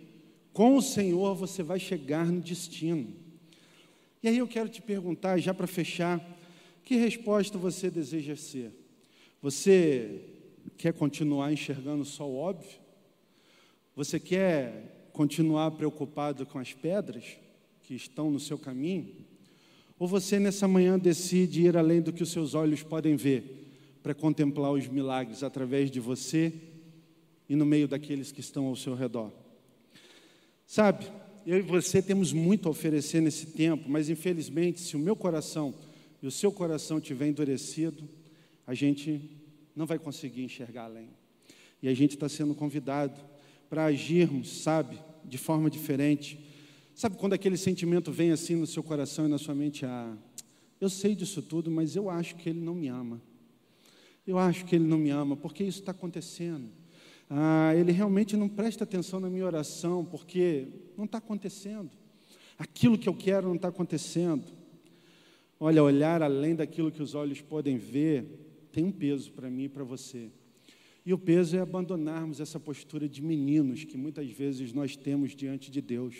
Com 0.51 0.75
o 0.75 0.81
Senhor 0.81 1.33
você 1.33 1.63
vai 1.63 1.79
chegar 1.79 2.25
no 2.25 2.41
destino. 2.41 3.07
E 4.21 4.27
aí 4.27 4.37
eu 4.37 4.47
quero 4.47 4.67
te 4.67 4.81
perguntar, 4.81 5.37
já 5.37 5.53
para 5.53 5.65
fechar, 5.65 6.19
que 6.89 6.95
resposta 6.95 7.55
você 7.55 7.87
deseja 7.87 8.35
ser? 8.35 8.71
Você 9.43 10.23
quer 10.75 10.91
continuar 10.91 11.53
enxergando 11.53 12.03
só 12.03 12.27
o 12.27 12.35
óbvio? 12.35 12.79
Você 13.95 14.19
quer 14.19 15.07
continuar 15.13 15.69
preocupado 15.69 16.47
com 16.47 16.57
as 16.57 16.73
pedras 16.73 17.37
que 17.83 17.93
estão 17.93 18.31
no 18.31 18.39
seu 18.39 18.57
caminho? 18.57 19.07
Ou 19.99 20.07
você 20.07 20.39
nessa 20.39 20.67
manhã 20.67 20.97
decide 20.97 21.61
ir 21.61 21.77
além 21.77 22.01
do 22.01 22.11
que 22.11 22.23
os 22.23 22.31
seus 22.31 22.55
olhos 22.55 22.81
podem 22.81 23.15
ver, 23.15 23.99
para 24.01 24.15
contemplar 24.15 24.71
os 24.71 24.87
milagres 24.87 25.43
através 25.43 25.91
de 25.91 25.99
você 25.99 26.51
e 27.47 27.55
no 27.55 27.67
meio 27.67 27.87
daqueles 27.87 28.31
que 28.31 28.39
estão 28.39 28.65
ao 28.65 28.75
seu 28.75 28.95
redor? 28.95 29.31
Sabe, 30.65 31.05
eu 31.45 31.59
e 31.59 31.61
você 31.61 32.01
temos 32.01 32.33
muito 32.33 32.67
a 32.67 32.71
oferecer 32.71 33.21
nesse 33.21 33.45
tempo, 33.45 33.87
mas 33.87 34.09
infelizmente, 34.09 34.79
se 34.79 34.95
o 34.95 34.99
meu 34.99 35.15
coração 35.15 35.71
e 36.21 36.27
o 36.27 36.31
seu 36.31 36.51
coração 36.51 36.99
tiver 36.99 37.27
endurecido, 37.27 38.07
a 38.67 38.73
gente 38.73 39.29
não 39.75 39.85
vai 39.85 39.97
conseguir 39.97 40.43
enxergar 40.43 40.85
além. 40.85 41.09
E 41.81 41.87
a 41.87 41.93
gente 41.93 42.15
está 42.15 42.27
sendo 42.27 42.53
convidado 42.53 43.19
para 43.69 43.85
agirmos, 43.85 44.61
sabe, 44.61 44.99
de 45.23 45.37
forma 45.37 45.69
diferente. 45.69 46.39
Sabe 46.93 47.17
quando 47.17 47.33
aquele 47.33 47.55
sentimento 47.55 48.11
vem 48.11 48.31
assim 48.31 48.55
no 48.55 48.67
seu 48.67 48.83
coração 48.83 49.25
e 49.25 49.29
na 49.29 49.37
sua 49.37 49.55
mente? 49.55 49.85
Ah, 49.85 50.17
eu 50.81 50.89
sei 50.89 51.15
disso 51.15 51.41
tudo, 51.41 51.71
mas 51.71 51.95
eu 51.95 52.09
acho 52.09 52.35
que 52.35 52.49
ele 52.49 52.59
não 52.59 52.75
me 52.75 52.87
ama. 52.87 53.21
Eu 54.27 54.37
acho 54.37 54.65
que 54.65 54.75
ele 54.75 54.85
não 54.85 54.97
me 54.97 55.09
ama, 55.09 55.37
porque 55.37 55.63
isso 55.63 55.79
está 55.79 55.91
acontecendo. 55.91 56.69
Ah, 57.29 57.73
ele 57.75 57.91
realmente 57.91 58.35
não 58.35 58.49
presta 58.49 58.83
atenção 58.83 59.19
na 59.19 59.29
minha 59.29 59.45
oração, 59.45 60.03
porque 60.03 60.67
não 60.97 61.05
está 61.05 61.19
acontecendo. 61.19 61.89
Aquilo 62.57 62.97
que 62.97 63.07
eu 63.07 63.13
quero 63.13 63.47
não 63.47 63.55
está 63.55 63.69
acontecendo. 63.69 64.58
Olha, 65.59 65.83
olhar 65.83 66.23
além 66.23 66.55
daquilo 66.55 66.91
que 66.91 67.03
os 67.03 67.13
olhos 67.13 67.41
podem 67.41 67.77
ver 67.77 68.25
tem 68.71 68.85
um 68.85 68.91
peso 68.91 69.31
para 69.31 69.49
mim 69.49 69.63
e 69.63 69.69
para 69.69 69.83
você. 69.83 70.29
E 71.05 71.13
o 71.13 71.17
peso 71.17 71.57
é 71.57 71.59
abandonarmos 71.59 72.39
essa 72.39 72.59
postura 72.59 73.09
de 73.09 73.21
meninos 73.21 73.83
que 73.83 73.97
muitas 73.97 74.29
vezes 74.29 74.71
nós 74.73 74.95
temos 74.95 75.35
diante 75.35 75.71
de 75.71 75.81
Deus 75.81 76.15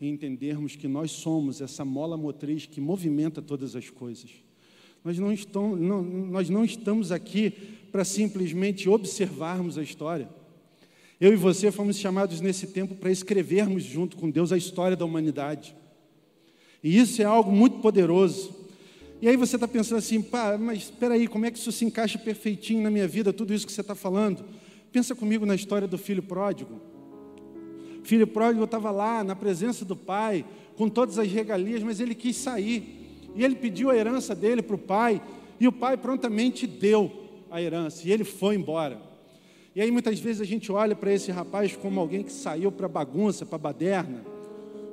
e 0.00 0.08
entendermos 0.08 0.76
que 0.76 0.86
nós 0.86 1.10
somos 1.10 1.60
essa 1.60 1.84
mola 1.84 2.16
motriz 2.16 2.66
que 2.66 2.80
movimenta 2.80 3.40
todas 3.40 3.74
as 3.74 3.88
coisas. 3.88 4.30
Nós 5.02 5.18
não 5.18 5.32
estamos, 5.32 5.80
não, 5.80 6.02
nós 6.02 6.50
não 6.50 6.64
estamos 6.64 7.10
aqui 7.10 7.50
para 7.90 8.04
simplesmente 8.04 8.88
observarmos 8.88 9.78
a 9.78 9.82
história. 9.82 10.28
Eu 11.20 11.32
e 11.32 11.36
você 11.36 11.72
fomos 11.72 11.96
chamados 11.96 12.40
nesse 12.40 12.66
tempo 12.66 12.94
para 12.94 13.10
escrevermos 13.10 13.82
junto 13.82 14.16
com 14.16 14.28
Deus 14.28 14.52
a 14.52 14.56
história 14.56 14.96
da 14.96 15.04
humanidade. 15.04 15.74
E 16.82 16.98
isso 16.98 17.22
é 17.22 17.24
algo 17.24 17.50
muito 17.50 17.78
poderoso. 17.78 18.65
E 19.20 19.28
aí 19.28 19.36
você 19.36 19.56
está 19.56 19.66
pensando 19.66 19.98
assim, 19.98 20.20
pá, 20.20 20.58
mas 20.58 20.78
espera 20.78 21.14
aí, 21.14 21.26
como 21.26 21.46
é 21.46 21.50
que 21.50 21.58
isso 21.58 21.72
se 21.72 21.84
encaixa 21.84 22.18
perfeitinho 22.18 22.82
na 22.82 22.90
minha 22.90 23.08
vida, 23.08 23.32
tudo 23.32 23.54
isso 23.54 23.66
que 23.66 23.72
você 23.72 23.80
está 23.80 23.94
falando? 23.94 24.44
Pensa 24.92 25.14
comigo 25.14 25.46
na 25.46 25.54
história 25.54 25.88
do 25.88 25.96
filho 25.96 26.22
pródigo. 26.22 26.80
O 28.02 28.04
filho 28.04 28.26
pródigo 28.26 28.64
estava 28.64 28.90
lá, 28.90 29.24
na 29.24 29.34
presença 29.34 29.84
do 29.84 29.96
pai, 29.96 30.44
com 30.76 30.88
todas 30.88 31.18
as 31.18 31.30
regalias, 31.30 31.82
mas 31.82 31.98
ele 31.98 32.14
quis 32.14 32.36
sair. 32.36 33.06
E 33.34 33.42
ele 33.42 33.56
pediu 33.56 33.90
a 33.90 33.96
herança 33.96 34.34
dele 34.34 34.62
para 34.62 34.76
o 34.76 34.78
pai, 34.78 35.20
e 35.58 35.66
o 35.66 35.72
pai 35.72 35.96
prontamente 35.96 36.66
deu 36.66 37.10
a 37.50 37.60
herança, 37.60 38.06
e 38.06 38.12
ele 38.12 38.24
foi 38.24 38.54
embora. 38.54 39.00
E 39.74 39.80
aí 39.80 39.90
muitas 39.90 40.18
vezes 40.18 40.42
a 40.42 40.44
gente 40.44 40.70
olha 40.70 40.94
para 40.94 41.12
esse 41.12 41.30
rapaz 41.30 41.74
como 41.74 42.00
alguém 42.00 42.22
que 42.22 42.32
saiu 42.32 42.70
para 42.70 42.86
bagunça, 42.86 43.44
para 43.44 43.58
baderna. 43.58 44.24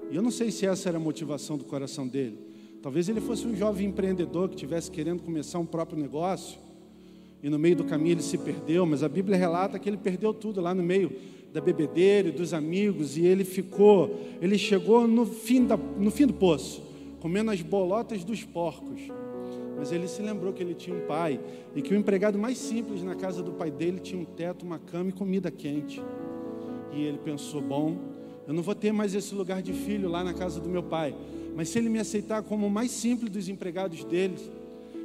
E 0.09 0.15
eu 0.15 0.21
não 0.21 0.31
sei 0.31 0.49
se 0.49 0.65
essa 0.65 0.89
era 0.89 0.97
a 0.97 1.01
motivação 1.01 1.57
do 1.57 1.63
coração 1.63 2.07
dele. 2.07 2.52
Talvez 2.83 3.07
ele 3.07 3.21
fosse 3.21 3.47
um 3.47 3.55
jovem 3.55 3.87
empreendedor 3.87 4.49
que 4.49 4.55
estivesse 4.55 4.91
querendo 4.91 5.23
começar 5.23 5.57
um 5.57 5.65
próprio 5.65 5.97
negócio. 5.97 6.59
e 7.41 7.49
no 7.49 7.57
meio 7.57 7.77
do 7.77 7.85
caminho 7.85 8.15
ele 8.15 8.21
se 8.21 8.37
perdeu, 8.37 8.85
mas 8.85 9.03
a 9.03 9.09
Bíblia 9.09 9.37
relata 9.37 9.79
que 9.79 9.89
ele 9.89 9.97
perdeu 9.97 10.33
tudo 10.33 10.59
lá 10.61 10.73
no 10.73 10.83
meio 10.83 11.11
da 11.53 11.61
bebedeira 11.61 12.29
e 12.29 12.31
dos 12.31 12.53
amigos, 12.53 13.17
e 13.17 13.25
ele 13.25 13.43
ficou, 13.43 14.19
ele 14.41 14.57
chegou 14.57 15.07
no 15.07 15.25
fim, 15.25 15.65
da, 15.65 15.77
no 15.77 16.09
fim 16.09 16.25
do 16.25 16.33
poço, 16.33 16.81
comendo 17.19 17.51
as 17.51 17.61
bolotas 17.61 18.23
dos 18.23 18.43
porcos. 18.43 19.01
Mas 19.77 19.91
ele 19.91 20.07
se 20.07 20.21
lembrou 20.21 20.51
que 20.51 20.63
ele 20.63 20.73
tinha 20.73 20.95
um 20.95 21.05
pai 21.05 21.39
e 21.75 21.81
que 21.81 21.93
o 21.93 21.97
empregado 21.97 22.37
mais 22.37 22.57
simples 22.57 23.03
na 23.03 23.15
casa 23.15 23.41
do 23.41 23.51
pai 23.53 23.71
dele 23.71 23.99
tinha 23.99 24.21
um 24.21 24.25
teto, 24.25 24.65
uma 24.65 24.79
cama 24.79 25.09
e 25.09 25.13
comida 25.13 25.51
quente. 25.51 26.01
E 26.93 27.03
ele 27.03 27.17
pensou: 27.17 27.61
bom, 27.61 27.97
eu 28.47 28.53
não 28.53 28.63
vou 28.63 28.75
ter 28.75 28.91
mais 28.91 29.15
esse 29.15 29.33
lugar 29.35 29.61
de 29.61 29.73
filho 29.73 30.09
lá 30.09 30.23
na 30.23 30.33
casa 30.33 30.59
do 30.59 30.69
meu 30.69 30.83
pai, 30.83 31.15
mas 31.55 31.69
se 31.69 31.77
ele 31.77 31.89
me 31.89 31.99
aceitar 31.99 32.41
como 32.41 32.67
o 32.67 32.69
mais 32.69 32.91
simples 32.91 33.31
dos 33.31 33.47
empregados 33.47 34.03
dele, 34.03 34.35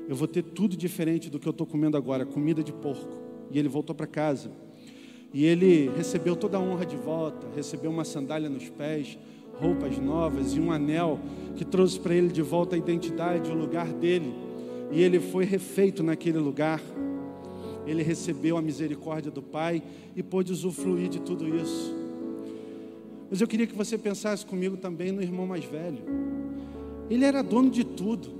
eu 0.09 0.17
vou 0.17 0.27
ter 0.27 0.43
tudo 0.43 0.77
diferente 0.77 1.29
do 1.29 1.39
que 1.39 1.47
eu 1.47 1.51
estou 1.51 1.67
comendo 1.67 1.97
agora 1.97 2.25
comida 2.25 2.63
de 2.63 2.73
porco. 2.73 3.13
E 3.51 3.59
ele 3.59 3.69
voltou 3.69 3.95
para 3.95 4.07
casa. 4.07 4.51
E 5.33 5.45
ele 5.45 5.91
recebeu 5.95 6.35
toda 6.35 6.57
a 6.57 6.61
honra 6.61 6.87
de 6.87 6.97
volta, 6.97 7.47
recebeu 7.55 7.91
uma 7.91 8.05
sandália 8.05 8.49
nos 8.49 8.71
pés, 8.71 9.19
roupas 9.61 9.99
novas 9.99 10.55
e 10.55 10.61
um 10.61 10.73
anel 10.73 11.21
que 11.57 11.65
trouxe 11.65 12.01
para 12.01 12.15
ele 12.15 12.29
de 12.29 12.41
volta 12.41 12.75
a 12.75 12.79
identidade, 12.79 13.51
o 13.51 13.55
lugar 13.55 13.93
dele. 13.93 14.33
E 14.91 15.03
ele 15.03 15.21
foi 15.21 15.45
refeito 15.45 16.03
naquele 16.03 16.39
lugar. 16.39 16.81
Ele 17.87 18.03
recebeu 18.03 18.57
a 18.57 18.63
misericórdia 18.63 19.31
do 19.31 19.43
Pai 19.43 19.83
e 20.17 20.23
pôde 20.23 20.53
usufruir 20.53 21.09
de 21.09 21.21
tudo 21.21 21.47
isso. 21.55 21.95
Mas 23.31 23.43
eu 23.43 23.47
queria 23.47 23.67
que 23.67 23.75
você 23.75 23.99
pensasse 23.99 24.47
comigo 24.47 24.79
também 24.79 25.13
no 25.13 25.23
irmão 25.23 25.47
mais 25.47 25.65
velho. 25.65 25.99
Ele 27.11 27.25
era 27.25 27.43
dono 27.43 27.71
de 27.71 27.85
tudo. 27.85 28.39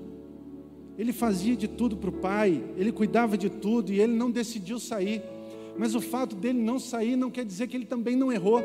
Ele 0.99 1.13
fazia 1.13 1.57
de 1.57 1.69
tudo 1.69 1.97
para 1.97 2.11
o 2.11 2.13
pai, 2.13 2.61
ele 2.77 2.91
cuidava 2.91 3.39
de 3.39 3.49
tudo 3.49 3.93
e 3.93 4.01
ele 4.01 4.15
não 4.15 4.31
decidiu 4.31 4.81
sair. 4.81 5.23
Mas 5.79 5.95
o 5.95 6.01
fato 6.01 6.35
dele 6.35 6.59
não 6.61 6.81
sair 6.81 7.15
não 7.15 7.31
quer 7.31 7.45
dizer 7.45 7.69
que 7.69 7.77
ele 7.77 7.87
também 7.87 8.17
não 8.17 8.33
errou. 8.33 8.65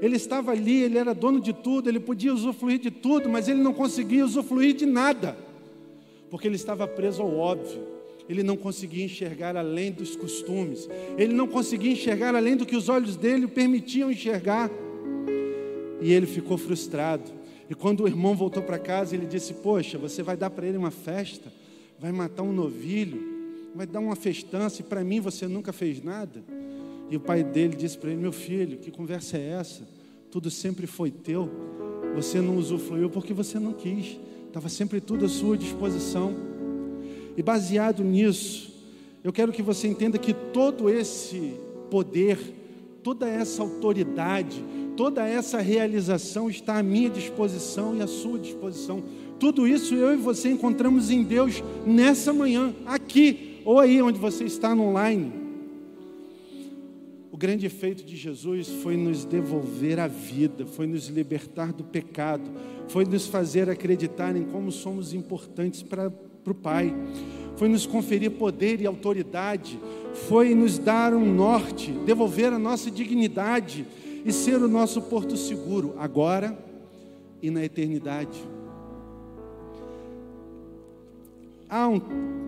Ele 0.00 0.14
estava 0.14 0.52
ali, 0.52 0.82
ele 0.82 0.96
era 0.96 1.12
dono 1.12 1.40
de 1.40 1.52
tudo, 1.52 1.88
ele 1.88 1.98
podia 1.98 2.32
usufruir 2.32 2.78
de 2.78 2.90
tudo, 2.90 3.28
mas 3.28 3.48
ele 3.48 3.60
não 3.60 3.74
conseguia 3.74 4.24
usufruir 4.24 4.74
de 4.74 4.86
nada, 4.86 5.36
porque 6.30 6.46
ele 6.46 6.54
estava 6.54 6.86
preso 6.86 7.22
ao 7.22 7.36
óbvio. 7.36 7.82
Ele 8.28 8.42
não 8.42 8.56
conseguia 8.56 9.04
enxergar 9.04 9.56
além 9.56 9.90
dos 9.90 10.14
costumes, 10.14 10.88
ele 11.16 11.32
não 11.32 11.48
conseguia 11.48 11.90
enxergar 11.90 12.36
além 12.36 12.56
do 12.56 12.66
que 12.66 12.76
os 12.76 12.88
olhos 12.88 13.16
dele 13.16 13.48
permitiam 13.48 14.10
enxergar, 14.10 14.70
e 16.00 16.12
ele 16.12 16.26
ficou 16.26 16.56
frustrado. 16.56 17.37
E 17.70 17.74
quando 17.74 18.04
o 18.04 18.08
irmão 18.08 18.34
voltou 18.34 18.62
para 18.62 18.78
casa, 18.78 19.14
ele 19.14 19.26
disse: 19.26 19.54
Poxa, 19.54 19.98
você 19.98 20.22
vai 20.22 20.36
dar 20.36 20.50
para 20.50 20.66
ele 20.66 20.78
uma 20.78 20.90
festa, 20.90 21.52
vai 21.98 22.12
matar 22.12 22.42
um 22.42 22.52
novilho, 22.52 23.20
vai 23.74 23.86
dar 23.86 24.00
uma 24.00 24.16
festança, 24.16 24.80
e 24.80 24.84
para 24.84 25.04
mim 25.04 25.20
você 25.20 25.46
nunca 25.46 25.72
fez 25.72 26.02
nada. 26.02 26.42
E 27.10 27.16
o 27.16 27.20
pai 27.20 27.42
dele 27.42 27.76
disse 27.76 27.98
para 27.98 28.10
ele: 28.10 28.20
Meu 28.20 28.32
filho, 28.32 28.78
que 28.78 28.90
conversa 28.90 29.36
é 29.36 29.50
essa? 29.50 29.86
Tudo 30.30 30.50
sempre 30.50 30.86
foi 30.86 31.10
teu, 31.10 31.50
você 32.14 32.40
não 32.40 32.56
usufruiu 32.56 33.08
porque 33.08 33.32
você 33.32 33.58
não 33.58 33.72
quis, 33.72 34.18
estava 34.46 34.68
sempre 34.68 35.00
tudo 35.00 35.24
à 35.24 35.28
sua 35.28 35.56
disposição. 35.56 36.34
E 37.36 37.42
baseado 37.42 38.02
nisso, 38.02 38.74
eu 39.22 39.32
quero 39.32 39.52
que 39.52 39.62
você 39.62 39.86
entenda 39.86 40.18
que 40.18 40.32
todo 40.34 40.90
esse 40.90 41.54
poder, 41.90 42.38
toda 43.02 43.28
essa 43.28 43.62
autoridade, 43.62 44.62
toda 44.98 45.24
essa 45.24 45.60
realização 45.60 46.50
está 46.50 46.76
à 46.76 46.82
minha 46.82 47.08
disposição 47.08 47.94
e 47.94 48.02
à 48.02 48.08
sua 48.08 48.36
disposição. 48.36 49.00
Tudo 49.38 49.64
isso 49.64 49.94
eu 49.94 50.12
e 50.12 50.16
você 50.16 50.50
encontramos 50.50 51.08
em 51.08 51.22
Deus 51.22 51.62
nessa 51.86 52.32
manhã, 52.32 52.74
aqui, 52.84 53.60
ou 53.64 53.78
aí 53.78 54.02
onde 54.02 54.18
você 54.18 54.42
está 54.42 54.74
no 54.74 54.82
online. 54.82 55.32
O 57.30 57.36
grande 57.36 57.64
efeito 57.64 58.04
de 58.04 58.16
Jesus 58.16 58.66
foi 58.82 58.96
nos 58.96 59.24
devolver 59.24 60.00
a 60.00 60.08
vida, 60.08 60.66
foi 60.66 60.88
nos 60.88 61.06
libertar 61.06 61.72
do 61.72 61.84
pecado, 61.84 62.50
foi 62.88 63.04
nos 63.04 63.28
fazer 63.28 63.70
acreditar 63.70 64.34
em 64.34 64.42
como 64.42 64.72
somos 64.72 65.14
importantes 65.14 65.80
para 65.80 66.10
o 66.44 66.54
Pai, 66.54 66.92
foi 67.56 67.68
nos 67.68 67.86
conferir 67.86 68.32
poder 68.32 68.80
e 68.80 68.86
autoridade, 68.86 69.78
foi 70.28 70.56
nos 70.56 70.76
dar 70.76 71.14
um 71.14 71.32
norte, 71.32 71.92
devolver 72.04 72.52
a 72.52 72.58
nossa 72.58 72.90
dignidade 72.90 73.86
e 74.28 74.32
ser 74.32 74.62
o 74.62 74.68
nosso 74.68 75.00
porto 75.00 75.38
seguro, 75.38 75.94
agora 75.96 76.56
e 77.40 77.50
na 77.50 77.64
eternidade. 77.64 78.38
Há 81.66 81.88
um, 81.88 81.96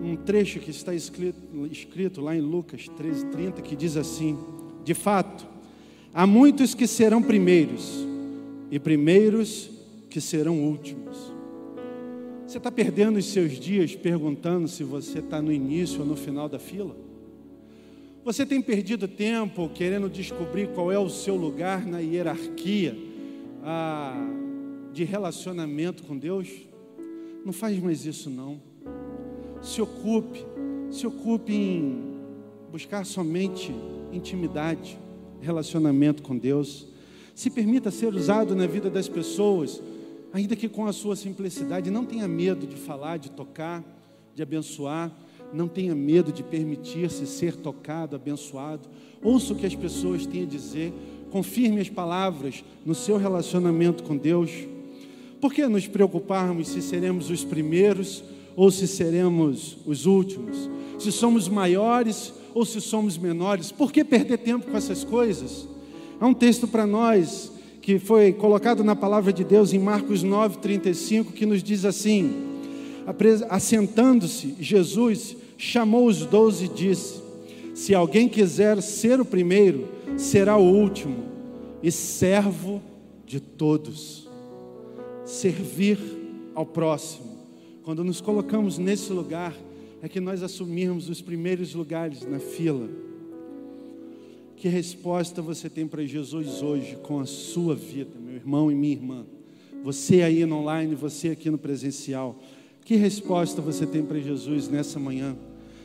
um 0.03 0.17
trecho 0.17 0.61
que 0.61 0.71
está 0.71 0.95
escrito, 0.95 1.39
escrito 1.71 2.21
lá 2.21 2.37
em 2.37 2.41
Lucas 2.43 2.87
13:30 2.99 3.63
que 3.63 3.75
diz 3.75 3.97
assim: 3.97 4.37
De 4.85 4.93
fato, 4.93 5.47
há 6.13 6.27
muitos 6.27 6.75
que 6.75 6.87
serão 6.87 7.23
primeiros, 7.23 8.07
e 8.71 8.79
primeiros 8.79 9.71
que 10.11 10.21
serão 10.21 10.63
últimos. 10.63 11.33
Você 12.47 12.59
está 12.59 12.71
perdendo 12.71 13.19
os 13.19 13.25
seus 13.25 13.53
dias 13.53 13.97
perguntando 13.97 14.69
se 14.69 14.85
você 14.85 15.21
está 15.21 15.41
no 15.41 15.51
início 15.51 16.01
ou 16.01 16.07
no 16.07 16.17
final 16.17 16.47
da 16.47 16.59
fila? 16.59 16.95
Você 18.23 18.45
tem 18.45 18.61
perdido 18.61 19.09
tempo 19.09 19.71
querendo 19.71 20.11
descobrir 20.11 20.69
qual 20.75 20.93
é 20.93 20.99
o 20.99 21.09
seu 21.09 21.35
lugar 21.35 21.87
na 21.87 22.01
hierarquia 22.01 22.95
ah, 23.65 24.15
de 24.93 25.05
relacionamento 25.05 26.03
com 26.03 26.19
Deus? 26.19 26.49
Não 27.47 27.53
faz 27.53 27.79
mais 27.79 28.05
isso 28.05 28.29
não. 28.29 28.61
Se 29.63 29.81
ocupe, 29.81 30.45
se 30.91 31.07
ocupe 31.07 31.55
em 31.55 32.21
buscar 32.71 33.07
somente 33.07 33.75
intimidade, 34.13 34.99
relacionamento 35.41 36.23
com 36.23 36.37
Deus. 36.37 36.89
Se 37.35 37.49
permita 37.49 37.91
ser 37.91 38.15
usado 38.15 38.55
na 38.55 38.67
vida 38.67 38.91
das 38.91 39.09
pessoas, 39.09 39.83
ainda 40.31 40.55
que 40.55 40.69
com 40.69 40.85
a 40.85 40.93
sua 40.93 41.17
simplicidade. 41.17 41.91
Não 41.91 42.05
tenha 42.05 42.29
medo 42.29 42.67
de 42.67 42.77
falar, 42.77 43.17
de 43.17 43.31
tocar, 43.31 43.83
de 44.35 44.43
abençoar. 44.43 45.11
Não 45.53 45.67
tenha 45.67 45.95
medo 45.95 46.33
de 46.33 46.43
permitir-se 46.43 47.27
ser 47.27 47.57
tocado, 47.57 48.15
abençoado. 48.15 48.89
Ouça 49.23 49.53
o 49.53 49.57
que 49.57 49.67
as 49.67 49.75
pessoas 49.75 50.27
têm 50.27 50.43
a 50.45 50.47
dizer. 50.47 50.93
Confirme 51.31 51.81
as 51.81 51.89
palavras 51.89 52.65
no 52.85 52.95
seu 52.95 53.17
relacionamento 53.17 54.03
com 54.03 54.17
Deus. 54.17 54.51
Por 55.41 55.53
que 55.53 55.67
nos 55.67 55.87
preocuparmos 55.87 56.69
se 56.69 56.83
seremos 56.83 57.31
os 57.31 57.45
primeiros 57.45 58.23
ou 58.55 58.71
se 58.71 58.87
seremos 58.87 59.79
os 59.87 60.07
últimos? 60.07 60.71
Se 60.99 61.11
somos 61.11 61.49
maiores 61.49 62.33
ou 62.55 62.65
se 62.65 62.81
somos 62.81 63.17
menores? 63.17 63.73
Por 63.73 63.93
que 63.93 64.05
perder 64.05 64.39
tempo 64.39 64.71
com 64.71 64.77
essas 64.77 65.03
coisas? 65.03 65.69
Há 66.21 66.27
um 66.27 66.35
texto 66.35 66.69
para 66.69 66.87
nós 66.87 67.51
que 67.81 67.99
foi 67.99 68.33
colocado 68.33 68.85
na 68.85 68.95
palavra 68.95 69.33
de 69.33 69.43
Deus 69.43 69.73
em 69.73 69.79
Marcos 69.79 70.23
9:35 70.23 71.33
que 71.33 71.47
nos 71.47 71.63
diz 71.63 71.85
assim: 71.85 72.31
Assentando-se, 73.49 74.55
Jesus 74.61 75.37
chamou 75.61 76.07
os 76.07 76.25
doze 76.25 76.65
e 76.65 76.69
disse: 76.69 77.23
Se 77.75 77.95
alguém 77.95 78.29
quiser 78.29 78.81
ser 78.81 79.21
o 79.21 79.25
primeiro, 79.25 79.87
será 80.17 80.57
o 80.57 80.65
último 80.65 81.25
e 81.83 81.93
servo 81.93 82.83
de 83.27 83.39
todos. 83.39 84.27
Servir 85.25 85.99
ao 86.55 86.65
próximo. 86.65 87.29
Quando 87.85 88.03
nos 88.03 88.21
colocamos 88.21 88.79
nesse 88.79 89.13
lugar, 89.13 89.55
é 90.03 90.09
que 90.09 90.19
nós 90.19 90.43
assumirmos 90.43 91.09
os 91.11 91.21
primeiros 91.21 91.75
lugares 91.75 92.27
na 92.27 92.39
fila. 92.39 92.89
Que 94.57 94.69
resposta 94.69 95.41
você 95.41 95.69
tem 95.69 95.87
para 95.87 96.05
Jesus 96.05 96.63
hoje 96.63 96.97
com 97.03 97.21
a 97.21 97.27
sua 97.27 97.75
vida, 97.75 98.19
meu 98.19 98.35
irmão 98.35 98.71
e 98.71 98.75
minha 98.75 98.93
irmã? 98.93 99.27
Você 99.83 100.23
aí 100.23 100.45
no 100.45 100.57
online, 100.57 100.95
você 100.95 101.29
aqui 101.29 101.51
no 101.51 101.59
presencial. 101.59 102.39
Que 102.85 102.97
resposta 102.97 103.63
você 103.63 103.87
tem 103.87 104.03
para 104.03 104.19
Jesus 104.19 104.69
nessa 104.69 104.99
manhã? 104.99 105.37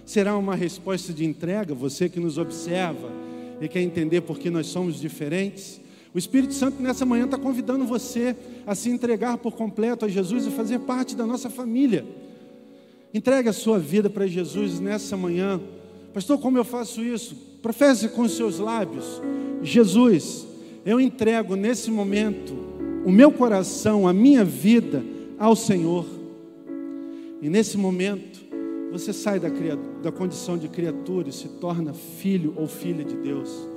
Será 0.06 0.38
uma 0.38 0.56
resposta 0.56 1.12
de 1.12 1.26
entrega, 1.26 1.74
você 1.74 2.08
que 2.08 2.20
nos 2.20 2.38
observa 2.38 3.12
e 3.60 3.68
quer 3.68 3.82
entender 3.82 4.22
por 4.22 4.38
que 4.38 4.52
nós 4.52 4.68
somos 4.68 5.00
diferentes? 5.00 5.82
O 6.14 6.18
Espírito 6.18 6.54
Santo 6.54 6.82
nessa 6.82 7.06
manhã 7.06 7.26
está 7.26 7.38
convidando 7.38 7.86
você 7.86 8.36
a 8.68 8.76
se 8.76 8.90
entregar 8.90 9.38
por 9.38 9.54
completo 9.54 10.06
a 10.06 10.08
Jesus 10.08 10.46
e 10.46 10.52
fazer 10.52 10.80
parte 10.80 11.16
da 11.16 11.26
nossa 11.26 11.50
família. 11.50 12.06
Entregue 13.14 13.50
a 13.50 13.54
sua 13.54 13.80
vida 13.80 14.10
para 14.10 14.28
Jesus 14.28 14.80
nessa 14.80 15.18
manhã. 15.18 15.60
Pastor, 16.14 16.40
como 16.40 16.58
eu 16.58 16.64
faço 16.64 17.04
isso? 17.04 17.36
Professe 17.62 18.08
com 18.10 18.22
os 18.22 18.38
seus 18.38 18.60
lábios: 18.60 19.22
Jesus, 19.62 20.46
eu 20.86 21.02
entrego 21.02 21.56
nesse 21.56 21.90
momento 21.90 22.54
o 23.04 23.12
meu 23.12 23.32
coração, 23.32 24.08
a 24.08 24.14
minha 24.14 24.46
vida 24.46 25.04
ao 25.40 25.56
Senhor. 25.56 26.06
E 27.42 27.50
nesse 27.50 27.78
momento, 27.78 28.45
você 29.00 29.12
sai 29.12 29.42
da, 29.42 29.50
da 30.02 30.12
condição 30.12 30.58
de 30.58 30.70
criatura 30.70 31.28
e 31.28 31.34
se 31.34 31.50
torna 31.50 31.94
filho 31.94 32.54
ou 32.56 32.66
filha 32.66 33.04
de 33.04 33.16
Deus. 33.16 33.68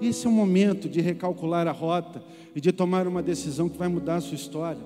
Esse 0.00 0.24
é 0.26 0.30
o 0.30 0.32
momento 0.32 0.88
de 0.88 1.00
recalcular 1.00 1.66
a 1.66 1.72
rota 1.72 2.22
e 2.54 2.60
de 2.60 2.70
tomar 2.70 3.08
uma 3.08 3.20
decisão 3.20 3.68
que 3.68 3.76
vai 3.76 3.88
mudar 3.88 4.16
a 4.16 4.20
sua 4.20 4.36
história. 4.36 4.80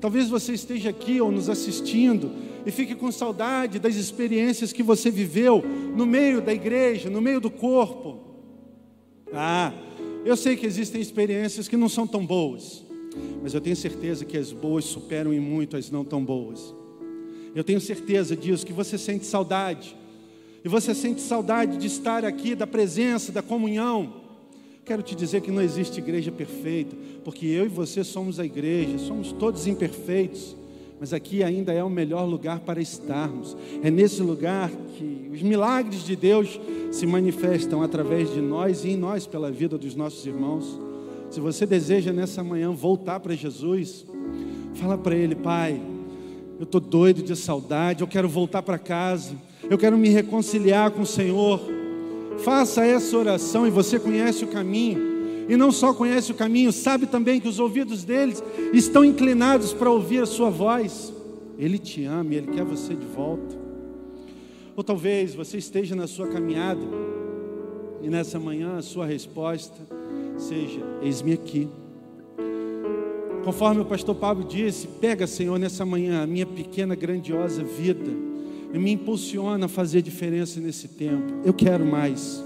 Talvez 0.00 0.30
você 0.30 0.54
esteja 0.54 0.88
aqui 0.88 1.20
ou 1.20 1.30
nos 1.30 1.50
assistindo 1.50 2.30
e 2.64 2.70
fique 2.70 2.94
com 2.94 3.12
saudade 3.12 3.78
das 3.78 3.96
experiências 3.96 4.72
que 4.72 4.82
você 4.82 5.10
viveu 5.10 5.62
no 5.94 6.06
meio 6.06 6.40
da 6.40 6.52
igreja, 6.52 7.10
no 7.10 7.20
meio 7.20 7.40
do 7.40 7.50
corpo. 7.50 8.20
Ah, 9.30 9.72
eu 10.24 10.38
sei 10.38 10.56
que 10.56 10.64
existem 10.64 11.02
experiências 11.02 11.68
que 11.68 11.76
não 11.76 11.90
são 11.90 12.06
tão 12.06 12.24
boas, 12.24 12.82
mas 13.42 13.52
eu 13.52 13.60
tenho 13.60 13.76
certeza 13.76 14.24
que 14.24 14.38
as 14.38 14.52
boas 14.52 14.86
superam 14.86 15.34
em 15.34 15.40
muito 15.40 15.76
as 15.76 15.90
não 15.90 16.02
tão 16.02 16.24
boas. 16.24 16.74
Eu 17.54 17.62
tenho 17.62 17.80
certeza 17.80 18.36
disso, 18.36 18.66
que 18.66 18.72
você 18.72 18.98
sente 18.98 19.24
saudade, 19.24 19.96
e 20.64 20.68
você 20.68 20.94
sente 20.94 21.20
saudade 21.20 21.76
de 21.76 21.86
estar 21.86 22.24
aqui, 22.24 22.54
da 22.54 22.66
presença, 22.66 23.30
da 23.30 23.42
comunhão. 23.42 24.24
Quero 24.84 25.02
te 25.02 25.14
dizer 25.14 25.40
que 25.40 25.50
não 25.50 25.62
existe 25.62 25.98
igreja 25.98 26.32
perfeita, 26.32 26.96
porque 27.24 27.46
eu 27.46 27.64
e 27.66 27.68
você 27.68 28.02
somos 28.02 28.40
a 28.40 28.44
igreja, 28.44 28.98
somos 28.98 29.32
todos 29.32 29.66
imperfeitos, 29.66 30.56
mas 30.98 31.12
aqui 31.12 31.42
ainda 31.42 31.72
é 31.72 31.82
o 31.82 31.90
melhor 31.90 32.24
lugar 32.24 32.60
para 32.60 32.80
estarmos. 32.80 33.56
É 33.82 33.90
nesse 33.90 34.22
lugar 34.22 34.70
que 34.96 35.30
os 35.32 35.42
milagres 35.42 36.04
de 36.04 36.16
Deus 36.16 36.60
se 36.90 37.06
manifestam 37.06 37.82
através 37.82 38.32
de 38.32 38.40
nós 38.40 38.84
e 38.84 38.90
em 38.90 38.96
nós 38.96 39.26
pela 39.26 39.50
vida 39.50 39.78
dos 39.78 39.94
nossos 39.94 40.24
irmãos. 40.26 40.78
Se 41.30 41.40
você 41.40 41.66
deseja 41.66 42.12
nessa 42.12 42.42
manhã 42.42 42.70
voltar 42.70 43.20
para 43.20 43.34
Jesus, 43.34 44.04
fala 44.74 44.96
para 44.96 45.16
Ele, 45.16 45.34
Pai, 45.34 45.80
eu 46.64 46.78
estou 46.78 46.80
doido 46.80 47.22
de 47.22 47.36
saudade, 47.36 48.02
eu 48.02 48.06
quero 48.08 48.28
voltar 48.28 48.62
para 48.62 48.78
casa 48.78 49.34
eu 49.70 49.78
quero 49.78 49.96
me 49.96 50.08
reconciliar 50.08 50.90
com 50.90 51.02
o 51.02 51.06
Senhor. 51.06 51.60
Faça 52.38 52.84
essa 52.84 53.16
oração 53.16 53.66
e 53.66 53.70
você 53.70 53.98
conhece 53.98 54.44
o 54.44 54.48
caminho. 54.48 55.14
E 55.48 55.56
não 55.56 55.70
só 55.70 55.92
conhece 55.92 56.32
o 56.32 56.34
caminho, 56.34 56.72
sabe 56.72 57.06
também 57.06 57.40
que 57.40 57.48
os 57.48 57.58
ouvidos 57.58 58.04
deles 58.04 58.42
estão 58.72 59.04
inclinados 59.04 59.72
para 59.72 59.90
ouvir 59.90 60.22
a 60.22 60.26
sua 60.26 60.50
voz. 60.50 61.12
Ele 61.58 61.78
te 61.78 62.04
ama, 62.04 62.34
ele 62.34 62.48
quer 62.48 62.64
você 62.64 62.94
de 62.94 63.06
volta. 63.06 63.56
Ou 64.76 64.82
talvez 64.82 65.34
você 65.34 65.58
esteja 65.58 65.94
na 65.94 66.06
sua 66.06 66.28
caminhada 66.28 66.80
e 68.02 68.08
nessa 68.08 68.38
manhã 68.38 68.76
a 68.76 68.82
sua 68.82 69.06
resposta 69.06 69.76
seja: 70.36 70.80
Eis-me 71.02 71.32
aqui. 71.32 71.68
Conforme 73.44 73.82
o 73.82 73.84
pastor 73.84 74.14
Pablo 74.14 74.42
disse, 74.42 74.86
pega, 74.86 75.26
Senhor, 75.26 75.58
nessa 75.58 75.84
manhã 75.84 76.22
a 76.22 76.26
minha 76.26 76.46
pequena, 76.46 76.94
grandiosa 76.94 77.62
vida 77.62 78.10
e 78.72 78.78
me 78.78 78.92
impulsiona 78.92 79.66
a 79.66 79.68
fazer 79.68 80.00
diferença 80.00 80.58
nesse 80.58 80.88
tempo. 80.88 81.32
Eu 81.44 81.52
quero 81.52 81.84
mais. 81.84 82.42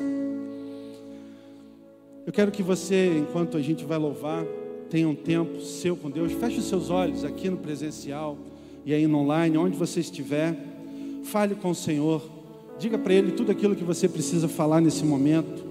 Eu 2.26 2.32
quero 2.32 2.50
que 2.50 2.64
você, 2.64 3.16
enquanto 3.16 3.56
a 3.56 3.62
gente 3.62 3.84
vai 3.84 3.96
louvar, 3.96 4.44
tenha 4.90 5.08
um 5.08 5.14
tempo 5.14 5.60
seu 5.60 5.96
com 5.96 6.10
Deus. 6.10 6.32
Feche 6.32 6.58
os 6.58 6.68
seus 6.68 6.90
olhos 6.90 7.24
aqui 7.24 7.48
no 7.48 7.58
presencial 7.58 8.36
e 8.84 8.92
aí 8.92 9.06
no 9.06 9.18
online, 9.18 9.56
onde 9.56 9.76
você 9.76 10.00
estiver. 10.00 10.54
Fale 11.22 11.54
com 11.54 11.70
o 11.70 11.74
Senhor. 11.76 12.22
Diga 12.76 12.98
para 12.98 13.14
Ele 13.14 13.32
tudo 13.32 13.52
aquilo 13.52 13.76
que 13.76 13.84
você 13.84 14.08
precisa 14.08 14.48
falar 14.48 14.80
nesse 14.80 15.04
momento. 15.04 15.64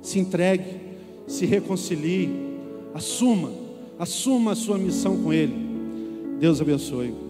Se 0.00 0.20
entregue, 0.20 0.80
se 1.26 1.44
reconcilie, 1.44 2.30
assuma, 2.94 3.63
assuma 3.98 4.52
a 4.52 4.56
sua 4.56 4.78
missão 4.78 5.22
com 5.22 5.32
Ele. 5.32 5.54
Deus 6.38 6.60
abençoe. 6.60 7.23